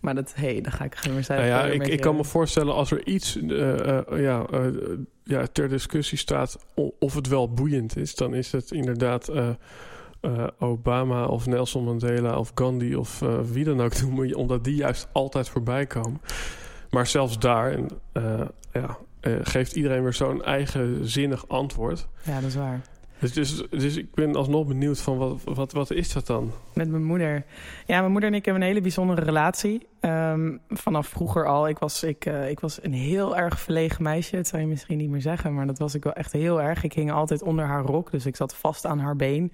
Maar 0.01 0.15
dat, 0.15 0.33
hé, 0.35 0.51
hey, 0.51 0.61
dan 0.61 0.71
ga 0.71 0.83
ik 0.83 0.95
gewoon 0.95 1.15
weer 1.15 1.23
zeggen... 1.23 1.47
Nou 1.47 1.67
ja, 1.67 1.73
ik, 1.73 1.87
ik 1.87 2.01
kan 2.01 2.15
me 2.15 2.23
voorstellen 2.23 2.73
als 2.73 2.91
er 2.91 3.07
iets 3.07 3.41
eh, 3.41 3.97
eh, 3.97 4.21
ja, 4.21 4.45
eh, 4.51 4.65
ja, 5.23 5.45
ter 5.51 5.69
discussie 5.69 6.17
staat 6.17 6.65
of 6.99 7.13
het 7.13 7.27
wel 7.27 7.53
boeiend 7.53 7.97
is, 7.97 8.15
dan 8.15 8.33
is 8.33 8.51
het 8.51 8.71
inderdaad 8.71 9.31
Obama 10.59 11.25
of 11.25 11.45
Nelson 11.45 11.83
Mandela 11.83 12.37
of 12.37 12.51
Gandhi 12.55 12.95
of 12.95 13.23
wie 13.51 13.63
dan 13.63 13.81
ook 13.81 14.01
noemen, 14.01 14.35
omdat 14.35 14.63
die 14.63 14.75
juist 14.75 15.07
altijd 15.11 15.49
voorbij 15.49 15.85
komen. 15.85 16.21
Maar 16.89 17.07
zelfs 17.07 17.39
daar 17.39 17.79
ja, 18.71 18.97
geeft 19.41 19.75
iedereen 19.75 20.03
weer 20.03 20.13
zo'n 20.13 20.43
eigenzinnig 20.43 21.47
antwoord. 21.47 22.07
Ja, 22.23 22.35
dat 22.35 22.49
is 22.49 22.55
waar. 22.55 22.81
Dus, 23.21 23.33
dus, 23.33 23.63
dus 23.69 23.95
ik 23.95 24.13
ben 24.13 24.35
alsnog 24.35 24.67
benieuwd 24.67 25.01
van 25.01 25.17
wat, 25.17 25.41
wat, 25.43 25.71
wat 25.71 25.91
is 25.91 26.13
dat 26.13 26.27
dan? 26.27 26.51
Met 26.73 26.89
mijn 26.89 27.03
moeder. 27.03 27.45
Ja, 27.85 27.99
mijn 27.99 28.11
moeder 28.11 28.29
en 28.29 28.35
ik 28.35 28.45
hebben 28.45 28.63
een 28.63 28.69
hele 28.69 28.81
bijzondere 28.81 29.21
relatie. 29.21 29.87
Ehm, 29.99 30.57
vanaf 30.69 31.07
vroeger 31.07 31.45
al. 31.45 31.67
Ik 31.67 31.79
was, 31.79 32.03
ik, 32.03 32.25
eh, 32.25 32.49
ik 32.49 32.59
was 32.59 32.83
een 32.83 32.93
heel 32.93 33.37
erg 33.37 33.59
verlegen 33.59 34.03
meisje. 34.03 34.35
Dat 34.35 34.47
zou 34.47 34.61
je 34.61 34.67
misschien 34.67 34.97
niet 34.97 35.09
meer 35.09 35.21
zeggen, 35.21 35.53
maar 35.53 35.67
dat 35.67 35.79
was 35.79 35.95
ik 35.95 36.03
wel 36.03 36.13
echt 36.13 36.31
heel 36.31 36.61
erg. 36.61 36.83
Ik 36.83 36.93
hing 36.93 37.11
altijd 37.11 37.41
onder 37.41 37.65
haar 37.65 37.83
rok, 37.83 38.11
dus 38.11 38.25
ik 38.25 38.35
zat 38.35 38.55
vast 38.55 38.85
aan 38.85 38.99
haar 38.99 39.15
been. 39.15 39.51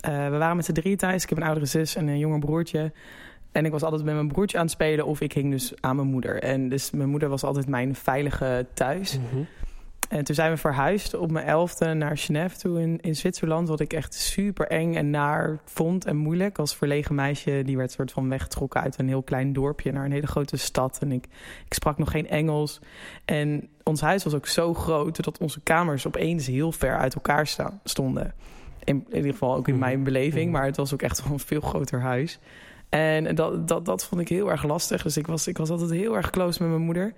Eh, 0.00 0.28
we 0.28 0.36
waren 0.36 0.56
met 0.56 0.64
z'n 0.64 0.72
drieën 0.72 0.96
thuis. 0.96 1.22
Ik 1.22 1.28
heb 1.28 1.38
een 1.38 1.44
oudere 1.44 1.66
zus 1.66 1.96
en 1.96 2.08
een 2.08 2.18
jonger 2.18 2.38
broertje. 2.38 2.92
En 3.52 3.64
ik 3.64 3.72
was 3.72 3.82
altijd 3.82 4.04
met 4.04 4.14
mijn 4.14 4.28
broertje 4.28 4.56
aan 4.58 4.64
het 4.64 4.72
spelen 4.72 5.06
of 5.06 5.20
ik 5.20 5.32
hing 5.32 5.50
dus 5.50 5.72
aan 5.80 5.96
mijn 5.96 6.08
moeder. 6.08 6.42
En 6.42 6.68
dus 6.68 6.90
mijn 6.90 7.08
moeder 7.08 7.28
was 7.28 7.42
altijd 7.42 7.68
mijn 7.68 7.94
veilige 7.94 8.66
thuis. 8.74 9.18
En 10.14 10.24
toen 10.24 10.34
zijn 10.34 10.50
we 10.50 10.56
verhuisd 10.56 11.14
op 11.14 11.30
mijn 11.30 11.46
elfde 11.46 11.94
naar 11.94 12.18
Genève 12.18 12.56
toe 12.58 12.80
in, 12.80 12.98
in 13.00 13.16
Zwitserland. 13.16 13.68
Wat 13.68 13.80
ik 13.80 13.92
echt 13.92 14.14
super 14.14 14.66
eng 14.66 14.94
en 14.94 15.10
naar 15.10 15.58
vond 15.64 16.04
en 16.04 16.16
moeilijk. 16.16 16.58
Als 16.58 16.74
verlegen 16.76 17.14
meisje, 17.14 17.62
die 17.64 17.76
werd 17.76 17.92
soort 17.92 18.12
van 18.12 18.28
weggetrokken 18.28 18.80
uit 18.80 18.98
een 18.98 19.08
heel 19.08 19.22
klein 19.22 19.52
dorpje 19.52 19.92
naar 19.92 20.04
een 20.04 20.12
hele 20.12 20.26
grote 20.26 20.56
stad. 20.56 20.98
En 21.00 21.12
ik, 21.12 21.24
ik 21.66 21.74
sprak 21.74 21.98
nog 21.98 22.10
geen 22.10 22.28
Engels. 22.28 22.80
En 23.24 23.68
ons 23.82 24.00
huis 24.00 24.24
was 24.24 24.34
ook 24.34 24.46
zo 24.46 24.74
groot 24.74 25.24
dat 25.24 25.38
onze 25.38 25.60
kamers 25.60 26.06
opeens 26.06 26.46
heel 26.46 26.72
ver 26.72 26.98
uit 26.98 27.14
elkaar 27.14 27.46
sta- 27.46 27.80
stonden. 27.84 28.34
In, 28.84 29.04
in 29.08 29.16
ieder 29.16 29.32
geval 29.32 29.54
ook 29.56 29.68
in 29.68 29.78
mijn 29.78 30.02
beleving, 30.04 30.44
Mhm. 30.44 30.52
maar 30.52 30.64
het 30.66 30.76
was 30.76 30.92
ook 30.94 31.02
echt 31.02 31.22
wel 31.24 31.32
een 31.32 31.38
veel 31.38 31.60
groter 31.60 32.00
huis. 32.00 32.38
En 32.88 33.34
dat, 33.34 33.68
dat, 33.68 33.84
dat 33.84 34.04
vond 34.04 34.20
ik 34.20 34.28
heel 34.28 34.50
erg 34.50 34.64
lastig. 34.64 35.02
Dus 35.02 35.16
ik 35.16 35.26
was, 35.26 35.46
ik 35.46 35.58
was 35.58 35.70
altijd 35.70 35.90
heel 35.90 36.16
erg 36.16 36.30
close 36.30 36.62
met 36.62 36.70
mijn 36.70 36.82
moeder. 36.82 37.12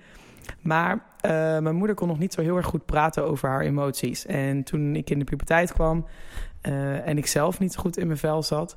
Maar 0.61 0.93
uh, 0.95 1.31
mijn 1.59 1.77
moeder 1.77 1.97
kon 1.97 2.09
nog 2.09 2.19
niet 2.19 2.33
zo 2.33 2.41
heel 2.41 2.57
erg 2.57 2.67
goed 2.67 2.87
praten 2.87 3.25
over 3.25 3.49
haar 3.49 3.61
emoties. 3.61 4.27
En 4.27 4.65
toen 4.65 4.97
ik 4.97 5.11
in 5.11 5.19
de 5.19 5.25
puberteit 5.25 5.73
kwam 5.73 6.07
uh, 6.63 7.09
en 7.09 7.19
ik 7.19 7.27
zelf 7.27 7.59
niet 7.59 7.73
zo 7.73 7.81
goed 7.81 7.97
in 7.99 8.07
mijn 8.07 8.19
vel 8.19 8.43
zat... 8.43 8.77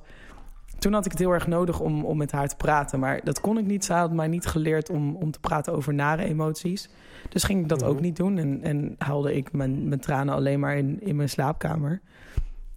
toen 0.80 0.93
had 0.93 1.06
ik 1.06 1.12
het 1.12 1.19
heel 1.19 1.32
erg 1.32 1.48
nodig 1.48 1.80
om, 1.80 2.06
om 2.06 2.17
met 2.17 2.32
haar 2.32 2.48
te 2.48 2.56
praten. 2.56 3.00
Maar 3.00 3.22
dat 3.24 3.41
kon 3.41 3.58
ik 3.58 3.65
niet. 3.65 3.86
Ze 3.86 3.93
had 3.93 4.12
mij 4.12 4.28
niet 4.28 4.45
geleerd 4.45 4.89
om, 4.89 5.15
om 5.15 5.32
te 5.32 5.39
praten 5.39 5.74
over 5.74 5.93
nare 5.93 6.24
emoties. 6.24 6.89
Dus 7.30 7.43
ging 7.43 7.62
ik 7.62 7.69
dat 7.69 7.84
ook 7.84 8.00
niet 8.02 8.15
doen. 8.15 8.38
En, 8.38 8.63
en 8.63 8.95
haalde 8.98 9.36
ik 9.36 9.52
mijn, 9.52 9.88
mijn 9.88 10.02
tranen 10.02 10.34
alleen 10.34 10.60
maar 10.60 10.78
in, 10.78 11.02
in 11.02 11.15
mijn 11.15 11.30
slaapkamer. 11.30 12.02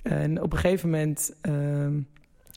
En 0.02 0.42
op 0.42 0.52
een 0.52 0.58
gegeven 0.58 0.90
moment... 0.90 1.34
Uh, 1.48 1.86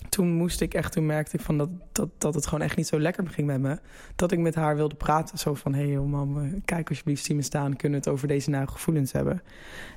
toen 0.10 0.31
moest 0.31 0.62
ik 0.62 0.73
echt, 0.73 0.91
toen 0.91 1.05
merkte 1.05 1.38
ik 1.38 1.43
van 1.43 1.58
dat, 1.58 1.69
dat, 1.91 2.10
dat 2.17 2.34
het 2.34 2.47
gewoon 2.47 2.63
echt 2.63 2.77
niet 2.77 2.88
zo 2.88 2.99
lekker 2.99 3.27
ging 3.27 3.47
met 3.47 3.60
me. 3.60 3.79
Dat 4.15 4.31
ik 4.31 4.39
met 4.39 4.55
haar 4.55 4.75
wilde 4.75 4.95
praten. 4.95 5.38
Zo 5.38 5.53
van, 5.53 5.73
hé 5.73 5.91
hey, 5.91 5.99
mam, 5.99 6.62
kijk 6.65 6.89
alsjeblieft, 6.89 7.25
zie 7.25 7.36
me 7.36 7.41
staan. 7.41 7.75
Kunnen 7.75 7.99
we 7.99 8.05
het 8.05 8.13
over 8.15 8.27
deze 8.27 8.49
nare 8.49 8.67
gevoelens 8.67 9.12
hebben? 9.12 9.41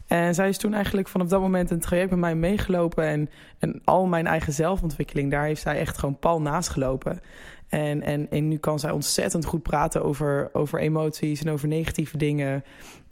En 0.07 0.35
zij 0.35 0.49
is 0.49 0.59
toen 0.59 0.75
eigenlijk 0.75 1.09
vanaf 1.09 1.29
dat 1.29 1.41
moment 1.41 1.71
een 1.71 1.81
traject 1.81 2.11
met 2.11 2.19
mij 2.19 2.35
meegelopen. 2.35 3.05
En, 3.05 3.31
en 3.59 3.81
al 3.85 4.07
mijn 4.07 4.27
eigen 4.27 4.53
zelfontwikkeling, 4.53 5.31
daar 5.31 5.45
heeft 5.45 5.63
zij 5.63 5.79
echt 5.79 5.99
gewoon 5.99 6.19
pal 6.19 6.41
naast 6.41 6.69
gelopen. 6.69 7.21
En, 7.69 8.03
en, 8.03 8.31
en 8.31 8.49
nu 8.49 8.57
kan 8.57 8.79
zij 8.79 8.91
ontzettend 8.91 9.45
goed 9.45 9.63
praten 9.63 10.05
over, 10.05 10.51
over 10.53 10.81
emoties 10.81 11.43
en 11.43 11.51
over 11.51 11.69
negatieve 11.69 12.17
dingen. 12.17 12.65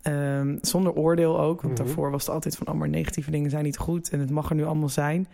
Um, 0.03 0.59
zonder 0.61 0.92
oordeel 0.92 1.40
ook. 1.40 1.62
Want 1.62 1.79
mhm. 1.79 1.85
daarvoor 1.85 2.11
was 2.11 2.27
het 2.27 2.35
altijd 2.35 2.57
van... 2.57 2.68
oh, 2.68 2.75
maar 2.75 2.88
negatieve 2.88 3.31
dingen 3.31 3.51
zijn 3.51 3.64
niet 3.64 3.79
goed 3.79 4.11
en 4.11 4.20
het 4.20 4.31
mag 4.31 4.51
er 4.51 4.57
nu 4.57 4.64
allemaal 4.64 4.88
zijn. 4.88 5.29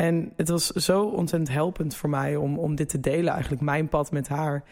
En 0.00 0.32
het 0.36 0.48
was 0.48 0.66
zo 0.66 1.04
ontzettend 1.04 1.52
helpend 1.52 1.96
voor 1.96 2.10
mij 2.10 2.36
om, 2.36 2.58
om 2.58 2.74
dit 2.74 2.88
te 2.88 3.00
delen, 3.00 3.32
eigenlijk 3.32 3.62
mijn 3.62 3.88
pad 3.88 4.12
met 4.12 4.28
haar. 4.28 4.64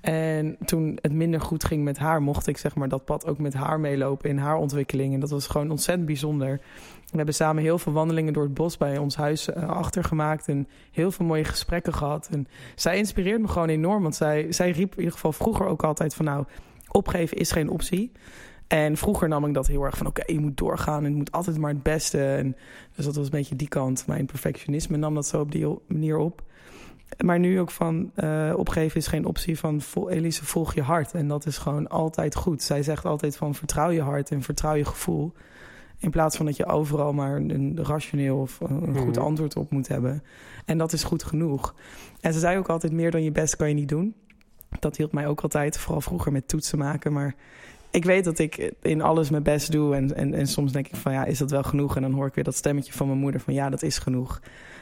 En 0.00 0.56
toen 0.64 0.98
het 1.00 1.12
minder 1.12 1.40
goed 1.40 1.64
ging 1.64 1.84
met 1.84 1.98
haar, 1.98 2.22
mocht 2.22 2.46
ik 2.46 2.56
zeg 2.56 2.74
maar 2.74 2.88
dat 2.88 3.04
pad 3.04 3.26
ook 3.26 3.38
met 3.38 3.54
haar 3.54 3.80
meelopen 3.80 4.30
in 4.30 4.38
haar 4.38 4.56
ontwikkeling. 4.56 5.14
En 5.14 5.20
dat 5.20 5.30
was 5.30 5.46
gewoon 5.46 5.70
ontzettend 5.70 6.06
bijzonder. 6.06 6.60
We 7.10 7.16
hebben 7.16 7.34
samen 7.34 7.62
heel 7.62 7.78
veel 7.78 7.92
wandelingen 7.92 8.32
door 8.32 8.42
het 8.42 8.54
bos 8.54 8.76
bij 8.76 8.98
ons 8.98 9.16
huis 9.16 9.48
uh, 9.48 9.68
achtergemaakt. 9.68 10.48
En 10.48 10.68
heel 10.92 11.10
veel 11.10 11.26
mooie 11.26 11.44
gesprekken 11.44 11.94
gehad. 11.94 12.28
En 12.32 12.48
zij 12.74 12.96
inspireert 12.96 13.40
me 13.40 13.48
gewoon 13.48 13.68
enorm. 13.68 14.02
Want 14.02 14.14
zij, 14.14 14.52
zij 14.52 14.70
riep 14.70 14.92
in 14.92 14.98
ieder 14.98 15.12
geval 15.12 15.32
vroeger 15.32 15.66
ook 15.66 15.84
altijd 15.84 16.14
van 16.14 16.24
nou, 16.24 16.44
opgeven 16.90 17.36
is 17.36 17.52
geen 17.52 17.70
optie. 17.70 18.12
En 18.66 18.96
vroeger 18.96 19.28
nam 19.28 19.44
ik 19.44 19.54
dat 19.54 19.66
heel 19.66 19.84
erg 19.84 19.96
van... 19.96 20.06
oké, 20.06 20.22
je 20.26 20.40
moet 20.40 20.56
doorgaan 20.56 20.98
en 20.98 21.04
het 21.04 21.14
moet 21.14 21.32
altijd 21.32 21.58
maar 21.58 21.70
het 21.70 21.82
beste. 21.82 22.24
En 22.24 22.56
dus 22.94 23.04
dat 23.04 23.16
was 23.16 23.24
een 23.24 23.30
beetje 23.30 23.56
die 23.56 23.68
kant. 23.68 24.06
Mijn 24.06 24.26
perfectionisme 24.26 24.96
nam 24.96 25.14
dat 25.14 25.26
zo 25.26 25.40
op 25.40 25.52
die 25.52 25.78
manier 25.86 26.18
op. 26.18 26.42
Maar 27.24 27.38
nu 27.38 27.60
ook 27.60 27.70
van 27.70 28.10
uh, 28.16 28.52
opgeven 28.56 28.96
is 28.96 29.06
geen 29.06 29.24
optie 29.24 29.58
van... 29.58 29.80
Elise, 30.08 30.44
volg 30.44 30.74
je 30.74 30.82
hart. 30.82 31.12
En 31.12 31.28
dat 31.28 31.46
is 31.46 31.58
gewoon 31.58 31.88
altijd 31.88 32.34
goed. 32.34 32.62
Zij 32.62 32.82
zegt 32.82 33.04
altijd 33.04 33.36
van 33.36 33.54
vertrouw 33.54 33.90
je 33.90 34.02
hart 34.02 34.30
en 34.30 34.42
vertrouw 34.42 34.74
je 34.74 34.84
gevoel. 34.84 35.32
In 35.98 36.10
plaats 36.10 36.36
van 36.36 36.46
dat 36.46 36.56
je 36.56 36.66
overal 36.66 37.12
maar 37.12 37.36
een 37.36 37.78
rationeel 37.82 38.38
of 38.38 38.60
een 38.60 38.96
goed 38.96 39.16
mhm. 39.16 39.24
antwoord 39.24 39.56
op 39.56 39.70
moet 39.70 39.88
hebben. 39.88 40.22
En 40.64 40.78
dat 40.78 40.92
is 40.92 41.04
goed 41.04 41.22
genoeg. 41.22 41.74
En 42.20 42.32
ze 42.32 42.38
zei 42.38 42.58
ook 42.58 42.68
altijd 42.68 42.92
meer 42.92 43.10
dan 43.10 43.22
je 43.22 43.32
best 43.32 43.56
kan 43.56 43.68
je 43.68 43.74
niet 43.74 43.88
doen. 43.88 44.14
Dat 44.78 44.96
hield 44.96 45.12
mij 45.12 45.26
ook 45.26 45.40
altijd, 45.40 45.78
vooral 45.78 46.00
vroeger 46.00 46.32
met 46.32 46.48
toetsen 46.48 46.78
maken. 46.78 47.12
Maar 47.12 47.34
ik 47.96 48.04
weet 48.04 48.24
dat 48.24 48.38
ik 48.38 48.72
in 48.82 49.02
alles 49.02 49.30
mijn 49.30 49.42
best 49.42 49.72
doe. 49.72 49.94
En, 49.94 50.14
en, 50.14 50.34
en 50.34 50.46
soms 50.46 50.72
denk 50.72 50.86
ik 50.86 50.96
van 50.96 51.12
ja, 51.12 51.24
is 51.24 51.38
dat 51.38 51.50
wel 51.50 51.62
genoeg? 51.62 51.96
En 51.96 52.02
dan 52.02 52.12
hoor 52.12 52.26
ik 52.26 52.34
weer 52.34 52.44
dat 52.44 52.54
stemmetje 52.54 52.92
van 52.92 53.06
mijn 53.06 53.18
moeder 53.18 53.40
van 53.40 53.54
ja, 53.54 53.70
dat 53.70 53.82
is 53.82 53.98
genoeg. 53.98 54.40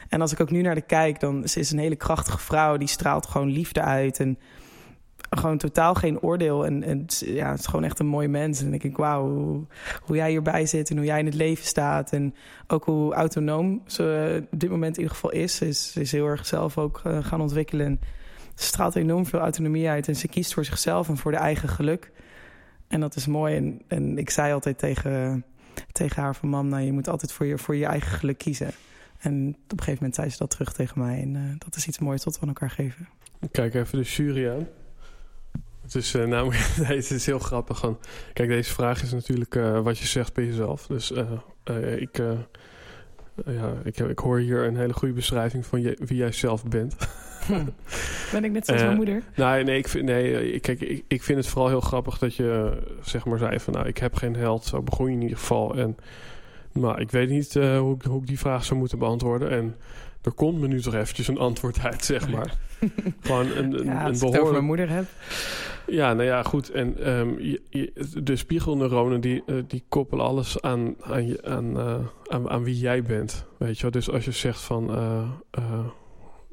En 0.09 0.21
als 0.21 0.31
ik 0.31 0.39
ook 0.39 0.51
nu 0.51 0.61
naar 0.61 0.75
de 0.75 0.81
kijk, 0.81 1.19
dan 1.19 1.47
ze 1.47 1.59
is 1.59 1.71
een 1.71 1.79
hele 1.79 1.95
krachtige 1.95 2.39
vrouw. 2.39 2.77
Die 2.77 2.87
straalt 2.87 3.25
gewoon 3.25 3.49
liefde 3.49 3.81
uit. 3.81 4.19
En 4.19 4.37
gewoon 5.29 5.57
totaal 5.57 5.93
geen 5.93 6.19
oordeel. 6.19 6.65
En, 6.65 6.83
en 6.83 7.05
ja, 7.07 7.49
het 7.49 7.59
is 7.59 7.65
gewoon 7.65 7.83
echt 7.83 7.99
een 7.99 8.07
mooi 8.07 8.27
mens. 8.27 8.57
En 8.57 8.63
dan 8.63 8.79
denk 8.79 8.93
ik, 8.93 8.97
wauw, 8.97 9.27
hoe, 10.01 10.15
jij 10.15 10.29
hierbij 10.29 10.65
zit 10.65 10.89
en 10.89 10.97
hoe 10.97 11.05
jij 11.05 11.19
in 11.19 11.25
het 11.25 11.35
leven 11.35 11.65
staat. 11.65 12.11
En 12.11 12.35
ook 12.67 12.83
hoe 12.83 13.13
autonoom 13.13 13.81
ze 13.85 14.43
op 14.51 14.59
dit 14.59 14.69
moment 14.69 14.95
in 14.95 15.01
ieder 15.01 15.15
geval 15.15 15.31
is. 15.31 15.55
Ze 15.55 15.67
is, 15.67 15.95
is 15.97 16.11
heel 16.11 16.27
erg 16.27 16.45
zelf 16.45 16.77
ook 16.77 17.01
uh, 17.07 17.17
gaan 17.23 17.41
ontwikkelen. 17.41 17.99
Ze 18.55 18.65
straalt 18.65 18.95
enorm 18.95 19.25
veel 19.25 19.39
autonomie 19.39 19.89
uit. 19.89 20.07
En 20.07 20.15
ze 20.15 20.27
kiest 20.27 20.53
voor 20.53 20.65
zichzelf 20.65 21.09
en 21.09 21.17
voor 21.17 21.31
de 21.31 21.37
eigen 21.37 21.69
geluk. 21.69 22.11
En 22.87 22.99
dat 22.99 23.15
is 23.15 23.27
mooi. 23.27 23.79
En, 23.87 24.17
ik 24.17 24.29
zei 24.29 24.53
altijd 24.53 24.77
tegen, 24.77 25.45
tegen 25.91 26.21
haar 26.21 26.35
van... 26.35 26.49
mam, 26.49 26.67
nou, 26.67 26.83
je 26.83 26.91
moet 26.91 27.07
altijd 27.07 27.31
voor 27.31 27.45
je, 27.45 27.57
voor 27.57 27.75
je 27.75 27.85
eigen 27.85 28.11
geluk 28.11 28.37
kiezen. 28.37 28.71
En 29.19 29.47
op 29.63 29.71
een 29.71 29.77
gegeven 29.77 29.93
moment 29.93 30.15
zei 30.15 30.29
ze 30.29 30.37
dat 30.37 30.49
terug 30.49 30.73
tegen 30.73 30.99
mij. 30.99 31.21
En 31.21 31.33
uh, 31.33 31.41
dat 31.57 31.75
is 31.75 31.87
iets 31.87 31.99
moois 31.99 32.23
wat 32.23 32.35
we 32.35 32.41
aan 32.41 32.47
elkaar 32.47 32.69
geven. 32.69 33.07
Kijk 33.51 33.73
even 33.73 33.97
de 33.97 34.03
jury 34.03 34.49
aan. 34.49 34.67
Het 35.81 35.95
is, 35.95 36.11
nou, 36.11 36.53
nee, 36.87 36.97
het 36.97 37.11
is 37.11 37.25
heel 37.25 37.39
grappig. 37.39 37.79
Gewoon. 37.79 37.99
Kijk, 38.33 38.49
deze 38.49 38.73
vraag 38.73 39.01
is 39.01 39.11
natuurlijk 39.11 39.55
uh, 39.55 39.79
wat 39.79 39.97
je 39.97 40.05
zegt 40.05 40.33
bij 40.33 40.45
jezelf. 40.45 40.87
Dus 40.87 41.11
ik, 41.97 42.17
ja, 43.45 43.73
ik, 43.83 43.97
ik 43.97 44.19
hoor 44.19 44.39
hier 44.39 44.63
een 44.63 44.77
hele 44.77 44.93
goede 44.93 45.13
beschrijving 45.13 45.65
van 45.65 45.81
je, 45.81 45.97
wie 46.05 46.17
jij 46.17 46.31
zelf 46.31 46.63
bent. 46.63 46.95
Ben 48.31 48.43
ik 48.43 48.51
net 48.51 48.65
zoals 48.65 48.81
mijn 48.81 48.95
moeder? 48.95 49.21
Nee, 49.35 49.63
nee, 49.63 49.77
ik 49.77 49.87
vind, 49.87 50.05
nee 50.05 50.59
kijk, 50.59 50.81
ik, 50.81 51.03
ik 51.07 51.23
vind 51.23 51.37
het 51.37 51.47
vooral 51.47 51.69
heel 51.69 51.81
grappig 51.81 52.17
dat 52.17 52.35
je 52.35 52.77
zeg 53.01 53.25
maar 53.25 53.37
zei 53.37 53.59
van... 53.59 53.73
nou, 53.73 53.87
ik 53.87 53.97
heb 53.97 54.15
geen 54.15 54.35
held, 54.35 54.65
zo 54.65 54.81
begon 54.81 55.07
je 55.07 55.13
in 55.13 55.21
ieder 55.21 55.37
geval. 55.37 55.75
En 55.75 55.97
maar 56.79 56.99
ik 56.99 57.11
weet 57.11 57.29
niet 57.29 57.55
uh, 57.55 57.79
hoe, 57.79 57.97
hoe, 58.07 58.21
ik 58.21 58.27
die 58.27 58.39
vraag 58.39 58.65
zou 58.65 58.79
moeten 58.79 58.99
beantwoorden. 58.99 59.49
En 59.49 59.75
er 60.21 60.31
komt 60.31 60.59
me 60.59 60.67
nu 60.67 60.81
toch 60.81 60.93
eventjes 60.93 61.27
een 61.27 61.37
antwoord 61.37 61.79
uit, 61.79 62.05
zeg 62.05 62.29
maar. 62.29 62.53
Gewoon 63.21 63.51
een, 63.51 63.79
een, 63.79 63.85
ja, 63.93 64.05
een 64.05 64.11
behoorlijk... 64.11 64.41
over 64.41 64.53
mijn 64.53 64.65
moeder 64.65 64.89
heb. 64.89 65.05
Ja, 65.87 66.13
nou 66.13 66.27
ja, 66.27 66.43
goed. 66.43 66.71
En 66.71 67.09
um, 67.09 67.39
je, 67.39 67.91
de 68.23 68.35
spiegelneuronen 68.35 69.21
die, 69.21 69.43
uh, 69.45 69.63
die 69.67 69.83
koppelen 69.89 70.25
alles 70.25 70.61
aan, 70.61 70.95
aan, 71.01 71.27
je, 71.27 71.43
aan, 71.43 71.77
uh, 71.77 71.95
aan, 72.27 72.49
aan, 72.49 72.63
wie 72.63 72.79
jij 72.79 73.03
bent. 73.03 73.45
Weet 73.57 73.75
je 73.75 73.81
wel? 73.81 73.91
Dus 73.91 74.09
als 74.09 74.25
je 74.25 74.31
zegt 74.31 74.61
van... 74.61 74.89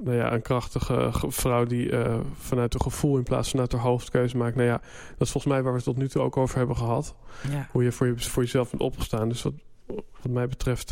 nou 0.05 0.17
ja, 0.17 0.33
een 0.33 0.43
krachtige 0.43 1.11
vrouw 1.29 1.65
die 1.65 1.91
vanuit 2.35 2.75
een 2.75 2.81
gevoel 2.81 3.17
in 3.17 3.23
plaats 3.23 3.51
van 3.51 3.61
uit 3.61 3.73
haar 3.73 3.81
hoofdkeuze 3.81 4.37
maakt. 4.37 4.57
Nou 4.57 4.69
ja, 4.69 4.81
dat 5.19 5.27
is 5.27 5.31
volgens 5.31 5.53
mij 5.53 5.63
waar 5.63 5.73
we 5.73 5.77
het 5.77 5.87
tot 5.87 5.97
nu 5.97 6.09
toe 6.09 6.23
ook 6.23 6.37
over 6.37 6.59
hebben 6.59 6.77
gehad. 6.77 7.15
Ja. 7.51 7.69
Hoe 7.71 7.85
je 7.85 7.93
voor, 7.93 8.07
je 8.07 8.19
voor 8.19 8.43
jezelf 8.43 8.71
bent 8.71 8.83
opgestaan. 8.83 9.29
Dus 9.29 9.43
wat, 9.43 9.53
wat 9.87 10.33
mij 10.33 10.49
betreft 10.49 10.91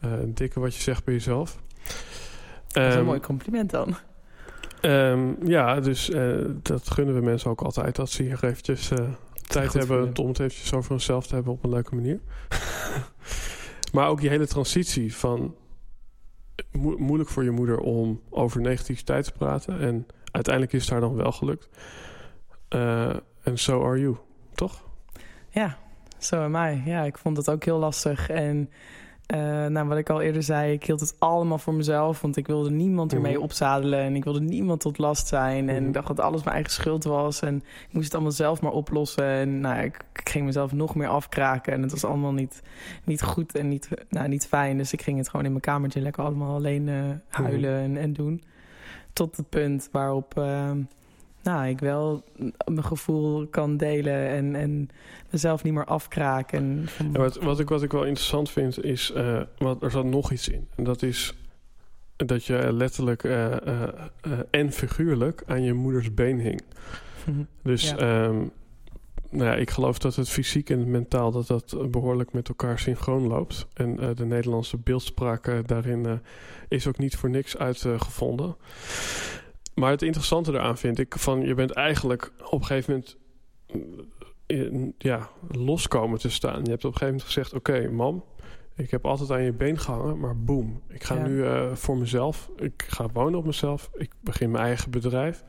een 0.00 0.34
dikke 0.34 0.60
wat 0.60 0.74
je 0.74 0.82
zegt 0.82 1.04
bij 1.04 1.14
jezelf. 1.14 1.58
Dat 2.66 2.82
is 2.82 2.92
een 2.92 2.98
ehm, 2.98 3.04
mooi 3.04 3.20
compliment 3.20 3.70
dan. 3.70 3.96
Um, 4.82 5.36
ja, 5.44 5.80
dus 5.80 6.10
uh, 6.10 6.36
dat 6.62 6.90
gunnen 6.90 7.14
we 7.14 7.20
mensen 7.20 7.50
ook 7.50 7.60
altijd. 7.60 7.96
Dat 7.96 8.10
ze 8.10 8.22
hier 8.22 8.44
eventjes 8.44 8.90
uh, 8.90 8.98
tijd 9.46 9.72
hebben 9.72 10.18
om 10.18 10.28
het 10.28 10.38
eventjes 10.38 10.74
over 10.74 10.92
onszelf 10.92 11.26
te 11.26 11.34
hebben 11.34 11.52
op 11.52 11.64
een 11.64 11.70
leuke 11.70 11.94
manier. 11.94 12.20
maar 13.92 14.08
ook 14.08 14.20
die 14.20 14.28
hele 14.28 14.46
transitie 14.46 15.16
van 15.16 15.54
mo 16.72 16.96
moeilijk 16.98 17.30
voor 17.30 17.44
je 17.44 17.50
moeder 17.50 17.78
om 17.78 18.20
over 18.30 18.60
negativiteit 18.60 19.24
te 19.24 19.32
praten. 19.32 19.80
En 19.80 20.06
uiteindelijk 20.30 20.74
is 20.74 20.80
het 20.80 20.90
haar 20.90 21.00
dan 21.00 21.14
wel 21.14 21.32
gelukt. 21.32 21.68
Uh, 22.68 23.16
en 23.42 23.58
so 23.58 23.84
are 23.84 24.00
you, 24.00 24.16
toch? 24.54 24.84
Ja, 25.50 25.78
zo 26.18 26.36
so 26.36 26.42
am 26.42 26.54
I. 26.54 26.82
Ja, 26.84 27.02
ik 27.02 27.18
vond 27.18 27.36
het 27.36 27.50
ook 27.50 27.64
heel 27.64 27.78
lastig. 27.78 28.28
En 28.28 28.70
uh, 29.34 29.66
nou, 29.66 29.88
wat 29.88 29.98
ik 29.98 30.10
al 30.10 30.20
eerder 30.20 30.42
zei, 30.42 30.72
ik 30.72 30.84
hield 30.84 31.00
het 31.00 31.14
allemaal 31.18 31.58
voor 31.58 31.74
mezelf. 31.74 32.20
Want 32.20 32.36
ik 32.36 32.46
wilde 32.46 32.70
niemand 32.70 33.12
ermee 33.12 33.34
mhm. 33.34 33.42
opzadelen. 33.42 33.98
En 33.98 34.16
ik 34.16 34.24
wilde 34.24 34.40
niemand 34.40 34.80
tot 34.80 34.98
last 34.98 35.26
zijn. 35.26 35.68
En 35.68 35.76
mhm. 35.76 35.86
ik 35.86 35.92
dacht 35.92 36.06
dat 36.06 36.20
alles 36.20 36.42
mijn 36.42 36.54
eigen 36.54 36.72
schuld 36.72 37.04
was. 37.04 37.40
En 37.40 37.56
ik 37.56 37.92
moest 37.92 38.04
het 38.04 38.14
allemaal 38.14 38.32
zelf 38.32 38.60
maar 38.60 38.72
oplossen. 38.72 39.24
En 39.24 39.60
nou, 39.60 39.82
ik, 39.82 39.96
ik, 40.12 40.28
ging 40.28 40.44
mezelf 40.44 40.72
nog 40.72 40.94
meer 40.94 41.08
afkraken. 41.08 41.72
En 41.72 41.82
het 41.82 41.90
was 41.90 42.04
allemaal 42.04 42.32
niet, 42.32 42.62
niet 43.04 43.22
goed 43.22 43.54
en 43.54 43.68
niet, 43.68 43.88
nou, 44.08 44.28
niet 44.28 44.46
fijn. 44.46 44.76
Dus 44.76 44.92
ik 44.92 45.02
ging 45.02 45.18
het 45.18 45.28
gewoon 45.28 45.44
in 45.44 45.52
mijn 45.52 45.62
kamertje 45.62 46.00
lekker 46.00 46.24
allemaal 46.24 46.54
alleen 46.54 46.86
uh, 46.86 47.02
huilen 47.28 47.80
en, 47.80 47.96
en, 47.96 48.12
doen. 48.12 48.42
Tot 49.12 49.36
het 49.36 49.48
punt 49.48 49.88
waarop... 49.92 50.34
Uh, 50.38 50.70
nou, 51.42 51.68
ik 51.68 51.78
wel 51.78 52.24
mijn 52.64 52.84
gevoel 52.84 53.46
kan 53.46 53.76
delen 53.76 54.28
en, 54.28 54.54
en 54.54 54.88
mezelf 55.30 55.62
niet 55.62 55.72
meer 55.72 55.84
afkraken. 55.84 56.88
Wat, 57.12 57.36
wat, 57.36 57.60
ik, 57.60 57.68
wat 57.68 57.82
ik 57.82 57.92
wel 57.92 58.04
interessant 58.04 58.50
vind 58.50 58.84
is, 58.84 59.12
uh, 59.16 59.40
wat, 59.58 59.82
er 59.82 59.90
zat 59.90 60.04
nog 60.04 60.32
iets 60.32 60.48
in. 60.48 60.68
En 60.76 60.84
dat 60.84 61.02
is 61.02 61.34
dat 62.16 62.44
je 62.44 62.72
letterlijk 62.72 63.22
uh, 63.22 63.50
uh, 63.66 63.88
en 64.50 64.72
figuurlijk 64.72 65.42
aan 65.46 65.62
je 65.62 65.72
moeders 65.72 66.14
been 66.14 66.40
hing. 66.40 66.62
dus 67.62 67.90
ja. 67.90 68.24
Um, 68.24 68.50
nou 69.30 69.44
ja, 69.44 69.54
ik 69.54 69.70
geloof 69.70 69.98
dat 69.98 70.16
het 70.16 70.28
fysiek 70.28 70.70
en 70.70 70.78
het 70.78 70.88
mentaal 70.88 71.30
dat 71.30 71.46
dat 71.46 71.90
behoorlijk 71.90 72.32
met 72.32 72.48
elkaar 72.48 72.78
synchroon 72.78 73.26
loopt. 73.26 73.66
En 73.74 73.96
de 74.14 74.24
Nederlandse 74.24 74.76
beeldspraak 74.76 75.68
daarin 75.68 76.20
is 76.68 76.86
ook 76.86 76.98
niet 76.98 77.16
voor 77.16 77.30
niks 77.30 77.56
uitgevonden. 77.56 78.56
Maar 79.74 79.90
het 79.90 80.02
interessante 80.02 80.52
eraan 80.52 80.78
vind 80.78 80.98
ik 80.98 81.14
van 81.18 81.40
je 81.40 81.54
bent 81.54 81.70
eigenlijk 81.70 82.32
op 82.50 82.60
een 82.60 82.66
gegeven 82.66 82.92
moment 82.92 83.16
in, 84.46 84.94
ja, 84.98 85.28
loskomen 85.50 86.18
te 86.18 86.30
staan. 86.30 86.64
Je 86.64 86.70
hebt 86.70 86.84
op 86.84 86.92
een 86.92 86.98
gegeven 86.98 87.06
moment 87.06 87.22
gezegd: 87.22 87.52
Oké, 87.54 87.88
mam, 87.90 88.24
Ik 88.76 88.90
heb 88.90 89.06
altijd 89.06 89.30
aan 89.30 89.42
je 89.42 89.52
been 89.52 89.78
gehangen, 89.78 90.18
maar 90.18 90.36
boem. 90.36 90.82
Ik 90.88 91.04
ga 91.04 91.14
Ja. 91.14 91.26
nu 91.26 91.44
eh, 91.46 91.72
voor 91.74 91.96
mezelf. 91.96 92.50
Ik 92.56 92.84
ga 92.88 93.08
wonen 93.12 93.38
op 93.38 93.44
mezelf. 93.46 93.90
Ik 93.94 94.10
begin 94.20 94.50
mijn 94.50 94.64
eigen 94.64 94.90
bedrijf. 94.90 95.44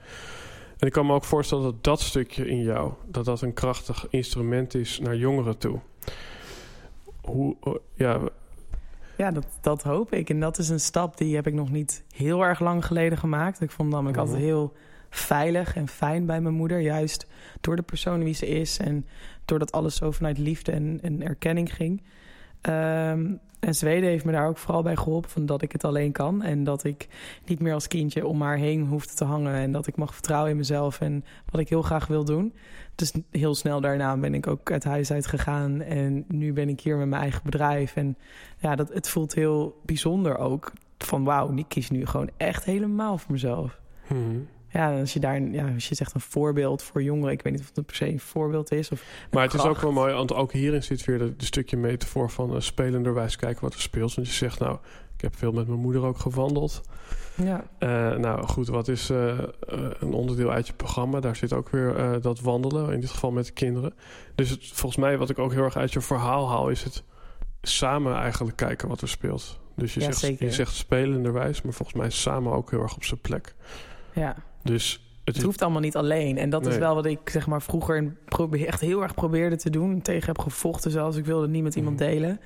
En 0.78 0.88
ik 0.88 0.94
kan 0.94 1.06
me 1.06 1.14
ook 1.14 1.24
voorstellen 1.24 1.64
dat 1.64 1.84
dat 1.84 2.00
stukje 2.00 2.48
in 2.48 2.62
jou... 2.62 2.94
dat 3.08 3.26
dat 3.26 3.42
een 3.42 3.54
krachtig 3.54 4.08
instrument 4.10 4.74
is 4.74 5.00
naar 5.00 5.16
jongeren 5.16 5.58
toe. 5.58 5.80
Hoe, 7.22 7.56
eh, 7.64 7.74
ja, 7.96 8.20
Ja, 9.18 9.32
dat, 9.32 9.46
dat 9.62 9.84
hoop 9.84 10.14
ik. 10.14 10.30
En 10.30 10.40
dat 10.40 10.58
is 10.58 10.70
een 10.70 10.80
stap 10.80 11.18
die 11.18 11.36
heb 11.36 11.48
ik 11.48 11.54
nog 11.54 11.72
niet 11.72 12.04
heel 12.16 12.42
erg 12.46 12.60
lang 12.60 12.86
geleden 12.86 13.18
gemaakt. 13.18 13.62
Ik 13.62 13.72
vond 13.72 13.90
namelijk 13.90 14.18
Mhm. 14.18 14.26
altijd 14.26 14.44
heel 14.44 14.74
veilig 15.10 15.76
en 15.76 15.88
fijn 15.88 16.26
bij 16.26 16.42
mijn 16.42 16.56
moeder. 16.56 16.80
Juist 16.80 17.28
door 17.62 17.76
de 17.76 17.82
persoon 17.82 18.24
wie 18.24 18.34
ze 18.34 18.48
is. 18.48 18.78
En 18.80 19.06
doordat 19.46 19.72
alles 19.72 19.96
zo 19.96 20.12
vanuit 20.12 20.38
liefde 20.38 20.72
en, 20.72 21.00
en 21.02 21.22
erkenning 21.24 21.74
ging. 21.76 22.04
Ehm, 22.62 23.32
en 23.64 23.76
Zweden 23.76 24.10
heeft 24.10 24.26
me 24.26 24.32
daar 24.32 24.48
ook 24.48 24.58
vooral 24.58 24.82
bij 24.82 24.96
geholpen. 24.96 25.30
Van 25.30 25.46
dat 25.46 25.62
ik 25.62 25.72
het 25.72 25.84
alleen 25.84 26.12
kan. 26.12 26.42
En 26.42 26.64
dat 26.64 26.84
ik 26.84 27.08
niet 27.46 27.60
meer 27.60 27.74
als 27.74 27.88
kindje 27.88 28.28
om 28.28 28.42
haar 28.42 28.58
heen 28.58 28.86
hoefde 28.86 29.14
te 29.14 29.24
hangen. 29.24 29.54
En 29.54 29.72
dat 29.72 29.88
ik 29.88 29.96
mag 29.96 30.14
vertrouwen 30.14 30.52
in 30.52 30.58
mezelf. 30.58 31.02
En 31.02 31.26
wat 31.50 31.62
ik 31.62 31.70
heel 31.70 31.82
graag 31.82 32.08
wil 32.08 32.26
doen. 32.26 32.54
Dus 32.96 33.14
heel 33.32 33.56
snel 33.56 33.82
daarna 33.82 34.18
ben 34.18 34.34
ik 34.34 34.48
ook 34.48 34.70
het 34.70 34.84
huis 34.84 35.12
uit 35.12 35.28
gegaan. 35.28 35.82
En 35.82 36.26
nu 36.28 36.54
ben 36.54 36.70
ik 36.70 36.80
hier 36.80 36.98
met 36.98 37.08
mijn 37.08 37.22
eigen 37.22 37.42
bedrijf. 37.44 37.96
En 37.96 38.18
ja, 38.58 38.76
dat, 38.76 38.94
het 38.94 39.10
voelt 39.10 39.34
heel 39.34 39.82
bijzonder 39.86 40.38
ook. 40.38 40.72
Van 40.98 41.24
wauw, 41.24 41.56
ik 41.56 41.66
kies 41.68 41.90
nu 41.90 42.06
gewoon 42.06 42.30
echt 42.38 42.66
helemaal 42.66 43.18
voor 43.18 43.32
mezelf. 43.32 43.80
mhm. 44.08 44.40
Ja, 44.74 45.00
als 45.00 45.14
je 45.14 45.20
daar, 45.20 45.42
ja, 45.42 45.74
als 45.74 45.90
je 45.90 45.96
zegt 45.96 46.14
een 46.14 46.22
voorbeeld 46.22 46.84
voor 46.84 47.04
jongeren, 47.04 47.32
ik 47.32 47.42
weet 47.42 47.54
niet 47.54 47.62
of 47.62 47.72
het 47.76 47.86
per 47.86 47.96
se 47.96 48.08
een 48.08 48.20
voorbeeld 48.20 48.72
is. 48.72 48.92
Of 48.92 49.04
Maar 49.32 49.44
het 49.44 49.54
is 49.54 49.64
ook 49.64 49.82
wel 49.82 49.92
mooi, 49.92 50.14
want 50.14 50.34
ook 50.34 50.52
hierin 50.52 50.84
zit 50.84 51.06
weer 51.06 51.18
de 51.18 51.34
stukje 51.38 51.78
metafoor 51.78 52.30
van 52.30 52.54
uh, 52.56 52.60
spelenderwijs 52.60 53.36
kijken 53.36 53.62
wat 53.62 53.74
er 53.74 53.82
speelt. 53.82 54.16
Want 54.16 54.28
je 54.28 54.34
zegt, 54.34 54.60
nou, 54.60 54.78
ik 55.16 55.22
heb 55.22 55.36
veel 55.36 55.52
met 55.52 55.68
mijn 55.68 55.80
moeder 55.80 56.04
ook 56.04 56.18
gewandeld. 56.18 56.82
Ja, 57.36 57.64
Uh, 57.80 58.16
nou 58.16 58.48
goed, 58.48 58.68
wat 58.68 58.88
is 58.88 59.10
uh, 59.10 59.18
uh, 59.28 59.44
een 60.00 60.14
onderdeel 60.14 60.52
uit 60.52 60.68
je 60.68 60.74
programma? 60.74 61.20
Daar 61.20 61.36
zit 61.36 61.54
ook 61.54 61.70
weer 61.70 62.22
dat 62.22 62.40
wandelen, 62.40 62.94
in 62.94 63.00
dit 63.00 63.10
geval 63.10 63.32
met 63.32 63.46
de 63.46 63.52
kinderen. 63.52 63.94
Dus 64.36 64.50
het, 64.50 64.66
volgens 64.66 65.02
mij, 65.02 65.18
wat 65.18 65.30
ik 65.30 65.40
ook 65.40 65.52
heel 65.54 65.64
erg 65.64 65.78
uit 65.78 65.94
je 65.94 66.02
verhaal 66.02 66.50
haal, 66.50 66.70
is 66.70 66.84
het 66.84 67.04
samen 67.62 68.16
eigenlijk 68.16 68.58
kijken 68.58 68.88
wat 68.88 69.02
er 69.02 69.10
speelt. 69.10 69.60
Dus 69.76 69.94
je, 69.94 70.00
Ja, 70.00 70.06
zegt, 70.06 70.18
zeker. 70.18 70.46
je 70.46 70.52
zegt 70.52 70.74
spelenderwijs, 70.76 71.62
maar 71.62 71.74
volgens 71.74 71.98
mij 71.98 72.10
samen 72.10 72.54
ook 72.54 72.72
heel 72.72 72.82
erg 72.82 72.96
op 72.96 73.04
zijn 73.04 73.22
plek. 73.22 73.56
ja. 74.14 74.36
Dus 74.64 75.08
het, 75.24 75.36
Het 75.36 75.44
hoeft 75.46 75.62
allemaal 75.62 75.82
niet 75.82 75.96
alleen. 75.96 76.38
En 76.38 76.50
dat 76.50 76.66
is 76.66 76.78
wel 76.78 76.96
wat 76.96 77.06
ik 77.06 77.20
zeg 77.30 77.48
maar 77.48 77.62
vroeger 77.62 78.14
probeer, 78.26 78.68
echt 78.68 78.82
heel 78.82 79.02
erg 79.04 79.14
probeerde 79.14 79.56
te 79.56 79.70
doen. 79.70 80.02
Tegen 80.02 80.26
heb 80.28 80.40
gevochten 80.40 80.92
zelfs. 80.92 81.18
Ik 81.18 81.26
wilde 81.26 81.42
het 81.42 81.52
niet 81.52 81.64
met 81.64 81.76
iemand 81.76 82.00
Mhm. 82.00 82.06
delen. 82.10 82.40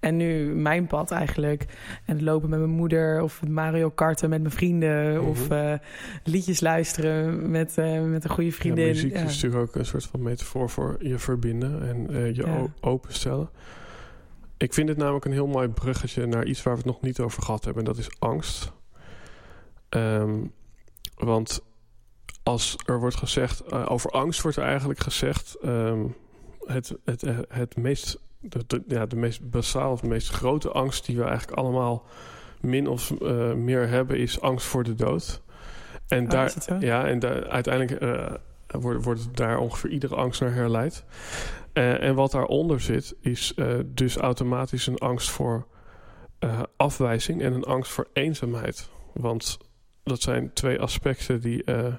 En 0.00 0.16
nu 0.16 0.54
mijn 0.54 0.86
pad 0.86 1.10
eigenlijk. 1.10 1.62
En 2.04 2.14
het 2.14 2.20
lopen 2.22 2.50
met 2.50 2.58
mijn 2.58 2.70
moeder. 2.70 3.22
Of 3.22 3.46
Mario 3.48 3.90
karten 3.90 4.30
met 4.30 4.40
mijn 4.42 4.54
vrienden. 4.54 5.14
Mhm. 5.20 5.28
Of 5.28 5.50
eh, 5.50 5.72
liedjes 6.24 6.60
luisteren 6.60 7.50
met, 7.50 7.78
eh, 7.78 8.02
met 8.02 8.24
een 8.24 8.30
goede 8.30 8.50
ja, 8.50 8.56
vriendin. 8.56 8.86
muziek 8.86 9.12
Ja. 9.12 9.18
is 9.22 9.42
natuurlijk 9.42 9.68
ook 9.68 9.74
een 9.74 9.86
soort 9.86 10.04
van 10.04 10.22
metafoor 10.22 10.70
voor 10.70 10.96
je 11.00 11.18
verbinden 11.18 11.88
en 11.88 12.06
uh, 12.10 12.26
je 12.26 12.42
Ja. 12.46 12.66
openstellen. 12.80 13.50
Ik 14.56 14.74
vind 14.74 14.88
het 14.88 14.98
namelijk 14.98 15.24
een 15.24 15.32
heel 15.32 15.46
mooi 15.46 15.68
bruggetje 15.68 16.26
naar 16.26 16.44
iets 16.44 16.62
waar 16.62 16.72
we 16.74 16.78
het 16.78 16.88
nog 16.88 17.00
niet 17.00 17.20
over 17.20 17.42
gehad 17.42 17.64
hebben. 17.64 17.84
En 17.84 17.92
dat 17.92 17.98
is 17.98 18.10
angst. 18.18 18.72
Ehm, 19.88 20.34
want 21.24 21.62
als 22.44 22.76
er 22.86 23.00
wordt 23.00 23.16
gezegd, 23.16 23.62
uh, 23.72 23.90
over 23.90 24.10
angst 24.10 24.42
wordt 24.42 24.56
er 24.56 24.64
eigenlijk 24.64 25.00
gezegd, 25.00 25.56
um, 25.64 26.16
het, 26.64 26.94
het, 27.04 27.22
uh, 27.22 27.38
het 27.48 27.76
meest, 27.76 28.18
de, 28.40 28.64
de, 28.66 28.82
ja, 28.86 29.06
de 29.06 29.16
meest 29.16 29.50
basaal 29.50 29.92
of 29.92 30.00
de 30.00 30.06
meest 30.06 30.28
grote 30.28 30.70
angst 30.70 31.06
die 31.06 31.16
we 31.16 31.24
eigenlijk 31.24 31.58
allemaal 31.58 32.06
min 32.60 32.88
of 32.88 33.10
uh, 33.10 33.52
meer 33.52 33.88
hebben, 33.88 34.18
is 34.18 34.40
angst 34.40 34.66
voor 34.66 34.84
de 34.84 34.94
dood. 34.94 35.42
En 36.08 36.24
Oh, 36.24 36.30
daar, 36.30 36.52
het 36.54 36.76
ja, 36.80 37.06
en 37.06 37.18
daar, 37.18 37.48
uiteindelijk 37.48 38.02
uh, 38.02 38.34
wordt, 38.80 39.04
wordt 39.04 39.36
daar 39.36 39.58
ongeveer 39.58 39.90
iedere 39.90 40.14
angst 40.14 40.40
naar 40.40 40.54
herleid. 40.54 41.04
En 41.72 42.14
wat 42.14 42.30
daaronder 42.30 42.80
zit, 42.80 43.14
is 43.20 43.54
dus 43.86 44.16
automatisch 44.16 44.86
een 44.86 44.98
angst 44.98 45.30
voor 45.30 45.66
afwijzing 46.76 47.42
en 47.42 47.52
een 47.52 47.64
angst 47.64 47.92
voor 47.92 48.08
eenzaamheid. 48.12 48.88
Want 49.12 49.58
dat 50.04 50.22
zijn 50.22 50.52
twee 50.52 50.80
aspecten 50.80 51.40
die. 51.40 51.62
Uh, 51.66 51.94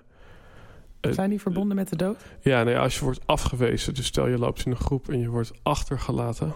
Zijn 1.01 1.29
die 1.29 1.41
verbonden 1.41 1.75
met 1.75 1.89
de 1.89 1.95
dood? 1.95 2.17
Ja, 2.41 2.63
nee, 2.63 2.77
als 2.77 2.97
je 2.97 3.03
wordt 3.03 3.19
afgewezen, 3.25 3.93
dus 3.93 4.05
stel 4.05 4.27
je 4.27 4.37
loopt 4.37 4.65
in 4.65 4.71
een 4.71 4.77
groep 4.77 5.09
en 5.09 5.19
je 5.19 5.29
wordt 5.29 5.51
achtergelaten, 5.63 6.53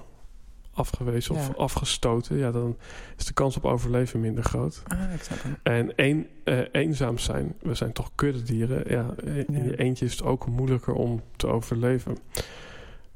afgewezen 0.74 1.36
of 1.36 1.48
Ja. 1.48 1.54
afgestoten, 1.58 2.38
ja, 2.38 2.52
dan 2.52 2.78
is 3.18 3.26
de 3.26 3.34
kans 3.34 3.58
op 3.58 3.66
overleven 3.66 4.20
minder 4.20 4.44
groot. 4.44 4.84
Ah, 4.88 4.98
hem. 5.00 5.58
En 5.64 5.92
een, 5.96 6.28
uh, 6.46 6.60
eenzaam 6.72 7.18
zijn, 7.18 7.56
we 7.62 7.74
zijn 7.76 7.92
toch 7.94 8.12
kuddedieren. 8.16 8.84
Ja, 8.88 9.14
in 9.24 9.64
je 9.64 9.78
eentje 9.78 10.06
is 10.06 10.12
het 10.12 10.24
ook 10.24 10.48
moeilijker 10.48 10.94
om 10.94 11.22
te 11.36 11.48
overleven. 11.48 12.18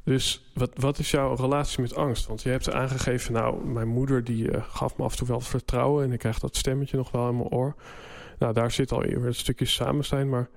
Dus 0.04 0.52
wat, 0.54 0.72
wat 0.76 1.00
is 1.00 1.12
jouw 1.12 1.34
relatie 1.36 1.82
met 1.82 1.96
angst? 1.96 2.28
Want 2.28 2.42
je 2.44 2.50
hebt 2.50 2.72
aangegeven, 2.72 3.34
nou, 3.34 3.66
mijn 3.66 3.88
moeder 3.88 4.24
die 4.24 4.52
uh, 4.52 4.64
gaf 4.70 4.98
me 4.98 5.04
af 5.04 5.12
en 5.12 5.18
toe 5.18 5.28
wel 5.28 5.40
vertrouwen 5.40 6.06
en 6.06 6.12
ik 6.12 6.20
krijg 6.20 6.40
dat 6.40 6.56
stemmetje 6.56 6.98
nog 6.98 7.12
wel 7.12 7.30
in 7.30 7.36
mijn 7.38 7.50
oor. 7.50 7.76
Nou, 8.44 8.56
daar 8.56 8.72
zit 8.72 8.92
al 8.92 9.00
weer 9.00 9.26
een 9.26 9.36
stukje 9.36 9.66
samen 9.66 10.06
zijn, 10.06 10.30
maar 10.30 10.50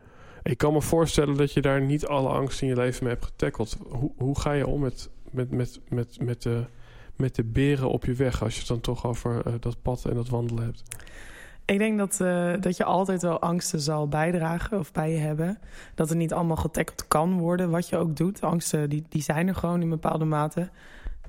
ik 0.43 0.59
kan 0.59 0.73
me 0.73 0.83
voorstellen 0.83 1.37
dat 1.37 1.53
je 1.53 1.61
daar 1.61 1.81
niet 1.81 2.07
alle 2.07 2.29
angst 2.29 2.63
in 2.63 2.69
je 2.69 2.77
leven 2.77 3.05
mee 3.05 3.13
hebt 3.13 3.25
getackeld. 3.25 3.77
Hoe, 3.89 4.13
hoe 4.17 4.41
ga 4.41 4.53
je 4.53 4.67
om 4.67 4.81
met, 4.81 5.11
met, 5.31 5.51
met, 5.51 5.81
met, 5.89 6.17
met, 6.21 6.43
de, 6.43 6.65
met 7.17 7.35
de 7.35 7.45
beren 7.45 7.91
op 7.91 8.05
je 8.05 8.13
weg 8.13 8.43
als 8.43 8.53
je 8.53 8.59
het 8.59 8.69
dan 8.69 8.81
toch 8.81 9.07
over 9.07 9.47
uh, 9.47 9.55
dat 9.61 9.83
pad 9.83 10.05
en 10.05 10.15
dat 10.15 10.29
wandelen 10.29 10.65
hebt? 10.65 10.83
Ik 11.65 11.79
denk 11.79 11.99
dat, 11.99 12.19
uh, 12.23 12.53
dat 12.61 12.77
je 12.77 12.85
altijd 12.85 13.23
wel 13.23 13.41
angsten 13.41 13.81
zal 13.81 14.09
bijdragen 14.09 14.79
of 14.79 14.93
bij 14.93 15.13
je 15.13 15.19
hebben. 15.19 15.59
Dat 15.95 16.11
er 16.11 16.17
niet 16.17 16.33
allemaal 16.33 16.57
getackeld 16.57 17.09
kan 17.09 17.39
worden, 17.39 17.71
wat 17.71 17.89
je 17.89 17.97
ook 17.97 18.17
doet. 18.17 18.43
Angsten 18.43 18.89
die, 18.89 19.05
die 19.09 19.23
zijn 19.23 19.49
er 19.49 19.55
gewoon 19.55 19.83
in 19.83 19.89
bepaalde 19.89 20.25
mate. 20.25 20.69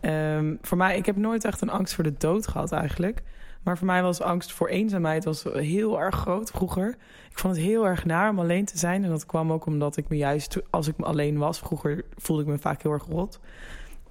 Um, 0.01 0.57
voor 0.61 0.77
mij, 0.77 0.97
ik 0.97 1.05
heb 1.05 1.15
nooit 1.15 1.45
echt 1.45 1.61
een 1.61 1.69
angst 1.69 1.93
voor 1.93 2.03
de 2.03 2.15
dood 2.17 2.47
gehad 2.47 2.71
eigenlijk. 2.71 3.23
Maar 3.67 3.77
voor 3.77 3.87
mij 3.87 4.01
was 4.01 4.21
angst 4.21 4.53
voor 4.53 4.67
eenzaamheid 4.67 5.23
was 5.23 5.43
heel 5.43 5.99
erg 5.99 6.15
groot 6.15 6.49
vroeger. 6.49 6.97
Ik 7.29 7.39
vond 7.39 7.55
het 7.55 7.65
heel 7.65 7.87
erg 7.87 8.05
naar 8.05 8.29
om 8.29 8.39
alleen 8.39 8.65
te 8.65 8.77
zijn. 8.77 9.03
En 9.03 9.09
dat 9.09 9.25
kwam 9.25 9.51
ook 9.51 9.65
omdat 9.65 9.97
ik 9.97 10.09
me 10.09 10.17
juist, 10.17 10.57
als 10.69 10.87
ik 10.87 10.97
me 10.97 11.05
alleen 11.05 11.37
was, 11.37 11.59
vroeger 11.59 12.05
voelde 12.15 12.41
ik 12.41 12.47
me 12.47 12.57
vaak 12.57 12.81
heel 12.81 12.91
erg 12.91 13.05
rot. 13.09 13.39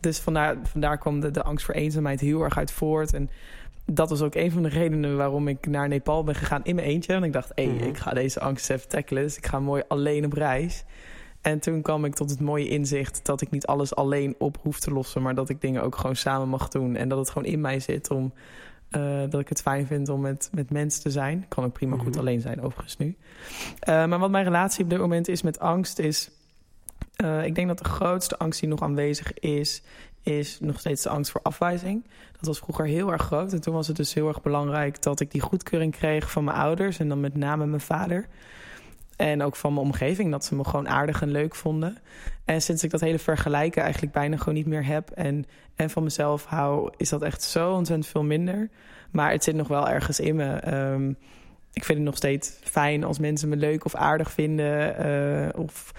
Dus 0.00 0.18
vandaar, 0.18 0.57
vandaar 0.62 0.98
kwam 0.98 1.20
de, 1.20 1.30
de 1.30 1.42
angst 1.42 1.64
voor 1.64 1.74
eenzaamheid 1.74 2.20
heel 2.20 2.42
erg 2.42 2.59
uit 2.59 2.72
voort. 2.72 3.12
En 3.14 3.30
dat 3.84 4.11
was 4.11 4.22
ook 4.22 4.34
een 4.34 4.50
van 4.50 4.62
de 4.62 4.68
redenen 4.68 5.16
waarom 5.16 5.48
ik 5.48 5.66
naar 5.66 5.88
Nepal 5.88 6.24
ben 6.24 6.34
gegaan 6.34 6.64
in 6.64 6.74
mijn 6.74 6.86
eentje. 6.86 7.12
En 7.12 7.22
ik 7.22 7.32
dacht, 7.32 7.52
hé, 7.54 7.64
hey, 7.64 7.74
Mhm. 7.74 7.84
ik 7.84 7.96
ga 7.96 8.11
deze 8.11 8.40
angst 8.40 8.70
even 8.70 8.88
tackelen. 8.88 9.22
Dus 9.22 9.36
ik 9.36 9.46
ga 9.46 9.61
mooi 9.61 9.82
alleen 9.88 10.24
op 10.24 10.32
reis. 10.32 10.84
En 11.40 11.59
toen 11.59 11.82
kwam 11.82 12.04
ik 12.04 12.14
tot 12.14 12.30
het 12.30 12.40
mooie 12.40 12.68
inzicht 12.68 13.20
dat 13.24 13.40
ik 13.40 13.50
niet 13.50 13.66
alles 13.66 13.94
alleen 13.94 14.34
op 14.38 14.59
hoef 14.62 14.80
te 14.80 14.90
lossen. 14.90 15.22
Maar 15.22 15.34
dat 15.34 15.48
ik 15.48 15.61
dingen 15.61 15.82
ook 15.82 15.96
gewoon 15.96 16.16
samen 16.16 16.48
mag 16.48 16.68
doen. 16.68 16.96
En 16.96 17.09
dat 17.09 17.18
het 17.18 17.30
gewoon 17.30 17.48
in 17.48 17.61
mij 17.61 17.80
zit 17.80 18.11
om... 18.11 18.32
Uh, 18.91 19.20
dat 19.28 19.41
ik 19.41 19.49
het 19.49 19.61
fijn 19.61 19.87
vind 19.87 20.09
om 20.09 20.20
met, 20.20 20.51
met 20.53 20.70
mensen 20.70 21.03
te 21.03 21.11
zijn. 21.11 21.43
Ik 21.43 21.49
kan 21.49 21.64
ook 21.64 21.72
prima 21.72 21.97
goed 21.97 22.11
Mhm. 22.11 22.18
alleen 22.18 22.41
zijn, 22.41 22.61
overigens 22.62 22.97
nu. 22.97 23.16
Uh, 23.89 24.07
maar 24.07 24.18
wat 24.18 24.30
mijn 24.30 24.45
relatie 24.45 24.84
op 24.84 24.91
dit 24.91 24.99
moment 24.99 25.28
is 25.28 25.43
met 25.43 25.59
angst 25.59 25.99
is... 25.99 26.30
Uh, 27.24 27.45
ik 27.45 27.55
denk 27.55 27.68
dat 27.68 27.78
de 27.78 27.84
grootste 27.84 28.39
angst 28.39 28.61
die 28.61 28.68
nog 28.68 28.82
aanwezig 28.82 29.32
is... 29.32 29.82
is 30.22 30.59
nog 30.61 30.78
steeds 30.80 31.03
de 31.03 31.09
angst 31.09 31.30
voor 31.30 31.41
afwijzing. 31.43 32.05
Dat 32.32 32.47
was 32.47 32.59
vroeger 32.59 32.84
heel 32.84 33.12
erg 33.12 33.22
groot. 33.22 33.53
En 33.53 33.61
toen 33.61 33.74
was 33.74 33.87
het 33.87 33.97
dus 33.97 34.14
heel 34.14 34.28
erg 34.28 34.43
belangrijk 34.43 35.03
dat 35.03 35.20
ik 35.20 35.30
die 35.30 35.41
goedkeuring 35.41 35.93
kreeg 35.93 36.30
van 36.30 36.45
mijn 36.45 36.57
ouders. 36.57 36.99
En 36.99 37.09
dan 37.09 37.20
met 37.20 37.37
name 37.37 37.66
mijn 37.66 37.80
vader. 37.80 38.28
En 39.17 39.43
ook 39.43 39.57
van 39.57 39.75
mijn 39.75 39.87
omgeving, 39.87 40.31
dat 40.31 40.45
ze 40.45 40.55
me 40.55 40.64
gewoon 40.64 40.89
aardig 40.89 41.23
en 41.23 41.31
leuk 41.31 41.55
vonden. 41.55 41.99
En 42.45 42.62
sinds 42.62 42.85
ik 42.85 42.91
dat 42.91 43.01
hele 43.01 43.19
vergelijken 43.19 43.83
eigenlijk 43.83 44.12
bijna 44.12 44.37
gewoon 44.37 44.55
niet 44.55 44.67
meer 44.67 44.87
heb... 44.87 45.11
en, 45.11 45.45
en 45.75 45.91
van 45.91 46.03
mezelf 46.03 46.45
hou, 46.45 46.93
is 46.97 47.09
dat 47.09 47.23
echt 47.23 47.43
zo 47.43 47.73
ontzettend 47.73 48.09
veel 48.09 48.23
minder. 48.25 48.69
Maar 49.11 49.31
het 49.31 49.45
zit 49.45 49.55
nog 49.55 49.69
wel 49.69 49.89
ergens 49.89 50.21
in 50.21 50.37
me. 50.37 50.75
Um, 50.75 51.17
ik 51.73 51.85
vind 51.85 51.99
het 51.99 52.07
nog 52.07 52.17
steeds 52.17 52.59
fijn 52.62 53.05
als 53.05 53.19
mensen 53.19 53.49
me 53.49 53.57
leuk 53.57 53.85
of 53.85 53.95
aardig 53.95 54.31
vinden... 54.31 55.07
Uh, 55.07 55.61
of 55.62 55.93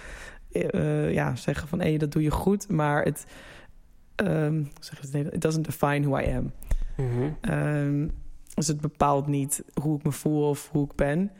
uh, 0.52 1.12
ja, 1.12 1.36
zeggen 1.36 1.68
van, 1.68 1.80
hé, 1.80 1.88
hey, 1.88 1.98
dat 1.98 2.12
doe 2.12 2.22
je 2.22 2.30
goed. 2.30 2.68
Maar 2.68 3.02
het, 3.02 3.26
um, 4.16 4.70
zeg 4.80 5.00
het, 5.00 5.14
it 5.14 5.40
doesn't 5.40 5.64
define 5.64 6.08
who 6.08 6.18
I 6.18 6.34
am. 6.34 6.52
Mm 6.96 7.08
-hmm. 7.10 7.54
um, 7.54 8.12
dus 8.54 8.66
het 8.66 8.80
bepaalt 8.80 9.26
niet 9.26 9.62
hoe 9.80 9.96
ik 9.96 10.04
me 10.04 10.12
voel 10.12 10.48
of 10.48 10.68
hoe 10.72 10.84
ik 10.84 10.94
ben... 10.94 11.30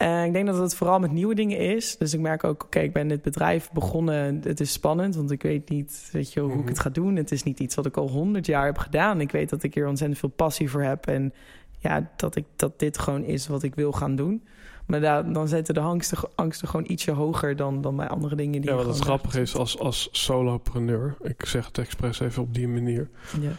En 0.00 0.24
ik 0.24 0.32
denk 0.32 0.46
dat 0.46 0.58
het 0.58 0.74
vooral 0.74 0.98
met 0.98 1.12
nieuwe 1.12 1.34
dingen 1.34 1.58
is. 1.58 1.96
Dus 1.96 2.14
ik 2.14 2.20
merk 2.20 2.44
ook, 2.44 2.52
oké, 2.52 2.64
okay, 2.64 2.82
ik 2.82 2.92
ben 2.92 3.08
dit 3.08 3.22
bedrijf 3.22 3.70
begonnen. 3.72 4.40
Het 4.42 4.60
is 4.60 4.72
spannend, 4.72 5.16
want 5.16 5.30
ik 5.30 5.42
weet 5.42 5.68
niet 5.68 6.08
weet 6.12 6.32
je, 6.32 6.40
hoe 6.40 6.48
mm 6.48 6.54
-hmm. 6.54 6.62
ik 6.62 6.68
het 6.68 6.78
ga 6.78 6.90
doen. 6.90 7.16
Het 7.16 7.32
is 7.32 7.42
niet 7.42 7.60
iets 7.60 7.74
wat 7.74 7.86
ik 7.86 7.96
al 7.96 8.08
honderd 8.08 8.46
jaar 8.46 8.64
heb 8.64 8.78
gedaan. 8.78 9.20
Ik 9.20 9.30
weet 9.30 9.50
dat 9.50 9.62
ik 9.62 9.74
hier 9.74 9.88
ontzettend 9.88 10.18
veel 10.18 10.28
passie 10.28 10.70
voor 10.70 10.82
heb. 10.82 11.06
En 11.06 11.32
ja, 11.78 12.10
dat, 12.16 12.36
ik, 12.36 12.44
dat 12.56 12.78
dit 12.78 12.98
gewoon 12.98 13.24
is 13.24 13.46
wat 13.46 13.62
ik 13.62 13.74
wil 13.74 13.92
gaan 13.92 14.16
doen. 14.16 14.42
Maar 14.86 15.00
daar, 15.00 15.32
dan 15.32 15.48
zetten 15.48 15.74
de 15.74 15.80
angsten, 15.80 16.18
angsten 16.34 16.68
gewoon 16.68 16.90
ietsje 16.90 17.10
hoger 17.10 17.56
dan, 17.56 17.80
dan 17.80 17.96
bij 17.96 18.08
andere 18.08 18.36
dingen. 18.36 18.60
Die 18.60 18.70
ja, 18.70 18.76
wat 18.76 18.86
het 18.86 18.98
grappig 18.98 19.36
is 19.36 19.56
als, 19.56 19.78
als 19.78 20.08
solopreneur. 20.12 21.16
Ik 21.22 21.44
zeg 21.44 21.66
het 21.66 21.78
expres 21.78 22.20
even 22.20 22.42
op 22.42 22.54
die 22.54 22.68
manier. 22.68 23.08
Ja. 23.40 23.50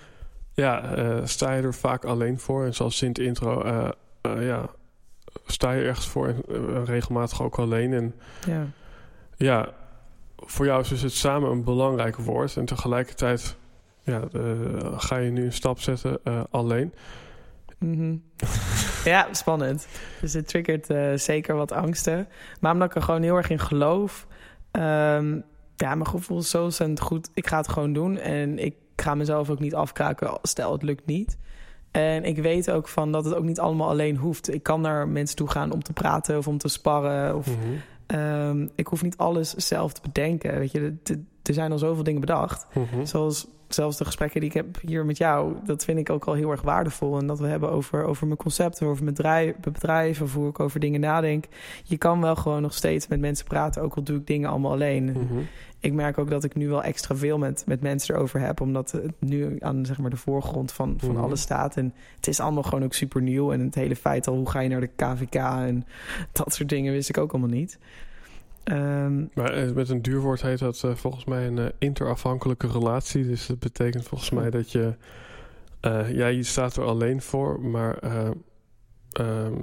ja, 0.54 0.98
uh, 0.98 1.26
sta 1.26 1.54
je 1.54 1.62
er 1.62 1.74
vaak 1.74 2.06
alleen 2.06 2.40
voor. 2.40 2.66
En 2.66 2.74
zoals 2.74 3.02
in 3.02 3.08
het 3.08 3.20
intro, 3.20 3.66
uh, 3.66 3.90
uh, 4.28 4.46
ja, 4.48 4.70
sta 5.46 5.72
je 5.72 5.84
ergens 5.84 6.08
voor 6.08 6.28
en 6.28 6.86
regelmatig 6.86 7.42
ook 7.42 7.60
alleen. 7.60 7.94
En 7.94 8.14
ja. 8.48 8.66
ja, 9.36 9.70
voor 10.36 10.66
jou 10.66 10.82
is 10.82 10.88
dus 10.88 11.02
het 11.02 11.14
samen 11.14 11.52
een 11.52 11.64
belangrijk 11.64 12.16
woord. 12.16 12.58
En 12.58 12.66
tegelijkertijd 12.66 13.56
ja, 14.04 14.22
ga 14.98 15.18
je 15.18 15.32
nu 15.32 15.46
een 15.46 15.54
stap 15.54 15.80
zetten 15.80 16.20
alleen. 16.52 16.94
Mm 17.78 17.94
-hmm. 17.94 18.24
ja, 19.12 19.28
spannend. 19.32 19.88
Dus 20.22 20.34
het 20.34 20.48
triggert 20.48 20.88
zeker 21.22 21.56
wat 21.56 21.72
angsten. 21.72 22.28
Maar 22.60 22.74
omdat 22.74 22.90
ik 22.90 22.96
er 22.96 23.02
gewoon 23.02 23.22
heel 23.22 23.36
erg 23.36 23.50
in 23.50 23.60
geloof... 23.60 24.28
Um, 24.72 25.44
ja, 25.82 25.96
mijn 25.96 26.08
gevoel 26.08 26.40
is 26.40 26.50
zo 26.50 26.64
ontzettend 26.64 27.00
goed. 27.00 27.30
Ik 27.34 27.48
ga 27.48 27.58
het 27.58 27.68
gewoon 27.68 27.94
doen. 27.94 28.18
En 28.18 28.60
ik 28.60 28.76
ga 28.96 29.16
mezelf 29.16 29.50
ook 29.50 29.60
niet 29.60 29.76
afkraken. 29.76 30.40
Stel, 30.42 30.72
het 30.72 30.84
lukt 30.84 31.06
niet. 31.06 31.38
En 31.92 32.24
ik 32.24 32.38
weet 32.38 32.72
ook 32.72 32.88
van 32.88 33.12
dat 33.12 33.26
het 33.26 33.34
ook 33.36 33.44
niet 33.44 33.60
allemaal 33.60 33.90
alleen 33.90 34.18
hoeft. 34.18 34.54
Ik 34.54 34.64
kan 34.64 34.82
naar 34.82 35.08
mensen 35.08 35.36
toe 35.36 35.50
gaan 35.50 35.72
om 35.72 35.84
te 35.84 35.94
praten 35.94 36.38
of 36.38 36.48
om 36.48 36.58
te 36.58 36.68
sparren. 36.68 37.36
Of, 37.38 37.48
Mhm. 37.48 38.20
um, 38.20 38.70
ik 38.76 38.88
hoef 38.88 39.04
niet 39.04 39.18
alles 39.18 39.54
zelf 39.54 39.94
te 39.94 40.02
bedenken. 40.02 40.60
Weet 40.60 40.72
je, 40.72 40.94
er 41.44 41.54
zijn 41.54 41.72
al 41.72 41.78
zoveel 41.78 42.04
dingen 42.04 42.22
bedacht. 42.22 42.68
Mhm. 42.74 43.06
Zoals 43.06 43.48
zelfs 43.74 43.98
de 43.98 44.06
gesprekken 44.06 44.40
die 44.40 44.50
ik 44.50 44.56
heb 44.56 44.66
hier 44.82 45.06
met 45.06 45.18
jou, 45.18 45.56
dat 45.66 45.84
vind 45.84 46.00
ik 46.00 46.10
ook 46.10 46.26
al 46.26 46.34
heel 46.34 46.52
erg 46.52 46.62
waardevol. 46.62 47.18
En 47.18 47.28
dat 47.28 47.40
we 47.40 47.48
hebben 47.48 47.72
over, 47.72 48.04
over 48.04 48.26
mijn 48.26 48.40
concepten, 48.40 48.88
over 48.88 49.04
mijn 49.04 49.16
bedrijf, 49.62 50.22
of 50.22 50.34
hoe 50.34 50.50
ik 50.50 50.60
over 50.60 50.80
dingen 50.80 51.00
nadenk. 51.00 51.46
Je 51.84 51.98
kan 51.98 52.22
wel 52.22 52.36
gewoon 52.36 52.62
nog 52.62 52.74
steeds 52.74 53.08
met 53.08 53.20
mensen 53.20 53.46
praten, 53.46 53.82
ook 53.82 53.96
al 53.96 54.04
doe 54.04 54.18
ik 54.18 54.28
dingen 54.28 54.50
allemaal 54.50 54.72
alleen. 54.72 55.06
Mhm. 55.06 55.40
Ik 55.80 55.94
merk 55.94 56.18
ook 56.18 56.30
dat 56.30 56.44
ik 56.44 56.56
nu 56.56 56.70
wel 56.70 56.84
extra 56.84 57.16
veel 57.16 57.38
met, 57.38 57.64
met 57.68 57.82
mensen 57.82 58.16
erover 58.16 58.40
heb, 58.40 58.62
omdat 58.62 58.92
het 58.92 59.14
nu 59.20 59.56
aan 59.60 59.86
zeg 59.86 59.98
maar, 59.98 60.10
de 60.10 60.16
voorgrond 60.18 60.72
van, 60.72 60.94
van 60.98 61.12
Mhm. 61.12 61.24
alles 61.24 61.42
staat. 61.42 61.78
En 61.78 61.94
het 62.16 62.28
is 62.28 62.40
allemaal 62.40 62.64
gewoon 62.64 62.84
ook 62.84 62.94
super 62.94 63.22
nieuw. 63.22 63.52
En 63.52 63.60
het 63.60 63.76
hele 63.76 63.96
feit 63.96 64.28
al, 64.28 64.36
hoe 64.36 64.50
ga 64.50 64.60
je 64.60 64.70
naar 64.70 64.82
de 64.82 64.90
KVK 64.96 65.36
en 65.36 65.86
dat 66.32 66.54
soort 66.54 66.70
dingen, 66.70 66.94
wist 66.94 67.10
ik 67.10 67.18
ook 67.18 67.32
allemaal 67.32 67.50
niet. 67.50 67.80
Ehm, 68.64 69.26
Maar 69.34 69.54
eh, 69.54 69.72
met 69.72 69.90
een 69.90 70.02
duurwoord 70.02 70.42
heet 70.42 70.60
dat 70.60 70.84
eh, 70.84 70.96
volgens 70.96 71.26
mij 71.26 71.48
een 71.48 71.58
eh, 71.58 71.66
interafhankelijke 71.80 72.68
relatie. 72.68 73.28
Dus 73.28 73.46
dat 73.48 73.60
betekent 73.60 74.04
volgens 74.08 74.30
mij 74.30 74.50
dat 74.50 74.72
je... 74.72 74.94
ja, 76.12 76.28
je 76.28 76.44
staat 76.44 76.76
er 76.76 76.84
alleen 76.84 77.22
voor, 77.22 77.62
maar... 77.62 77.98
eh, 77.98 78.30
ehm, 79.12 79.54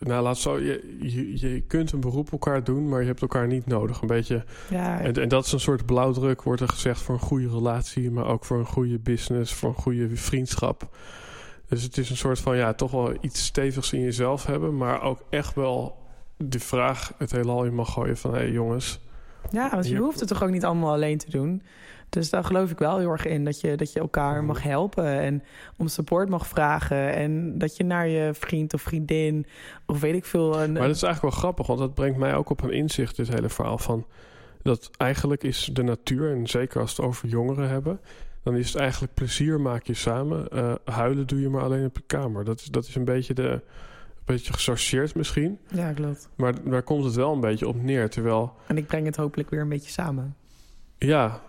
nou, 0.00 0.22
laat 0.22 0.38
zo... 0.38 0.58
Je, 0.58 0.96
je, 1.00 1.40
je 1.48 1.60
kunt 1.60 1.92
een 1.92 2.00
beroep 2.00 2.32
elkaar 2.32 2.64
doen, 2.64 2.88
maar 2.88 3.00
je 3.00 3.06
hebt 3.06 3.20
elkaar 3.22 3.46
niet 3.46 3.66
nodig. 3.66 4.00
Een 4.00 4.06
beetje... 4.06 4.44
ja, 4.70 5.00
En, 5.00 5.12
en 5.14 5.28
dat 5.28 5.44
is 5.44 5.52
een 5.52 5.60
soort 5.60 5.86
blauwdruk, 5.86 6.42
wordt 6.42 6.60
er 6.60 6.68
gezegd, 6.68 7.00
voor 7.00 7.14
een 7.14 7.20
goede 7.20 7.48
relatie... 7.48 8.10
maar 8.10 8.26
ook 8.26 8.44
voor 8.44 8.58
een 8.58 8.66
goede 8.66 8.98
business, 8.98 9.54
voor 9.54 9.68
een 9.68 9.74
goede 9.82 10.16
vriendschap. 10.16 10.96
Dus 11.68 11.82
het 11.82 11.96
is 11.98 12.10
een 12.10 12.16
soort 12.16 12.40
van, 12.40 12.56
ja, 12.56 12.74
toch 12.74 12.90
wel 12.90 13.12
iets 13.20 13.44
stevigs 13.44 13.92
in 13.92 14.00
jezelf 14.00 14.46
hebben... 14.46 14.76
maar 14.76 15.02
ook 15.02 15.22
echt 15.30 15.54
wel 15.54 15.97
de 16.38 16.60
vraag 16.60 17.12
het 17.18 17.30
heelal 17.30 17.64
in 17.64 17.74
mag 17.74 17.92
gooien 17.92 18.16
van... 18.16 18.30
hé 18.32 18.38
hey, 18.38 18.50
jongens, 18.50 19.00
Ja, 19.50 19.70
want 19.70 19.84
je 19.84 19.90
Hier- 19.94 20.02
hoeft 20.02 20.20
het 20.20 20.28
toch 20.28 20.42
ook 20.42 20.50
niet 20.50 20.64
allemaal 20.64 20.92
alleen 20.92 21.18
te 21.18 21.30
doen. 21.30 21.62
Dus 22.08 22.30
daar 22.30 22.44
geloof 22.44 22.70
ik 22.70 22.78
wel 22.78 22.98
heel 22.98 23.10
erg 23.10 23.26
in. 23.26 23.44
Dat 23.44 23.60
je, 23.60 23.76
dat 23.76 23.92
je 23.92 24.00
elkaar 24.00 24.44
mag 24.44 24.62
helpen 24.62 25.04
en 25.04 25.42
om 25.76 25.88
support 25.88 26.28
mag 26.28 26.46
vragen. 26.46 27.14
En 27.14 27.58
dat 27.58 27.76
je 27.76 27.84
naar 27.84 28.08
je 28.08 28.34
vriend 28.34 28.74
of 28.74 28.82
vriendin 28.82 29.46
of 29.86 30.00
weet 30.00 30.14
ik 30.14 30.24
veel... 30.24 30.60
Een, 30.62 30.72
Maar 30.72 30.86
dat 30.86 30.96
is 30.96 31.02
eigenlijk 31.02 31.34
wel 31.34 31.42
grappig, 31.42 31.66
want 31.66 31.78
dat 31.78 31.94
brengt 31.94 32.18
mij 32.18 32.34
ook 32.34 32.50
op 32.50 32.62
een 32.62 32.70
inzicht, 32.70 33.16
dit 33.16 33.28
hele 33.28 33.48
verhaal 33.48 33.78
van 33.78 34.06
dat 34.62 34.90
eigenlijk 34.96 35.44
is 35.44 35.70
de 35.72 35.82
natuur, 35.82 36.32
en 36.32 36.46
zeker 36.46 36.80
als 36.80 36.96
we 36.96 37.02
het 37.02 37.10
over 37.10 37.28
jongeren 37.28 37.68
hebben, 37.68 38.00
dan 38.42 38.56
is 38.56 38.66
het 38.72 38.76
eigenlijk 38.76 39.14
plezier 39.14 39.60
maak 39.60 39.82
je 39.86 39.94
samen. 39.94 40.48
eh, 40.48 40.74
huilen 40.84 41.26
doe 41.26 41.40
je 41.40 41.48
maar 41.48 41.62
alleen 41.62 41.84
op 41.84 41.96
je 41.96 42.02
kamer. 42.06 42.44
Dat 42.44 42.60
is, 42.60 42.66
dat 42.66 42.86
is 42.86 42.94
een 42.94 43.04
beetje 43.04 43.34
de. 43.34 43.60
Beetje 44.28 44.52
gechargeerd 44.52 45.14
misschien. 45.14 45.58
Ja, 45.68 45.92
klopt. 45.92 46.28
Maar 46.36 46.52
daar 46.64 46.82
komt 46.82 47.04
het 47.04 47.14
wel 47.14 47.32
een 47.32 47.40
beetje 47.40 47.68
op 47.68 47.82
neer. 47.82 48.10
Terwijl, 48.10 48.52
En 48.66 48.76
ik 48.76 48.86
breng 48.86 49.06
het 49.06 49.16
hopelijk 49.16 49.50
weer 49.50 49.60
een 49.60 49.68
beetje 49.68 49.90
samen. 49.90 50.34
ja, 50.98 51.40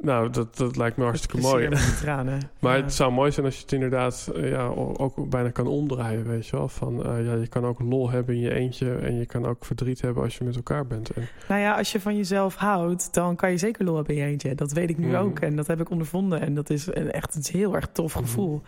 nou, 0.00 0.30
dat, 0.30 0.56
dat 0.56 0.76
lijkt 0.76 0.96
me 0.96 1.04
hartstikke 1.04 1.40
mooi. 1.40 1.68
tranen. 2.00 2.40
Maar 2.60 2.76
Ja. 2.76 2.82
het 2.82 2.94
zou 2.94 3.12
mooi 3.12 3.30
zijn 3.32 3.46
als 3.46 3.54
je 3.56 3.62
het 3.62 3.72
inderdaad 3.72 4.30
eh, 4.34 4.50
ja, 4.50 4.66
ook 4.76 5.30
bijna 5.30 5.50
kan 5.50 5.66
omdraaien, 5.66 6.26
weet 6.26 6.46
je 6.46 6.56
wel. 6.56 6.68
Van, 6.68 7.04
eh, 7.06 7.24
ja, 7.26 7.34
je 7.34 7.46
kan 7.46 7.64
ook 7.64 7.80
lol 7.80 8.10
hebben 8.10 8.34
in 8.34 8.40
je 8.40 8.54
eentje 8.54 8.94
en 8.94 9.18
je 9.18 9.26
kan 9.26 9.46
ook 9.46 9.64
verdriet 9.64 10.00
hebben 10.00 10.22
als 10.22 10.36
je 10.38 10.44
met 10.44 10.56
elkaar 10.56 10.86
bent. 10.86 11.10
En, 11.10 11.28
Nou 11.48 11.60
ja, 11.60 11.76
als 11.76 11.92
je 11.92 12.00
van 12.00 12.16
jezelf 12.16 12.54
houdt, 12.56 13.14
dan 13.14 13.36
kan 13.36 13.50
je 13.50 13.56
zeker 13.58 13.84
lol 13.84 13.96
hebben 13.96 14.14
in 14.14 14.20
je 14.20 14.26
eentje. 14.26 14.54
Dat 14.54 14.72
weet 14.72 14.90
ik 14.90 14.98
nu 14.98 15.06
Mhm. 15.06 15.16
ook 15.16 15.38
en 15.38 15.56
dat 15.56 15.66
heb 15.66 15.80
ik 15.80 15.90
ondervonden. 15.90 16.40
En 16.40 16.54
dat 16.54 16.70
is 16.70 16.86
een, 16.86 17.10
echt 17.10 17.34
een 17.34 17.44
heel 17.58 17.74
erg 17.74 17.88
tof 17.92 18.14
Mhm. 18.14 18.24
gevoel. 18.24 18.62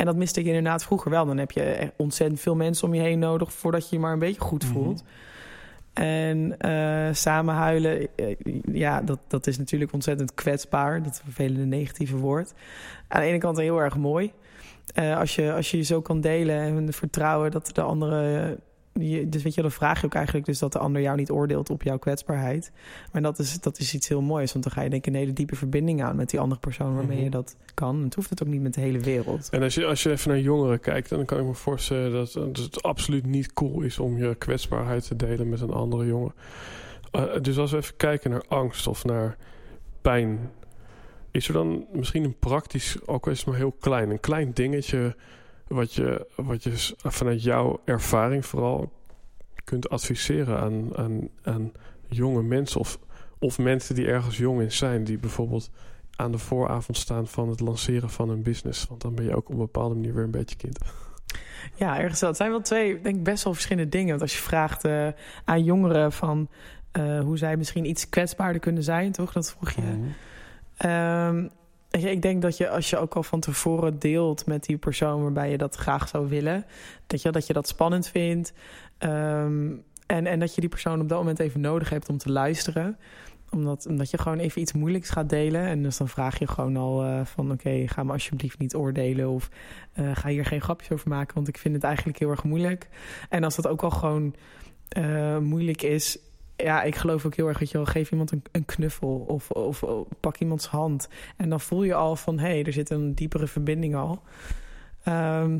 En 0.00 0.06
dat 0.06 0.16
miste 0.16 0.40
ik 0.40 0.46
inderdaad 0.46 0.84
vroeger 0.84 1.10
wel. 1.10 1.26
Dan 1.26 1.38
heb 1.38 1.50
je 1.50 1.92
ontzettend 1.96 2.40
veel 2.40 2.54
mensen 2.54 2.86
om 2.88 2.94
je 2.94 3.00
heen 3.00 3.18
nodig... 3.18 3.52
voordat 3.52 3.88
je 3.88 3.96
je 3.96 4.02
maar 4.02 4.12
een 4.12 4.18
beetje 4.18 4.40
goed 4.40 4.64
Mhm. 4.64 4.72
voelt. 4.72 5.02
En 5.92 6.58
eh, 6.58 7.08
samen 7.14 7.54
huilen, 7.54 8.08
eh, 8.16 8.36
ja, 8.72 9.02
dat, 9.02 9.18
dat 9.28 9.46
is 9.46 9.58
natuurlijk 9.58 9.92
ontzettend 9.92 10.34
kwetsbaar. 10.34 11.02
Dat 11.02 11.20
vervelende 11.24 11.64
negatieve 11.64 12.16
woord. 12.16 12.52
Aan 13.08 13.20
de 13.20 13.26
ene 13.26 13.38
kant 13.38 13.58
heel 13.58 13.80
erg 13.80 13.96
mooi. 13.96 14.32
Eh, 14.94 15.18
als, 15.18 15.34
je, 15.34 15.52
als 15.52 15.70
je 15.70 15.76
je 15.76 15.82
zo 15.82 16.00
kan 16.00 16.20
delen 16.20 16.56
en 16.56 16.92
vertrouwen 16.92 17.50
dat 17.50 17.70
de 17.74 17.82
andere... 17.82 18.58
Je, 18.92 19.28
dus 19.28 19.42
weet 19.42 19.54
je, 19.54 19.62
dan 19.62 19.70
vraag 19.70 20.00
je 20.00 20.06
ook 20.06 20.14
eigenlijk 20.14 20.46
dus 20.46 20.58
dat 20.58 20.72
de 20.72 20.78
ander 20.78 21.02
jou 21.02 21.16
niet 21.16 21.30
oordeelt 21.30 21.70
op 21.70 21.82
jouw 21.82 21.98
kwetsbaarheid. 21.98 22.72
Maar 23.12 23.22
dat 23.22 23.38
is, 23.38 23.60
dat 23.60 23.78
is 23.78 23.94
iets 23.94 24.08
heel 24.08 24.20
moois, 24.22 24.52
want 24.52 24.64
dan 24.64 24.72
ga 24.74 24.82
je 24.82 24.90
denk 24.90 25.06
ik 25.06 25.12
een 25.12 25.18
hele 25.18 25.32
diepe 25.32 25.56
verbinding 25.56 26.02
aan 26.02 26.16
met 26.16 26.30
die 26.30 26.40
andere 26.40 26.60
persoon 26.60 26.94
waarmee 26.94 27.14
Mhm. 27.16 27.24
je 27.24 27.30
dat 27.30 27.56
kan. 27.74 27.96
En 27.96 28.02
het 28.04 28.14
hoeft 28.14 28.30
het 28.30 28.42
ook 28.42 28.48
niet 28.48 28.62
met 28.62 28.74
de 28.74 28.80
hele 28.80 28.98
wereld. 28.98 29.48
en 29.50 29.62
als 29.62 29.74
je, 29.74 29.84
als 29.86 30.02
je 30.02 30.10
even 30.10 30.30
naar 30.30 30.40
jongeren 30.40 30.80
kijkt, 30.80 31.08
dan 31.08 31.24
kan 31.24 31.38
ik 31.38 31.44
me 31.44 31.54
voorstellen 31.54 32.12
dat, 32.12 32.32
dat 32.32 32.56
het 32.56 32.82
absoluut 32.82 33.26
niet 33.26 33.52
cool 33.52 33.80
is 33.80 33.98
om 33.98 34.18
je 34.18 34.34
kwetsbaarheid 34.34 35.06
te 35.06 35.16
delen 35.16 35.48
met 35.48 35.60
een 35.60 35.72
andere 35.72 36.06
jongen. 36.06 36.32
Eh, 37.10 37.24
dus 37.42 37.58
als 37.58 37.70
we 37.70 37.76
even 37.76 37.96
kijken 37.96 38.30
naar 38.30 38.44
angst 38.48 38.86
of 38.86 39.04
naar 39.04 39.36
pijn, 40.00 40.50
is 41.30 41.46
er 41.48 41.52
dan 41.54 41.84
misschien 41.92 42.24
een 42.24 42.38
praktisch, 42.38 42.96
ook 43.06 43.26
al 43.26 43.32
is 43.32 43.38
het 43.38 43.46
maar 43.46 43.56
heel 43.56 43.76
klein, 43.80 44.10
een 44.10 44.20
klein 44.20 44.50
dingetje 44.52 45.16
wat 45.74 45.94
je, 45.94 46.26
wat 46.34 46.62
je 46.62 46.94
vanuit 46.96 47.42
jouw 47.42 47.80
ervaring 47.84 48.46
vooral 48.46 48.92
kunt 49.64 49.88
adviseren 49.88 50.58
aan, 50.58 50.96
aan, 50.96 51.28
aan 51.42 51.72
jonge 52.08 52.42
mensen 52.42 52.80
of, 52.80 52.98
of 53.38 53.58
mensen 53.58 53.94
die 53.94 54.06
ergens 54.06 54.36
jong 54.36 54.60
in 54.60 54.72
zijn, 54.72 55.04
die 55.04 55.18
bijvoorbeeld 55.18 55.70
aan 56.16 56.32
de 56.32 56.38
vooravond 56.38 56.96
staan 56.96 57.26
van 57.26 57.48
het 57.48 57.60
lanceren 57.60 58.10
van 58.10 58.30
een 58.30 58.42
business. 58.42 58.86
Want 58.86 59.00
dan 59.00 59.14
ben 59.14 59.24
je 59.24 59.36
ook 59.36 59.48
op 59.48 59.52
een 59.52 59.58
bepaalde 59.58 59.94
manier 59.94 60.14
weer 60.14 60.24
een 60.24 60.30
beetje 60.30 60.56
kind. 60.56 60.78
Ja, 61.74 61.98
ergens 61.98 62.20
wel. 62.20 62.28
Het 62.28 62.38
zijn 62.38 62.50
wel 62.50 62.60
twee, 62.60 63.00
denk 63.00 63.16
ik, 63.16 63.22
best 63.22 63.44
wel 63.44 63.52
verschillende 63.52 63.90
dingen. 63.90 64.08
Want 64.08 64.20
als 64.20 64.36
je 64.36 64.42
vraagt 64.42 64.84
eh, 64.84 65.08
aan 65.44 65.64
jongeren 65.64 66.12
van 66.12 66.48
eh, 66.92 67.20
hoe 67.20 67.38
zij 67.38 67.56
misschien 67.56 67.84
iets 67.84 68.08
kwetsbaarder 68.08 68.60
kunnen 68.60 68.82
zijn, 68.82 69.12
toch? 69.12 69.32
Dat 69.32 69.50
vroeg 69.50 69.70
je. 69.70 69.82
Je, 70.76 71.50
ik 71.90 72.22
denk 72.22 72.42
dat 72.42 72.56
je 72.56 72.68
als 72.68 72.90
je 72.90 72.98
ook 72.98 73.14
al 73.14 73.22
van 73.22 73.40
tevoren 73.40 73.98
deelt 73.98 74.46
met 74.46 74.64
die 74.64 74.76
persoon 74.76 75.22
waarbij 75.22 75.50
je 75.50 75.58
dat 75.58 75.74
graag 75.74 76.08
zou 76.08 76.28
willen, 76.28 76.64
dat 77.06 77.22
je 77.22 77.30
dat, 77.30 77.46
je 77.46 77.52
dat 77.52 77.68
spannend 77.68 78.08
vindt. 78.08 78.52
Ehm, 78.98 79.72
en, 80.06 80.26
en 80.26 80.38
dat 80.38 80.54
je 80.54 80.60
die 80.60 80.70
persoon 80.70 81.00
op 81.00 81.08
dat 81.08 81.18
moment 81.18 81.38
even 81.38 81.60
nodig 81.60 81.90
hebt 81.90 82.08
om 82.08 82.18
te 82.18 82.30
luisteren. 82.30 82.98
Omdat, 83.50 83.86
omdat 83.86 84.10
je 84.10 84.18
gewoon 84.18 84.38
even 84.38 84.60
iets 84.60 84.72
moeilijks 84.72 85.10
gaat 85.10 85.28
delen. 85.28 85.66
En 85.66 85.82
dus 85.82 85.96
dan 85.96 86.08
vraag 86.08 86.38
je 86.38 86.46
gewoon 86.46 86.76
al 86.76 87.04
eh, 87.04 87.24
van 87.24 87.52
oké, 87.52 87.82
ga 87.86 88.02
me 88.02 88.12
alsjeblieft 88.12 88.58
niet 88.58 88.74
oordelen. 88.74 89.28
Of 89.28 89.50
eh, 89.92 90.10
ga 90.14 90.28
hier 90.28 90.44
geen 90.44 90.60
grapjes 90.60 90.90
over 90.90 91.08
maken, 91.08 91.34
want 91.34 91.48
ik 91.48 91.58
vind 91.58 91.74
het 91.74 91.84
eigenlijk 91.84 92.18
heel 92.18 92.30
erg 92.30 92.44
moeilijk. 92.44 92.88
En 93.28 93.44
als 93.44 93.56
dat 93.56 93.66
ook 93.66 93.82
al 93.82 93.90
gewoon 93.90 94.34
eh, 94.88 95.38
moeilijk 95.38 95.82
is, 95.82 96.18
ja, 96.62 96.82
ik 96.82 96.94
geloof 96.96 97.26
ook 97.26 97.34
heel 97.34 97.48
erg 97.48 97.58
dat 97.58 97.70
je 97.70 97.76
wel 97.76 97.86
geef 97.86 98.10
iemand 98.10 98.32
een, 98.32 98.42
een 98.52 98.64
knuffel 98.64 99.24
of, 99.28 99.50
of, 99.50 99.82
of 99.82 100.06
pak 100.20 100.36
iemands 100.38 100.66
hand. 100.66 101.08
En 101.36 101.48
dan 101.48 101.60
voel 101.60 101.82
je 101.82 101.94
al 101.94 102.16
van 102.16 102.38
hé, 102.38 102.48
hey, 102.48 102.64
er 102.64 102.72
zit 102.72 102.90
een 102.90 103.14
diepere 103.14 103.46
verbinding 103.46 103.94
al. 103.96 104.22
Ehm, 105.04 105.54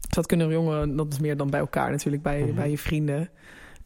dus 0.00 0.14
dat 0.14 0.26
kunnen 0.26 0.48
jongeren, 0.50 0.96
dat 0.96 1.12
is 1.12 1.18
meer 1.18 1.36
dan 1.36 1.50
bij 1.50 1.60
elkaar 1.60 1.90
natuurlijk, 1.90 2.22
bij, 2.22 2.40
Mhm. 2.42 2.54
bij 2.54 2.70
je 2.70 2.78
vrienden. 2.78 3.28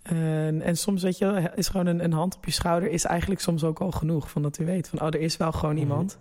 En, 0.03 0.62
en 0.62 0.77
soms 0.77 1.03
weet 1.03 1.18
je, 1.18 1.51
is 1.55 1.68
gewoon 1.68 1.87
een, 1.87 2.05
een 2.05 2.12
hand 2.12 2.37
op 2.37 2.45
je 2.45 2.51
schouder 2.51 2.91
is 2.91 3.05
eigenlijk 3.05 3.41
soms 3.41 3.64
ook 3.64 3.81
al 3.81 3.91
genoeg. 3.91 4.31
Van 4.31 4.43
dat 4.43 4.59
u 4.59 4.64
weet 4.64 4.89
van 4.89 5.01
oh, 5.01 5.07
er 5.07 5.21
is 5.21 5.37
wel 5.37 5.53
gewoon 5.53 5.75
Mhm. 5.75 5.83
iemand. 5.85 6.18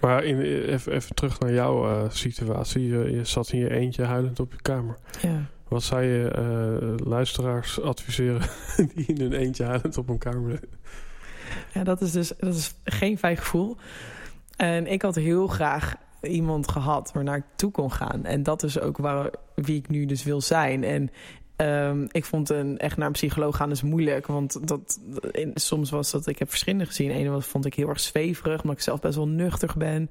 Maar 0.00 0.24
in, 0.24 0.40
even, 0.40 0.92
even 0.92 1.14
terug 1.14 1.40
naar 1.40 1.52
jouw 1.52 1.88
eh, 1.90 2.10
situatie. 2.10 2.86
Je, 2.88 3.10
je 3.10 3.24
zat 3.24 3.52
in 3.52 3.58
je 3.58 3.70
eentje 3.70 4.04
huilend 4.04 4.40
op 4.40 4.52
je 4.52 4.62
kamer. 4.62 4.96
Ja. 5.22 5.44
Wat 5.70 5.82
zou 5.82 6.02
je 6.02 6.28
eh, 6.28 7.06
luisteraars 7.06 7.80
adviseren 7.80 8.48
die 8.94 9.06
in 9.06 9.20
hun 9.20 9.32
eentje 9.32 9.64
huilend 9.64 9.98
op 9.98 10.08
een 10.08 10.18
kamer? 10.18 10.60
Ja, 11.74 11.84
dat 11.84 12.00
is 12.00 12.12
dus 12.12 12.32
dat 12.38 12.54
is 12.54 12.74
geen 12.84 13.18
fijn 13.18 13.36
gevoel. 13.36 13.76
En 14.56 14.86
ik 14.86 15.02
had 15.02 15.14
heel 15.14 15.46
graag 15.46 15.96
iemand 16.22 16.70
gehad 16.70 17.12
waarnaar 17.12 17.36
ik 17.36 17.44
toe 17.56 17.70
kon 17.70 17.92
gaan. 17.92 18.24
En 18.24 18.42
dat 18.42 18.62
is 18.62 18.80
ook 18.80 18.96
waar, 18.96 19.30
wie 19.54 19.76
ik 19.76 19.88
nu 19.88 20.06
dus 20.06 20.22
wil 20.22 20.40
zijn. 20.40 20.84
En 20.84 21.10
ehm, 21.56 22.06
ik 22.10 22.24
vond 22.24 22.50
een, 22.50 22.78
echt 22.78 22.96
naar 22.96 23.06
een 23.06 23.12
psycholoog 23.12 23.56
gaan 23.56 23.70
is 23.70 23.82
moeilijk. 23.82 24.26
Want 24.26 24.68
dat, 24.68 25.00
soms 25.54 25.90
was 25.90 26.10
dat, 26.10 26.26
ik 26.26 26.38
heb 26.38 26.48
verschillende 26.48 26.86
gezien. 26.86 27.10
Ene 27.10 27.30
was, 27.30 27.46
vond 27.46 27.66
ik 27.66 27.74
heel 27.74 27.88
erg 27.88 28.00
zweverig, 28.00 28.62
omdat 28.62 28.76
ik 28.76 28.82
zelf 28.82 29.00
best 29.00 29.16
wel 29.16 29.28
nuchter 29.28 29.72
ben. 29.76 30.10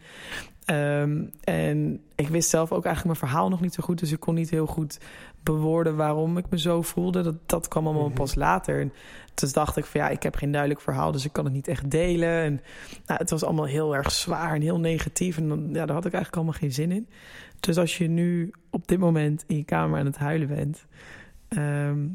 Ehm, 0.70 1.24
en 1.44 2.02
ik 2.16 2.28
wist 2.28 2.50
zelf 2.50 2.72
ook 2.72 2.86
eigenlijk 2.86 3.20
mijn 3.20 3.32
verhaal 3.32 3.50
nog 3.50 3.62
niet 3.62 3.74
zo 3.74 3.84
goed. 3.84 4.00
Dus 4.00 4.12
ik 4.12 4.20
kon 4.20 4.36
niet 4.36 4.50
heel 4.50 4.66
goed 4.66 5.00
bewoorden 5.44 5.96
waarom 5.96 6.38
ik 6.38 6.46
me 6.50 6.60
zo 6.60 6.82
voelde. 6.82 7.22
Dat, 7.22 7.36
dat 7.46 7.68
kwam 7.68 7.86
allemaal 7.86 8.08
mhm. 8.08 8.18
pas 8.18 8.36
later. 8.36 8.80
En 8.80 8.94
dus 9.34 9.54
dacht 9.54 9.78
ik 9.78 9.86
van 9.86 10.02
ja, 10.02 10.10
ik 10.10 10.24
heb 10.24 10.36
geen 10.36 10.52
duidelijk 10.52 10.82
verhaal, 10.82 11.12
dus 11.12 11.26
ik 11.26 11.34
kan 11.34 11.46
het 11.46 11.54
niet 11.54 11.68
echt 11.68 11.92
delen. 11.92 12.44
En 12.44 12.62
nou, 13.06 13.20
het 13.20 13.30
was 13.30 13.44
allemaal 13.44 13.66
heel 13.66 13.96
erg 13.96 14.12
zwaar 14.12 14.56
en 14.56 14.62
heel 14.62 14.80
negatief. 14.80 15.38
En 15.38 15.48
dan, 15.48 15.70
ja, 15.74 15.86
daar 15.86 15.96
had 15.96 16.06
ik 16.06 16.14
eigenlijk 16.14 16.36
allemaal 16.36 16.60
geen 16.60 16.74
zin 16.74 16.92
in. 16.92 17.08
Dus 17.60 17.78
als 17.78 17.98
je 17.98 18.08
nu 18.08 18.52
op 18.70 18.88
dit 18.88 19.00
moment 19.00 19.44
in 19.48 19.56
je 19.56 19.64
kamer 19.64 20.00
aan 20.00 20.06
het 20.06 20.18
huilen 20.18 20.48
bent. 20.48 20.86
Ehm, 21.48 22.08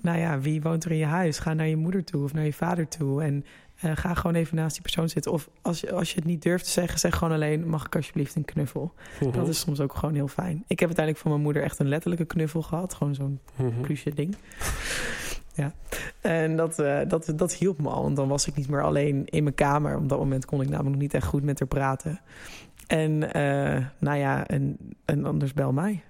nou 0.00 0.18
ja, 0.18 0.40
wie 0.40 0.62
woont 0.62 0.84
er 0.84 0.90
in 0.90 0.96
je 0.96 1.04
huis? 1.04 1.38
Ga 1.38 1.54
naar 1.54 1.68
je 1.68 1.76
moeder 1.76 2.04
toe 2.04 2.24
of 2.24 2.32
naar 2.32 2.44
je 2.44 2.52
vader 2.52 2.88
toe. 2.88 3.22
En 3.22 3.44
uh, 3.84 3.90
ga 3.94 4.14
gewoon 4.14 4.36
even 4.36 4.56
naast 4.56 4.72
die 4.72 4.82
persoon 4.82 5.08
zitten. 5.08 5.32
Of 5.32 5.48
als 5.62 5.80
je, 5.80 5.92
als 5.92 6.10
je 6.10 6.16
het 6.16 6.24
niet 6.24 6.42
durft 6.42 6.64
te 6.64 6.70
zeggen, 6.70 6.98
zeg 6.98 7.16
gewoon 7.16 7.34
alleen: 7.34 7.68
mag 7.68 7.86
ik 7.86 7.96
alsjeblieft 7.96 8.34
een 8.34 8.44
knuffel? 8.44 8.92
Mhm. 9.20 9.30
Dat 9.30 9.48
is 9.48 9.60
soms 9.60 9.80
ook 9.80 9.94
gewoon 9.94 10.14
heel 10.14 10.28
fijn. 10.28 10.64
Ik 10.66 10.78
heb 10.78 10.88
uiteindelijk 10.88 11.18
van 11.18 11.30
mijn 11.30 11.42
moeder 11.42 11.62
echt 11.62 11.78
een 11.78 11.88
letterlijke 11.88 12.24
knuffel 12.24 12.62
gehad. 12.62 12.94
Gewoon 12.94 13.14
zo'n 13.14 13.40
mm 13.56 13.80
plusje 13.80 14.14
ding. 14.14 14.36
ja. 15.54 15.72
En 16.20 16.56
dat, 16.56 16.78
uh, 16.78 17.00
dat, 17.08 17.32
dat 17.36 17.54
hielp 17.54 17.80
me 17.80 17.88
al. 17.88 18.02
Want 18.02 18.16
dan 18.16 18.28
was 18.28 18.46
ik 18.46 18.56
niet 18.56 18.68
meer 18.68 18.82
alleen 18.82 19.26
in 19.26 19.42
mijn 19.42 19.54
kamer. 19.54 19.96
Op 19.96 20.08
dat 20.08 20.18
moment 20.18 20.44
kon 20.44 20.60
ik 20.60 20.68
namelijk 20.68 20.92
nog 20.92 21.00
niet 21.00 21.14
echt 21.14 21.26
goed 21.26 21.42
met 21.42 21.58
haar 21.58 21.68
praten. 21.68 22.20
En 22.86 23.12
uh, 23.12 23.86
nou 23.98 24.18
ja, 24.18 24.46
en, 24.46 24.76
en 25.04 25.24
anders 25.24 25.52
bel 25.52 25.72
mij. 25.72 26.02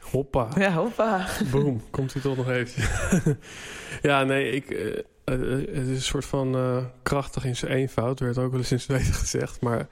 Hoppa. 0.00 0.48
Ja, 0.56 0.72
hoppa. 0.72 1.26
Boom, 1.50 1.82
komt 1.90 2.12
hij 2.12 2.22
toch 2.22 2.36
nog 2.36 2.50
even. 2.50 3.38
ja, 4.10 4.24
nee, 4.24 4.50
ik, 4.50 5.04
uh, 5.26 5.50
het 5.50 5.86
is 5.86 5.96
een 5.96 6.00
soort 6.00 6.24
van 6.24 6.56
uh, 6.56 6.84
krachtig 7.02 7.44
in 7.44 7.56
zijn 7.56 7.72
eenvoud. 7.72 8.20
Werd 8.20 8.38
ook 8.38 8.50
wel 8.50 8.60
eens 8.60 8.72
in 8.72 8.80
Zweden 8.80 9.12
gezegd. 9.24 9.60
Maar 9.60 9.88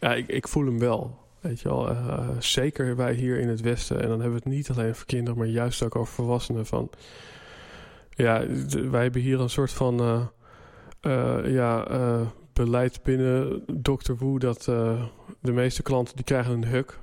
ja, 0.00 0.14
ik, 0.14 0.28
ik 0.28 0.48
voel 0.48 0.64
hem 0.64 0.78
wel. 0.78 1.22
Weet 1.40 1.60
je 1.60 1.68
wel, 1.68 1.96
zeker 2.38 2.96
wij 2.96 3.14
hier 3.14 3.38
in 3.38 3.48
het 3.48 3.60
Westen. 3.60 3.96
En 4.00 4.08
dan 4.08 4.20
hebben 4.20 4.38
we 4.38 4.44
het 4.44 4.54
niet 4.54 4.70
alleen 4.70 4.90
over 4.90 5.06
kinderen, 5.06 5.38
maar 5.38 5.48
juist 5.48 5.82
ook 5.82 5.96
over 5.96 6.14
volwassenen. 6.14 6.66
Van, 6.66 6.90
ja, 8.10 8.46
wij 8.90 9.02
hebben 9.02 9.20
hier 9.20 9.40
een 9.40 9.50
soort 9.50 9.72
van 9.72 10.28
ja, 11.44 11.86
beleid 12.52 13.02
binnen 13.02 13.64
Dr. 13.82 14.12
Wu 14.18 14.38
dat 14.38 14.64
de 15.40 15.52
meeste 15.52 15.82
klanten 15.82 16.16
die 16.16 16.24
krijgen 16.24 16.52
een 16.52 16.66
huk 16.66 16.98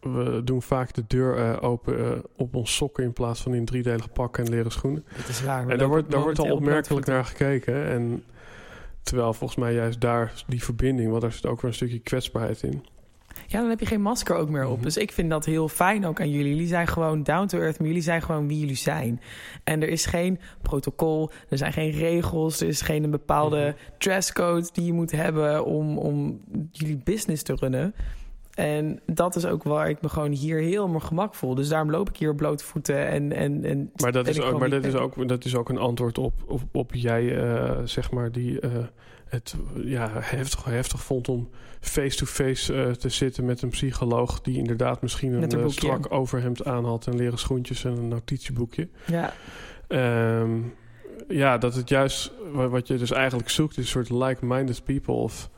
we 0.00 0.40
doen 0.44 0.62
vaak 0.62 0.94
de 0.94 1.04
deur 1.06 1.38
uh, 1.38 1.56
open 1.60 1.98
uh, 1.98 2.10
op 2.36 2.54
ons 2.54 2.74
sokken 2.74 3.04
in 3.04 3.12
plaats 3.12 3.42
van 3.42 3.54
in 3.54 3.64
driedelig 3.64 4.12
pak 4.12 4.38
en 4.38 4.48
leren 4.48 4.70
schoenen. 4.70 5.04
Dat 5.16 5.28
is 5.28 5.42
waar. 5.42 5.68
En 5.68 5.78
daar 5.78 5.88
wordt, 5.88 6.10
daar 6.10 6.20
wordt 6.20 6.38
al 6.38 6.52
opmerkelijk 6.52 7.06
naar 7.06 7.24
gekeken. 7.24 7.86
En 7.86 8.24
terwijl 9.02 9.32
volgens 9.34 9.58
mij 9.58 9.74
juist 9.74 10.00
daar 10.00 10.44
die 10.46 10.64
verbinding, 10.64 11.10
want 11.10 11.22
daar 11.22 11.32
zit 11.32 11.46
ook 11.46 11.60
weer 11.60 11.70
een 11.70 11.76
stukje 11.76 11.98
kwetsbaarheid 11.98 12.62
in. 12.62 12.84
Ja, 13.46 13.60
dan 13.60 13.68
heb 13.68 13.80
je 13.80 13.86
geen 13.86 14.02
masker 14.02 14.36
ook 14.36 14.48
meer 14.48 14.66
op. 14.66 14.74
Mhm. 14.74 14.82
Dus 14.82 14.96
ik 14.96 15.12
vind 15.12 15.30
dat 15.30 15.44
heel 15.44 15.68
fijn 15.68 16.06
ook 16.06 16.20
aan 16.20 16.30
jullie. 16.30 16.52
Jullie 16.52 16.66
zijn 16.66 16.86
gewoon 16.86 17.22
down 17.22 17.46
to 17.46 17.58
earth, 17.58 17.78
maar 17.78 17.86
jullie 17.86 18.02
zijn 18.02 18.22
gewoon 18.22 18.48
wie 18.48 18.58
jullie 18.58 18.76
zijn. 18.76 19.20
En 19.64 19.82
er 19.82 19.88
is 19.88 20.06
geen 20.06 20.38
protocol, 20.62 21.30
er 21.48 21.58
zijn 21.58 21.72
geen 21.72 21.90
regels, 21.90 22.60
er 22.60 22.68
is 22.68 22.80
geen 22.80 23.10
bepaalde 23.10 23.66
mm 23.66 23.96
dresscode 23.98 24.68
die 24.72 24.84
je 24.84 24.92
moet 24.92 25.10
hebben 25.10 25.64
om, 25.64 25.98
om 25.98 26.40
jullie 26.70 27.00
business 27.04 27.42
te 27.42 27.54
runnen. 27.54 27.94
En 28.58 29.00
dat 29.06 29.36
is 29.36 29.46
ook 29.46 29.62
waar 29.62 29.88
ik 29.88 30.02
me 30.02 30.08
gewoon 30.08 30.32
hier 30.32 30.58
heel 30.58 30.88
mijn 30.88 31.02
gemak 31.02 31.34
voel. 31.34 31.54
Dus 31.54 31.68
daarom 31.68 31.90
loop 31.90 32.08
ik 32.08 32.16
hier 32.16 32.30
op 32.30 32.36
blote 32.36 32.64
voeten. 32.64 33.06
En, 33.06 33.32
en, 33.32 33.64
en 33.64 33.90
maar 33.96 34.12
dat, 34.12 34.28
is 34.28 34.40
ook, 34.40 34.58
maar 34.58 34.70
dat, 34.70 34.84
is 34.84 34.94
ook, 34.94 35.28
dat 35.28 35.44
is 35.44 35.54
ook 35.54 35.68
een 35.68 35.78
antwoord 35.78 36.18
op, 36.18 36.32
op, 36.46 36.62
op 36.72 36.94
jij, 36.94 37.22
uh, 37.22 37.78
zeg 37.84 38.10
maar, 38.10 38.32
die 38.32 38.60
uh, 38.60 38.70
het 39.28 39.54
ja, 39.74 40.10
heftig, 40.12 40.64
heftig 40.64 41.02
vond 41.02 41.28
om 41.28 41.48
face-to-face 41.80 42.72
-face, 42.72 42.88
uh, 42.88 42.90
te 42.90 43.08
zitten 43.08 43.44
met 43.44 43.62
een 43.62 43.68
psycholoog... 43.68 44.40
die 44.40 44.56
inderdaad 44.56 45.02
misschien 45.02 45.32
een, 45.32 45.58
een 45.58 45.70
strak 45.70 46.12
overhemd 46.12 46.64
aan 46.64 46.84
had... 46.84 47.06
en 47.06 47.16
leren 47.16 47.38
schoentjes 47.38 47.84
en 47.84 47.96
een 47.96 48.08
notitieboekje. 48.08 48.88
Ja. 49.06 49.32
Um, 50.40 50.74
ja, 51.28 51.58
dat 51.58 51.74
het 51.74 51.88
juist 51.88 52.32
wat 52.52 52.86
je 52.86 52.96
dus 52.96 53.10
eigenlijk 53.10 53.48
zoekt... 53.48 53.76
is 53.76 53.94
een 53.94 54.04
soort 54.04 54.10
like-minded 54.10 54.84
people 54.84 55.14
of 55.14 55.50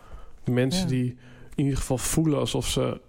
mensen 0.44 0.82
ja. 0.82 0.88
die 0.88 1.16
in 1.60 1.66
ieder 1.66 1.80
geval 1.80 1.98
voelen 1.98 2.38
alsof 2.38 2.66
ze 2.66 3.00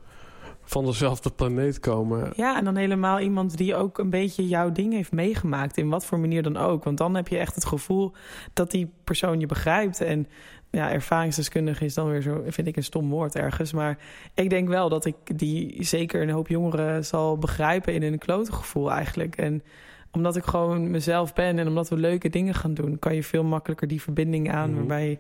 van 0.64 0.86
dezelfde 0.86 1.30
planeet 1.30 1.80
komen. 1.80 2.34
Ja, 2.36 2.58
en 2.58 2.64
dan 2.64 2.76
helemaal 2.76 3.20
iemand 3.20 3.58
die 3.58 3.76
ook 3.76 3.98
een 3.98 4.10
beetje 4.10 4.48
jouw 4.48 4.72
ding 4.72 4.94
heeft 4.94 5.12
meegemaakt. 5.12 5.78
In 5.78 5.90
wat 5.90 6.06
voor 6.06 6.20
manier 6.20 6.44
dan 6.44 6.58
ook. 6.58 6.84
Want 6.84 6.98
dan 6.98 7.16
heb 7.16 7.28
je 7.28 7.38
echt 7.38 7.56
het 7.56 7.66
gevoel 7.66 8.12
dat 8.54 8.72
die 8.72 8.92
persoon 9.04 9.40
je 9.40 9.46
begrijpt. 9.46 10.02
En 10.02 10.28
ja, 10.70 10.92
ervaringsdeskundige 10.92 11.86
is 11.86 11.94
dan 11.94 12.10
weer 12.10 12.22
zo, 12.22 12.44
vind 12.48 12.68
ik 12.68 12.76
een 12.76 12.84
stom 12.84 13.10
woord 13.10 13.36
ergens. 13.36 13.74
Maar 13.74 13.98
ik 14.34 14.50
denk 14.50 14.68
wel 14.68 14.90
dat 14.90 15.06
ik 15.06 15.16
die 15.40 15.84
zeker 15.84 16.22
een 16.22 16.30
hoop 16.30 16.48
jongeren 16.48 17.06
zal 17.06 17.38
begrijpen 17.38 17.94
in 17.94 18.04
een 18.04 18.18
klote 18.18 18.54
gevoel 18.54 18.92
eigenlijk. 18.92 19.38
En 19.38 19.64
omdat 20.12 20.36
ik 20.36 20.44
gewoon 20.44 20.92
mezelf 20.92 21.34
ben 21.34 21.60
en 21.60 21.68
omdat 21.68 21.90
we 21.90 21.98
leuke 21.98 22.30
dingen 22.30 22.54
gaan 22.54 22.74
doen, 22.74 23.00
kan 23.00 23.16
je 23.16 23.24
veel 23.24 23.44
makkelijker 23.44 23.88
die 23.88 24.02
verbinding 24.02 24.52
aan. 24.52 24.70
Mhm. 24.70 24.78
Waarbij 24.78 25.20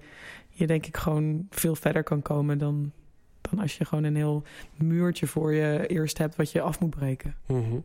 je 0.50 0.68
denk 0.68 0.86
ik 0.86 0.98
gewoon 0.98 1.48
veel 1.50 1.76
verder 1.76 2.04
kan 2.04 2.22
komen 2.22 2.58
dan 2.58 2.92
dan 3.42 3.60
als 3.60 3.78
je 3.78 3.86
gewoon 3.86 4.04
een 4.04 4.16
heel 4.16 4.44
muurtje 4.78 5.28
voor 5.28 5.54
je 5.54 5.88
eerst 5.88 6.18
hebt 6.18 6.36
wat 6.36 6.52
je 6.52 6.62
af 6.62 6.80
moet 6.80 6.90
breken. 6.90 7.36
Mhm. 7.48 7.80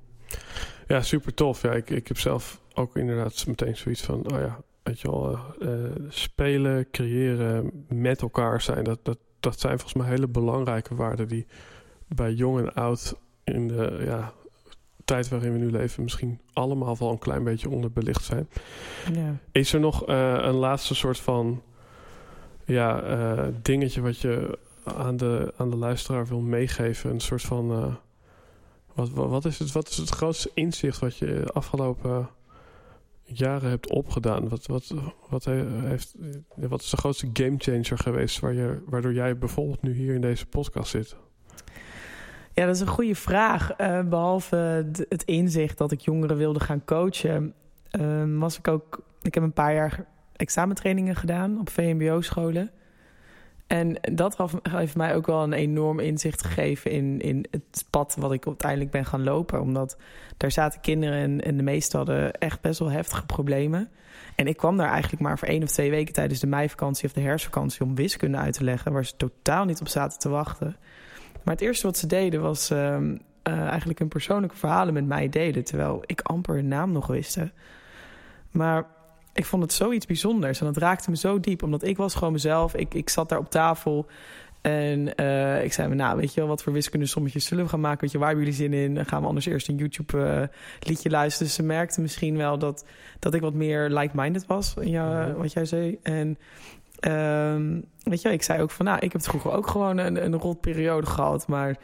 Ja, 0.86 1.02
super 1.02 1.34
tof. 1.34 1.62
Ja, 1.62 1.72
ik, 1.72 1.90
ik 1.90 2.08
heb 2.08 2.18
zelf 2.18 2.60
ook 2.74 2.96
inderdaad 2.96 3.46
meteen 3.46 3.76
zoiets 3.76 4.02
van, 4.02 4.32
oh 4.32 4.38
ja, 4.38 4.60
weet 4.82 5.00
je 5.00 5.10
wel, 5.10 5.38
uh, 5.58 5.90
spelen, 6.08 6.90
creëren, 6.90 7.84
met 7.88 8.22
elkaar 8.22 8.60
zijn. 8.60 8.84
Dat, 8.84 8.98
dat, 9.02 9.18
dat 9.40 9.60
zijn 9.60 9.78
volgens 9.78 10.02
mij 10.02 10.08
hele 10.08 10.28
belangrijke 10.28 10.94
waarden 10.94 11.28
die 11.28 11.46
bij 12.08 12.32
jong 12.32 12.58
en 12.58 12.74
oud 12.74 13.16
in 13.44 13.68
de 13.68 14.02
ja, 14.04 14.32
tijd 15.04 15.28
waarin 15.28 15.52
we 15.52 15.58
nu 15.58 15.70
leven 15.70 16.02
misschien 16.02 16.40
allemaal 16.52 16.96
wel 16.98 17.10
een 17.10 17.18
klein 17.18 17.44
beetje 17.44 17.70
onderbelicht 17.70 18.24
zijn. 18.24 18.48
Ja. 19.12 19.36
Is 19.52 19.72
er 19.72 19.80
nog 19.80 20.08
uh, 20.08 20.36
een 20.40 20.54
laatste 20.54 20.94
soort 20.94 21.18
van 21.18 21.62
ja, 22.64 23.50
dingetje 23.62 24.00
wat 24.00 24.20
je 24.20 24.58
aan 24.86 25.16
de, 25.16 25.52
aan 25.56 25.70
de 25.70 25.76
luisteraar 25.76 26.26
wil 26.26 26.40
meegeven? 26.40 27.10
Een 27.10 27.20
soort 27.20 27.42
van. 27.42 27.70
Uh, 27.72 27.94
wat, 28.94 29.10
wat, 29.10 29.44
is 29.44 29.58
het, 29.58 29.72
wat 29.72 29.88
is 29.88 29.96
het 29.96 30.08
grootste 30.08 30.50
inzicht 30.54 30.98
wat 30.98 31.16
je 31.16 31.26
de 31.26 31.52
afgelopen 31.52 32.28
jaren 33.22 33.70
hebt 33.70 33.90
opgedaan? 33.90 34.48
Wat, 34.48 34.66
wat, 34.66 34.94
wat, 35.28 35.44
heeft, 35.44 36.14
wat 36.54 36.80
is 36.80 36.90
de 36.90 36.96
grootste 36.96 37.30
gamechanger 37.32 37.98
geweest 37.98 38.40
waar 38.40 38.52
je, 38.52 38.82
waardoor 38.86 39.12
jij 39.12 39.38
bijvoorbeeld 39.38 39.82
nu 39.82 39.92
hier 39.92 40.14
in 40.14 40.20
deze 40.20 40.46
podcast 40.46 40.90
zit? 40.90 41.16
Ja, 42.52 42.66
dat 42.66 42.74
is 42.74 42.80
een 42.80 42.86
goede 42.86 43.14
vraag. 43.14 43.80
Uh, 43.80 44.00
behalve 44.00 44.56
het 45.08 45.22
inzicht 45.24 45.78
dat 45.78 45.92
ik 45.92 46.00
jongeren 46.00 46.36
wilde 46.36 46.60
gaan 46.60 46.84
coachen, 46.84 47.54
uh, 48.00 48.38
was 48.38 48.58
ik 48.58 48.68
ook. 48.68 49.04
Ik 49.22 49.34
heb 49.34 49.42
een 49.42 49.52
paar 49.52 49.74
jaar 49.74 50.06
examentrainingen 50.36 51.16
gedaan 51.16 51.60
op 51.60 51.68
VMBO-scholen. 51.68 52.70
En 53.66 53.98
dat 54.12 54.50
heeft 54.62 54.96
mij 54.96 55.14
ook 55.14 55.26
wel 55.26 55.42
een 55.42 55.52
enorm 55.52 55.98
inzicht 55.98 56.44
gegeven 56.44 56.90
in, 56.90 57.20
in 57.20 57.46
het 57.50 57.84
pad 57.90 58.16
wat 58.18 58.32
ik 58.32 58.46
uiteindelijk 58.46 58.90
ben 58.90 59.04
gaan 59.04 59.24
lopen. 59.24 59.60
Omdat 59.60 59.96
daar 60.36 60.50
zaten 60.50 60.80
kinderen 60.80 61.40
en, 61.40 61.56
de 61.56 61.62
meesten 61.62 61.98
hadden 61.98 62.32
echt 62.32 62.60
best 62.60 62.78
wel 62.78 62.90
heftige 62.90 63.26
problemen. 63.26 63.88
En 64.34 64.46
ik 64.46 64.56
kwam 64.56 64.76
daar 64.76 64.90
eigenlijk 64.90 65.22
maar 65.22 65.38
voor 65.38 65.48
één 65.48 65.62
of 65.62 65.70
twee 65.70 65.90
weken 65.90 66.14
tijdens 66.14 66.40
de 66.40 66.46
meivakantie 66.46 67.06
of 67.06 67.12
de 67.12 67.20
herfstvakantie 67.20 67.80
om 67.80 67.94
wiskunde 67.94 68.38
uit 68.38 68.54
te 68.54 68.64
leggen, 68.64 68.92
waar 68.92 69.04
ze 69.04 69.16
totaal 69.16 69.64
niet 69.64 69.80
op 69.80 69.88
zaten 69.88 70.18
te 70.18 70.28
wachten. 70.28 70.76
Maar 71.42 71.54
het 71.54 71.62
eerste 71.62 71.86
wat 71.86 71.96
ze 71.96 72.06
deden 72.06 72.40
was 72.40 72.70
uh, 72.70 72.78
uh, 72.78 73.18
eigenlijk 73.42 73.98
hun 73.98 74.08
persoonlijke 74.08 74.56
verhalen 74.56 74.94
met 74.94 75.06
mij 75.06 75.28
delen, 75.28 75.64
terwijl 75.64 76.02
ik 76.06 76.20
amper 76.20 76.54
hun 76.54 76.68
naam 76.68 76.92
nog 76.92 77.06
wist. 77.06 77.38
Maar 78.50 78.86
ik 79.36 79.44
vond 79.44 79.62
het 79.62 79.72
zoiets 79.72 80.06
bijzonders. 80.06 80.60
En 80.60 80.66
dat 80.66 80.76
raakte 80.76 81.10
me 81.10 81.16
zo 81.16 81.40
diep. 81.40 81.62
Omdat 81.62 81.82
ik 81.82 81.96
was 81.96 82.14
gewoon 82.14 82.32
mezelf. 82.32 82.74
Ik, 82.74 82.94
ik 82.94 83.08
zat 83.08 83.28
daar 83.28 83.38
op 83.38 83.50
tafel. 83.50 84.06
En 84.60 85.12
uh, 85.20 85.64
ik 85.64 85.72
zei 85.72 85.88
me, 85.88 85.94
nou, 85.94 86.16
weet 86.16 86.34
je 86.34 86.40
wel, 86.40 86.48
wat 86.48 86.62
voor 86.62 86.72
wiskunde 86.72 87.06
sommetjes 87.06 87.44
zullen 87.44 87.64
we 87.64 87.70
gaan 87.70 87.80
maken? 87.80 88.00
Weet 88.00 88.12
je, 88.12 88.18
waar 88.18 88.28
hebben 88.28 88.44
jullie 88.44 88.60
zin 88.60 88.72
in? 88.72 88.94
Dan 88.94 89.06
gaan 89.06 89.20
we 89.20 89.26
anders 89.26 89.46
eerst 89.46 89.68
een 89.68 89.76
YouTube-liedje 89.76 91.08
uh, 91.08 91.14
luisteren. 91.14 91.46
Dus 91.46 91.56
ze 91.56 91.62
merkte 91.62 92.00
misschien 92.00 92.36
wel 92.36 92.58
dat, 92.58 92.84
dat 93.18 93.34
ik 93.34 93.40
wat 93.40 93.54
meer 93.54 93.90
like-minded 93.90 94.46
was, 94.46 94.74
in 94.80 94.90
jou, 94.90 95.30
mhm. 95.30 95.40
wat 95.40 95.52
jij 95.52 95.64
zei. 95.64 95.98
En 96.02 96.38
uh, 97.00 97.80
weet 98.02 98.22
je, 98.22 98.32
ik 98.32 98.42
zei 98.42 98.62
ook 98.62 98.70
van, 98.70 98.84
nou, 98.84 98.96
ik 98.96 99.12
heb 99.12 99.12
het 99.12 99.28
vroeger 99.28 99.52
ook 99.52 99.66
gewoon 99.66 99.98
een, 99.98 100.24
een 100.24 100.38
rotperiode 100.38 101.06
gehad. 101.06 101.46
Maar 101.46 101.76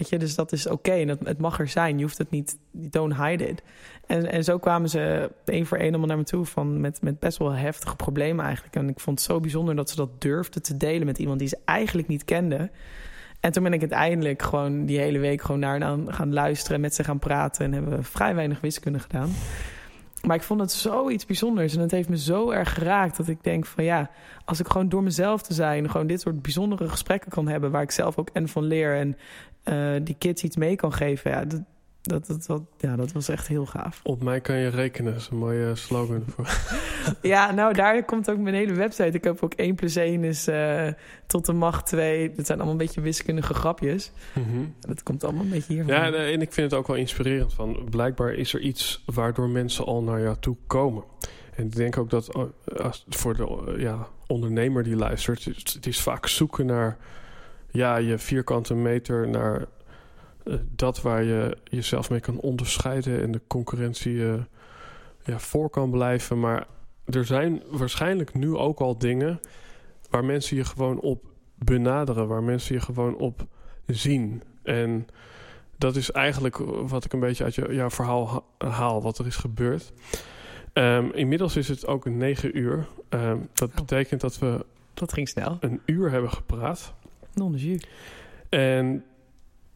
Weet 0.00 0.08
je, 0.08 0.18
dus 0.18 0.34
dat 0.34 0.52
is 0.52 0.66
oké 0.66 0.90
en 0.90 1.08
het, 1.08 1.20
het, 1.24 1.38
mag 1.38 1.58
er 1.58 1.68
zijn. 1.68 1.96
Je 1.96 2.02
hoeft 2.02 2.18
het 2.18 2.30
niet, 2.30 2.58
don't 2.70 3.16
hide 3.16 3.48
it. 3.48 3.62
En, 4.10 4.30
en 4.30 4.44
zo 4.44 4.58
kwamen 4.58 4.88
ze 4.88 5.30
één 5.44 5.66
voor 5.66 5.78
één 5.78 5.88
allemaal 5.88 6.06
naar 6.06 6.16
me 6.16 6.24
toe 6.24 6.44
van 6.44 6.80
met, 6.80 7.02
met 7.02 7.18
best 7.18 7.38
wel 7.38 7.52
heftige 7.52 7.96
problemen 7.96 8.44
eigenlijk. 8.44 8.76
En 8.76 8.88
ik 8.88 9.00
vond 9.00 9.18
het 9.18 9.28
zo 9.28 9.40
bijzonder 9.40 9.76
dat 9.76 9.90
ze 9.90 9.96
dat 9.96 10.20
durfden 10.20 10.62
te 10.62 10.76
delen 10.76 11.06
met 11.06 11.18
iemand 11.18 11.38
die 11.38 11.48
ze 11.48 11.58
eigenlijk 11.64 12.08
niet 12.08 12.24
kende. 12.24 12.70
En 13.40 13.52
toen 13.52 13.62
ben 13.62 13.72
ik 13.72 13.80
uiteindelijk 13.80 14.42
gewoon 14.42 14.86
die 14.86 14.98
hele 14.98 15.18
week 15.18 15.42
gewoon 15.42 15.60
naar 15.60 15.98
gaan 16.06 16.32
luisteren 16.32 16.74
en 16.74 16.80
met 16.80 16.94
ze 16.94 17.04
gaan 17.04 17.18
praten. 17.18 17.64
En 17.64 17.72
hebben 17.72 17.96
we 17.96 18.02
vrij 18.02 18.34
weinig 18.34 18.60
wiskunde 18.60 18.98
gedaan. 18.98 19.30
maar 20.26 20.36
ik 20.36 20.42
vond 20.42 20.60
het 20.60 20.72
zoiets 20.72 21.26
bijzonders. 21.26 21.74
En 21.74 21.80
het 21.80 21.90
heeft 21.90 22.08
me 22.08 22.18
zo 22.18 22.50
erg 22.50 22.74
geraakt 22.74 23.16
dat 23.16 23.28
ik 23.28 23.42
denk 23.42 23.66
van 23.66 23.84
ja, 23.84 24.10
als 24.44 24.60
ik 24.60 24.66
gewoon 24.66 24.88
door 24.88 25.02
mezelf 25.02 25.42
te 25.42 25.54
zijn, 25.54 25.90
gewoon 25.90 26.06
dit 26.06 26.20
soort 26.20 26.42
bijzondere 26.42 26.88
gesprekken 26.88 27.30
kan 27.30 27.48
hebben, 27.48 27.70
waar 27.70 27.82
ik 27.82 27.90
zelf 27.90 28.18
ook 28.18 28.30
en 28.32 28.48
van 28.48 28.64
leer 28.64 28.96
en 28.96 29.16
uh, 29.64 30.00
die 30.04 30.16
kids 30.18 30.42
iets 30.42 30.56
mee 30.56 30.76
kan 30.76 30.92
geven. 30.92 31.30
Ja, 31.30 31.44
dat, 32.02 32.26
dat, 32.26 32.46
dat, 32.46 32.62
ja, 32.78 32.96
dat 32.96 33.12
was 33.12 33.28
echt 33.28 33.48
heel 33.48 33.66
gaaf. 33.66 34.00
Op 34.02 34.22
mij 34.22 34.40
kan 34.40 34.56
je 34.56 34.68
rekenen, 34.68 35.12
dat 35.12 35.20
is 35.20 35.28
een 35.28 35.36
mooie 35.36 35.74
slogan. 35.74 36.24
Voor. 36.26 36.48
ja, 37.22 37.52
nou 37.52 37.74
daar 37.74 38.04
komt 38.04 38.30
ook 38.30 38.38
mijn 38.38 38.54
hele 38.54 38.74
website. 38.74 39.10
Ik 39.10 39.24
heb 39.24 39.42
ook 39.42 39.54
1 39.54 39.74
plus 39.74 39.96
1 39.96 40.24
is 40.24 40.48
uh, 40.48 40.88
tot 41.26 41.46
de 41.46 41.52
macht 41.52 41.86
2. 41.86 42.32
Dat 42.32 42.46
zijn 42.46 42.58
allemaal 42.58 42.78
een 42.78 42.86
beetje 42.86 43.00
wiskundige 43.00 43.54
grapjes. 43.54 44.12
Mm 44.32 44.44
-hmm. 44.44 44.74
Dat 44.80 45.02
komt 45.02 45.24
allemaal 45.24 45.42
een 45.42 45.50
beetje 45.50 45.72
hier. 45.72 45.86
Ja, 45.86 46.12
en 46.12 46.40
ik 46.40 46.52
vind 46.52 46.70
het 46.70 46.80
ook 46.80 46.86
wel 46.86 46.96
inspirerend. 46.96 47.54
Van, 47.54 47.88
blijkbaar 47.90 48.32
is 48.32 48.54
er 48.54 48.60
iets 48.60 49.02
waardoor 49.06 49.48
mensen 49.48 49.84
al 49.84 50.02
naar 50.02 50.20
jou 50.20 50.36
toe 50.40 50.56
komen. 50.66 51.04
En 51.54 51.66
ik 51.66 51.76
denk 51.76 51.96
ook 51.96 52.10
dat 52.10 52.34
oh, 52.34 52.50
als, 52.76 53.04
voor 53.08 53.36
de 53.36 53.74
ja, 53.78 54.08
ondernemer 54.26 54.82
die 54.82 54.96
luistert... 54.96 55.44
het 55.44 55.86
is 55.86 56.00
vaak 56.00 56.26
zoeken 56.26 56.66
naar 56.66 56.96
ja, 57.70 57.96
je 57.96 58.18
vierkante 58.18 58.74
meter... 58.74 59.28
naar 59.28 59.56
eh, 59.60 59.66
dat 60.74 61.02
waar 61.02 61.22
je 61.22 61.56
jezelf 61.64 62.10
mee 62.10 62.20
kan 62.20 62.40
onderscheiden 62.40 63.22
en 63.22 63.32
de 63.32 63.40
concurrentie 63.46 64.14
uh, 64.14 64.34
ja, 65.24 65.38
voor 65.38 65.70
kan 65.70 65.90
blijven. 65.90 66.40
Maar 66.40 66.66
er 67.04 67.24
zijn 67.24 67.62
waarschijnlijk 67.70 68.34
nu 68.34 68.56
ook 68.56 68.80
al 68.80 68.98
dingen 68.98 69.40
waar 70.10 70.24
mensen 70.24 70.56
je 70.56 70.64
gewoon 70.64 71.00
op 71.00 71.24
benaderen, 71.54 72.28
waar 72.28 72.42
mensen 72.42 72.74
je 72.74 72.80
gewoon 72.80 73.16
op 73.16 73.46
zien. 73.86 74.42
En 74.62 75.06
dat 75.78 75.96
is 75.96 76.10
eigenlijk 76.10 76.56
wat 76.88 77.04
ik 77.04 77.12
een 77.12 77.20
beetje 77.20 77.44
uit 77.44 77.54
jouw 77.54 77.90
verhaal 77.90 78.44
haal, 78.58 79.02
wat 79.02 79.18
er 79.18 79.26
is 79.26 79.36
gebeurd. 79.36 79.92
Um, 80.72 81.12
inmiddels 81.12 81.56
is 81.56 81.68
het 81.68 81.86
ook 81.86 82.04
negen 82.04 82.58
uur. 82.58 82.86
Um, 83.08 83.48
dat 83.52 83.68
oh. 83.68 83.74
betekent 83.74 84.20
dat 84.20 84.38
we. 84.38 84.64
Dat 84.94 85.12
ging 85.12 85.28
snel. 85.28 85.56
Een 85.60 85.80
uur 85.86 86.10
hebben 86.10 86.30
gepraat. 86.30 86.94
Non 87.34 87.52
de 87.52 87.80
En 88.48 89.04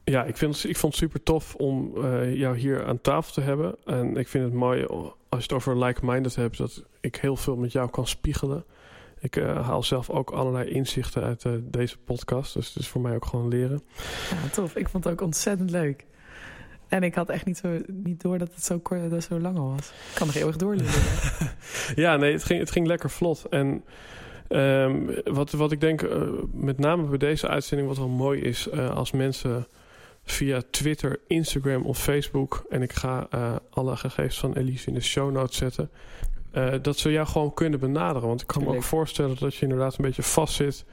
ja, 0.05 0.25
ik, 0.25 0.37
vind, 0.37 0.65
ik 0.65 0.77
vond 0.77 0.93
het 0.93 1.03
super 1.03 1.23
tof 1.23 1.55
om 1.55 1.93
uh, 1.97 2.35
jou 2.35 2.57
hier 2.57 2.85
aan 2.87 3.01
tafel 3.01 3.33
te 3.33 3.41
hebben. 3.41 3.77
En 3.85 4.17
ik 4.17 4.29
vind 4.29 4.45
het 4.45 4.53
mooi 4.53 4.87
als 4.87 5.15
je 5.29 5.37
het 5.43 5.53
over 5.53 5.85
like-minded 5.85 6.35
hebt, 6.35 6.59
dat 6.59 6.85
ik 7.01 7.17
heel 7.17 7.37
veel 7.37 7.57
met 7.57 7.73
jou 7.73 7.91
kan 7.91 8.07
spiegelen. 8.07 8.65
Ik 9.21 9.37
uh, 9.37 9.67
haal 9.67 9.83
zelf 9.83 10.11
ook 10.11 10.31
allerlei 10.31 10.71
inzichten 10.71 11.23
uit 11.23 11.45
uh, 11.45 11.53
deze 11.63 11.99
podcast. 11.99 12.55
Dus 12.55 12.69
het 12.69 12.77
is 12.77 12.89
voor 12.89 13.01
mij 13.01 13.15
ook 13.15 13.25
gewoon 13.25 13.49
leren. 13.49 13.83
Ja, 14.31 14.49
tof. 14.53 14.77
Ik 14.77 14.89
vond 14.89 15.05
het 15.05 15.13
ook 15.13 15.21
ontzettend 15.21 15.71
leuk. 15.71 16.05
En 16.89 17.03
ik 17.03 17.15
had 17.15 17.29
echt 17.29 17.47
niet, 17.47 17.57
zo, 17.57 17.81
niet 17.87 18.21
door 18.21 18.39
dat 18.39 18.55
het 18.55 18.65
zo, 18.65 18.79
kort, 18.79 19.11
dat 19.11 19.23
zo 19.23 19.41
lang 19.41 19.59
al 19.59 19.69
was. 19.69 19.89
Ik 19.89 20.15
kan 20.15 20.27
nog 20.27 20.37
heel 20.37 20.47
erg 20.47 20.57
doorleren. 20.57 21.03
ja, 22.05 22.17
nee, 22.17 22.33
het 22.33 22.45
ging, 22.45 22.61
het 22.61 22.71
ging 22.71 22.87
lekker 22.87 23.11
vlot. 23.11 23.45
En 23.51 23.85
um, 24.49 25.11
wat, 25.25 25.51
wat 25.51 25.73
ik 25.73 25.81
denk, 25.81 26.03
uh, 26.03 26.23
met 26.53 26.79
name 26.79 27.03
bij 27.03 27.19
deze 27.19 27.49
uitzending, 27.49 27.89
wat 27.89 27.99
wel 27.99 28.09
mooi 28.09 28.41
is, 28.41 28.71
als 28.71 29.11
mensen 29.11 29.67
via 30.25 30.63
Twitter, 30.71 31.21
Instagram 31.27 31.83
of 31.83 31.99
Facebook. 31.99 32.67
En 32.71 32.83
ik 32.83 32.93
ga 32.93 33.27
uh, 33.35 33.57
alle 33.71 33.97
gegevens 33.97 34.39
van 34.39 34.53
Elise 34.53 34.89
in 34.89 34.95
de 34.95 35.01
show 35.01 35.33
notes 35.33 35.57
zetten. 35.57 35.91
Uh, 36.55 36.75
dat 36.83 36.99
ze 36.99 37.11
jou 37.11 37.27
gewoon 37.27 37.55
kunnen 37.55 37.81
benaderen. 37.81 38.29
Want 38.29 38.41
ik 38.41 38.47
kan 38.47 38.63
me 38.63 38.77
ook 38.77 38.83
voorstellen 38.83 39.37
dat 39.39 39.55
je 39.55 39.63
inderdaad 39.63 39.99
een 39.99 40.05
beetje 40.05 40.23
vast 40.23 40.55
zit. 40.55 40.85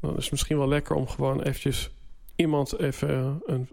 Dan 0.00 0.16
is 0.16 0.22
het 0.22 0.30
misschien 0.30 0.58
wel 0.58 0.68
lekker 0.68 0.96
om 0.96 1.08
gewoon 1.08 1.42
eventjes 1.42 1.90
iemand 2.36 2.78
even 2.78 3.42
een, 3.46 3.68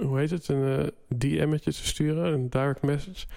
hoe 0.00 0.18
heet 0.18 0.30
het, 0.30 0.48
een 0.48 0.62
uh, 0.62 0.86
DM'tje 1.18 1.72
te 1.72 1.86
sturen, 1.86 2.32
een 2.32 2.50
direct 2.50 2.82
message. 2.82 3.26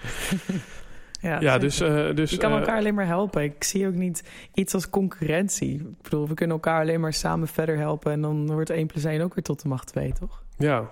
Ja, 1.21 1.39
ja 1.39 1.57
dus, 1.57 1.81
uh, 1.81 2.15
dus... 2.15 2.31
Je 2.31 2.37
kan 2.37 2.51
elkaar 2.51 2.77
alleen 2.77 2.93
maar 2.93 3.05
helpen. 3.05 3.43
Ik 3.43 3.63
zie 3.63 3.87
ook 3.87 3.93
niet 3.93 4.23
iets 4.53 4.73
als 4.73 4.89
concurrentie. 4.89 5.75
Ik 5.75 6.01
bedoel, 6.01 6.27
we 6.27 6.33
kunnen 6.33 6.55
elkaar 6.55 6.81
alleen 6.81 6.99
maar 6.99 7.13
samen 7.13 7.47
verder 7.47 7.77
helpen... 7.77 8.11
en 8.11 8.21
dan 8.21 8.51
wordt 8.51 8.69
1 8.69 8.87
plus 8.87 9.03
1 9.03 9.21
ook 9.21 9.33
weer 9.33 9.43
tot 9.43 9.61
de 9.61 9.67
macht 9.67 9.87
2, 9.87 10.13
toch? 10.13 10.43
Ja. 10.59 10.89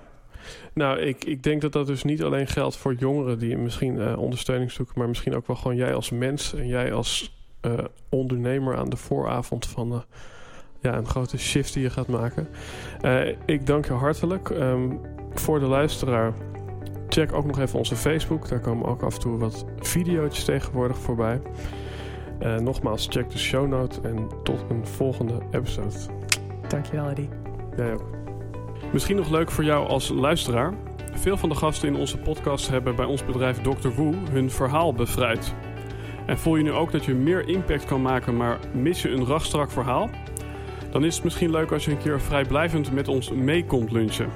Nou, 0.73 0.99
ik, 0.99 1.25
ik 1.25 1.43
denk 1.43 1.61
dat 1.61 1.71
dat 1.71 1.87
dus 1.87 2.03
niet 2.03 2.23
alleen 2.23 2.47
geldt 2.47 2.77
voor 2.77 2.93
jongeren... 2.93 3.39
die 3.39 3.57
misschien 3.57 3.95
uh, 3.95 4.17
ondersteuning 4.19 4.71
zoeken... 4.71 4.99
maar 4.99 5.07
misschien 5.07 5.35
ook 5.35 5.47
wel 5.47 5.55
gewoon 5.55 5.77
jij 5.77 5.93
als 5.93 6.09
mens... 6.09 6.53
en 6.53 6.67
jij 6.67 6.93
als 6.93 7.37
uh, 7.61 7.73
ondernemer 8.09 8.77
aan 8.77 8.89
de 8.89 8.97
vooravond 8.97 9.65
van... 9.65 9.91
Uh, 9.91 9.99
ja, 10.81 10.97
een 10.97 11.07
grote 11.07 11.37
shift 11.37 11.73
die 11.73 11.83
je 11.83 11.89
gaat 11.89 12.07
maken. 12.07 12.47
ik 13.45 13.65
dank 13.65 13.85
je 13.85 13.93
hartelijk. 13.93 14.49
Um, 14.49 15.01
voor 15.33 15.59
de 15.59 15.65
luisteraar 15.65 16.33
Check 17.09 17.33
ook 17.33 17.45
nog 17.45 17.59
even 17.59 17.77
onze 17.77 17.95
Facebook. 17.95 18.47
Daar 18.47 18.59
komen 18.59 18.87
ook 18.87 19.01
af 19.01 19.13
en 19.13 19.19
toe 19.19 19.37
wat 19.37 19.65
video's 19.79 20.43
tegenwoordig 20.43 20.97
voorbij. 20.97 21.41
Nogmaals, 22.39 23.07
check 23.09 23.29
de 23.29 23.37
show 23.37 23.67
notes 23.67 24.01
en 24.01 24.27
tot 24.43 24.65
een 24.69 24.87
volgende 24.87 25.39
episode. 25.51 25.95
Dankjewel, 26.67 27.09
Eddie. 27.09 27.29
Jij 27.77 27.93
ook. 27.93 28.16
Misschien 28.91 29.15
nog 29.15 29.29
leuk 29.29 29.51
voor 29.51 29.63
jou 29.63 29.87
als 29.87 30.09
luisteraar. 30.09 30.73
Veel 31.13 31.37
van 31.37 31.49
de 31.49 31.55
gasten 31.55 31.87
in 31.87 31.95
onze 31.95 32.17
podcast 32.17 32.69
hebben 32.69 32.95
bij 32.95 33.05
ons 33.05 33.25
bedrijf 33.25 33.61
Dr. 33.61 33.87
Woe 33.87 34.15
hun 34.31 34.51
verhaal 34.51 34.93
bevrijd. 34.93 35.53
En 36.25 36.37
voel 36.37 36.55
je 36.55 36.63
nu 36.63 36.71
ook 36.71 36.91
dat 36.91 37.05
je 37.05 37.13
meer 37.13 37.47
impact 37.47 37.85
kan 37.85 38.01
maken, 38.01 38.37
maar 38.37 38.59
mis 38.73 39.01
je 39.01 39.09
een 39.09 39.25
rachtstrak 39.25 39.71
verhaal? 39.71 40.09
Dan 40.91 41.05
is 41.05 41.15
het 41.15 41.23
misschien 41.23 41.51
leuk 41.51 41.71
als 41.71 41.85
je 41.85 41.91
een 41.91 42.01
keer 42.01 42.21
vrijblijvend 42.21 42.91
met 42.91 43.07
ons 43.07 43.31
mee 43.31 43.65
komt 43.65 43.91
lunchen. 43.91 44.29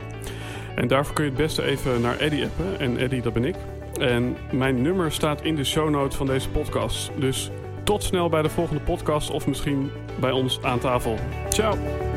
En 0.75 0.87
daarvoor 0.87 1.15
kun 1.15 1.23
je 1.23 1.29
het 1.29 1.39
beste 1.39 1.63
even 1.63 2.01
naar 2.01 2.17
Eddie 2.17 2.45
appen. 2.45 2.79
En 2.79 2.97
Eddie, 2.97 3.21
dat 3.21 3.33
ben 3.33 3.45
ik. 3.45 3.55
En 3.99 4.37
mijn 4.51 4.81
nummer 4.81 5.11
staat 5.11 5.41
in 5.41 5.55
de 5.55 5.63
show 5.63 5.89
notes 5.89 6.15
van 6.15 6.25
deze 6.25 6.49
podcast. 6.49 7.11
Dus 7.19 7.51
tot 7.83 8.03
snel 8.03 8.29
bij 8.29 8.41
de 8.41 8.49
volgende 8.49 8.81
podcast 8.81 9.29
of 9.29 9.47
misschien 9.47 9.91
bij 10.19 10.31
ons 10.31 10.61
aan 10.61 10.79
tafel. 10.79 11.15
Ciao! 11.49 12.10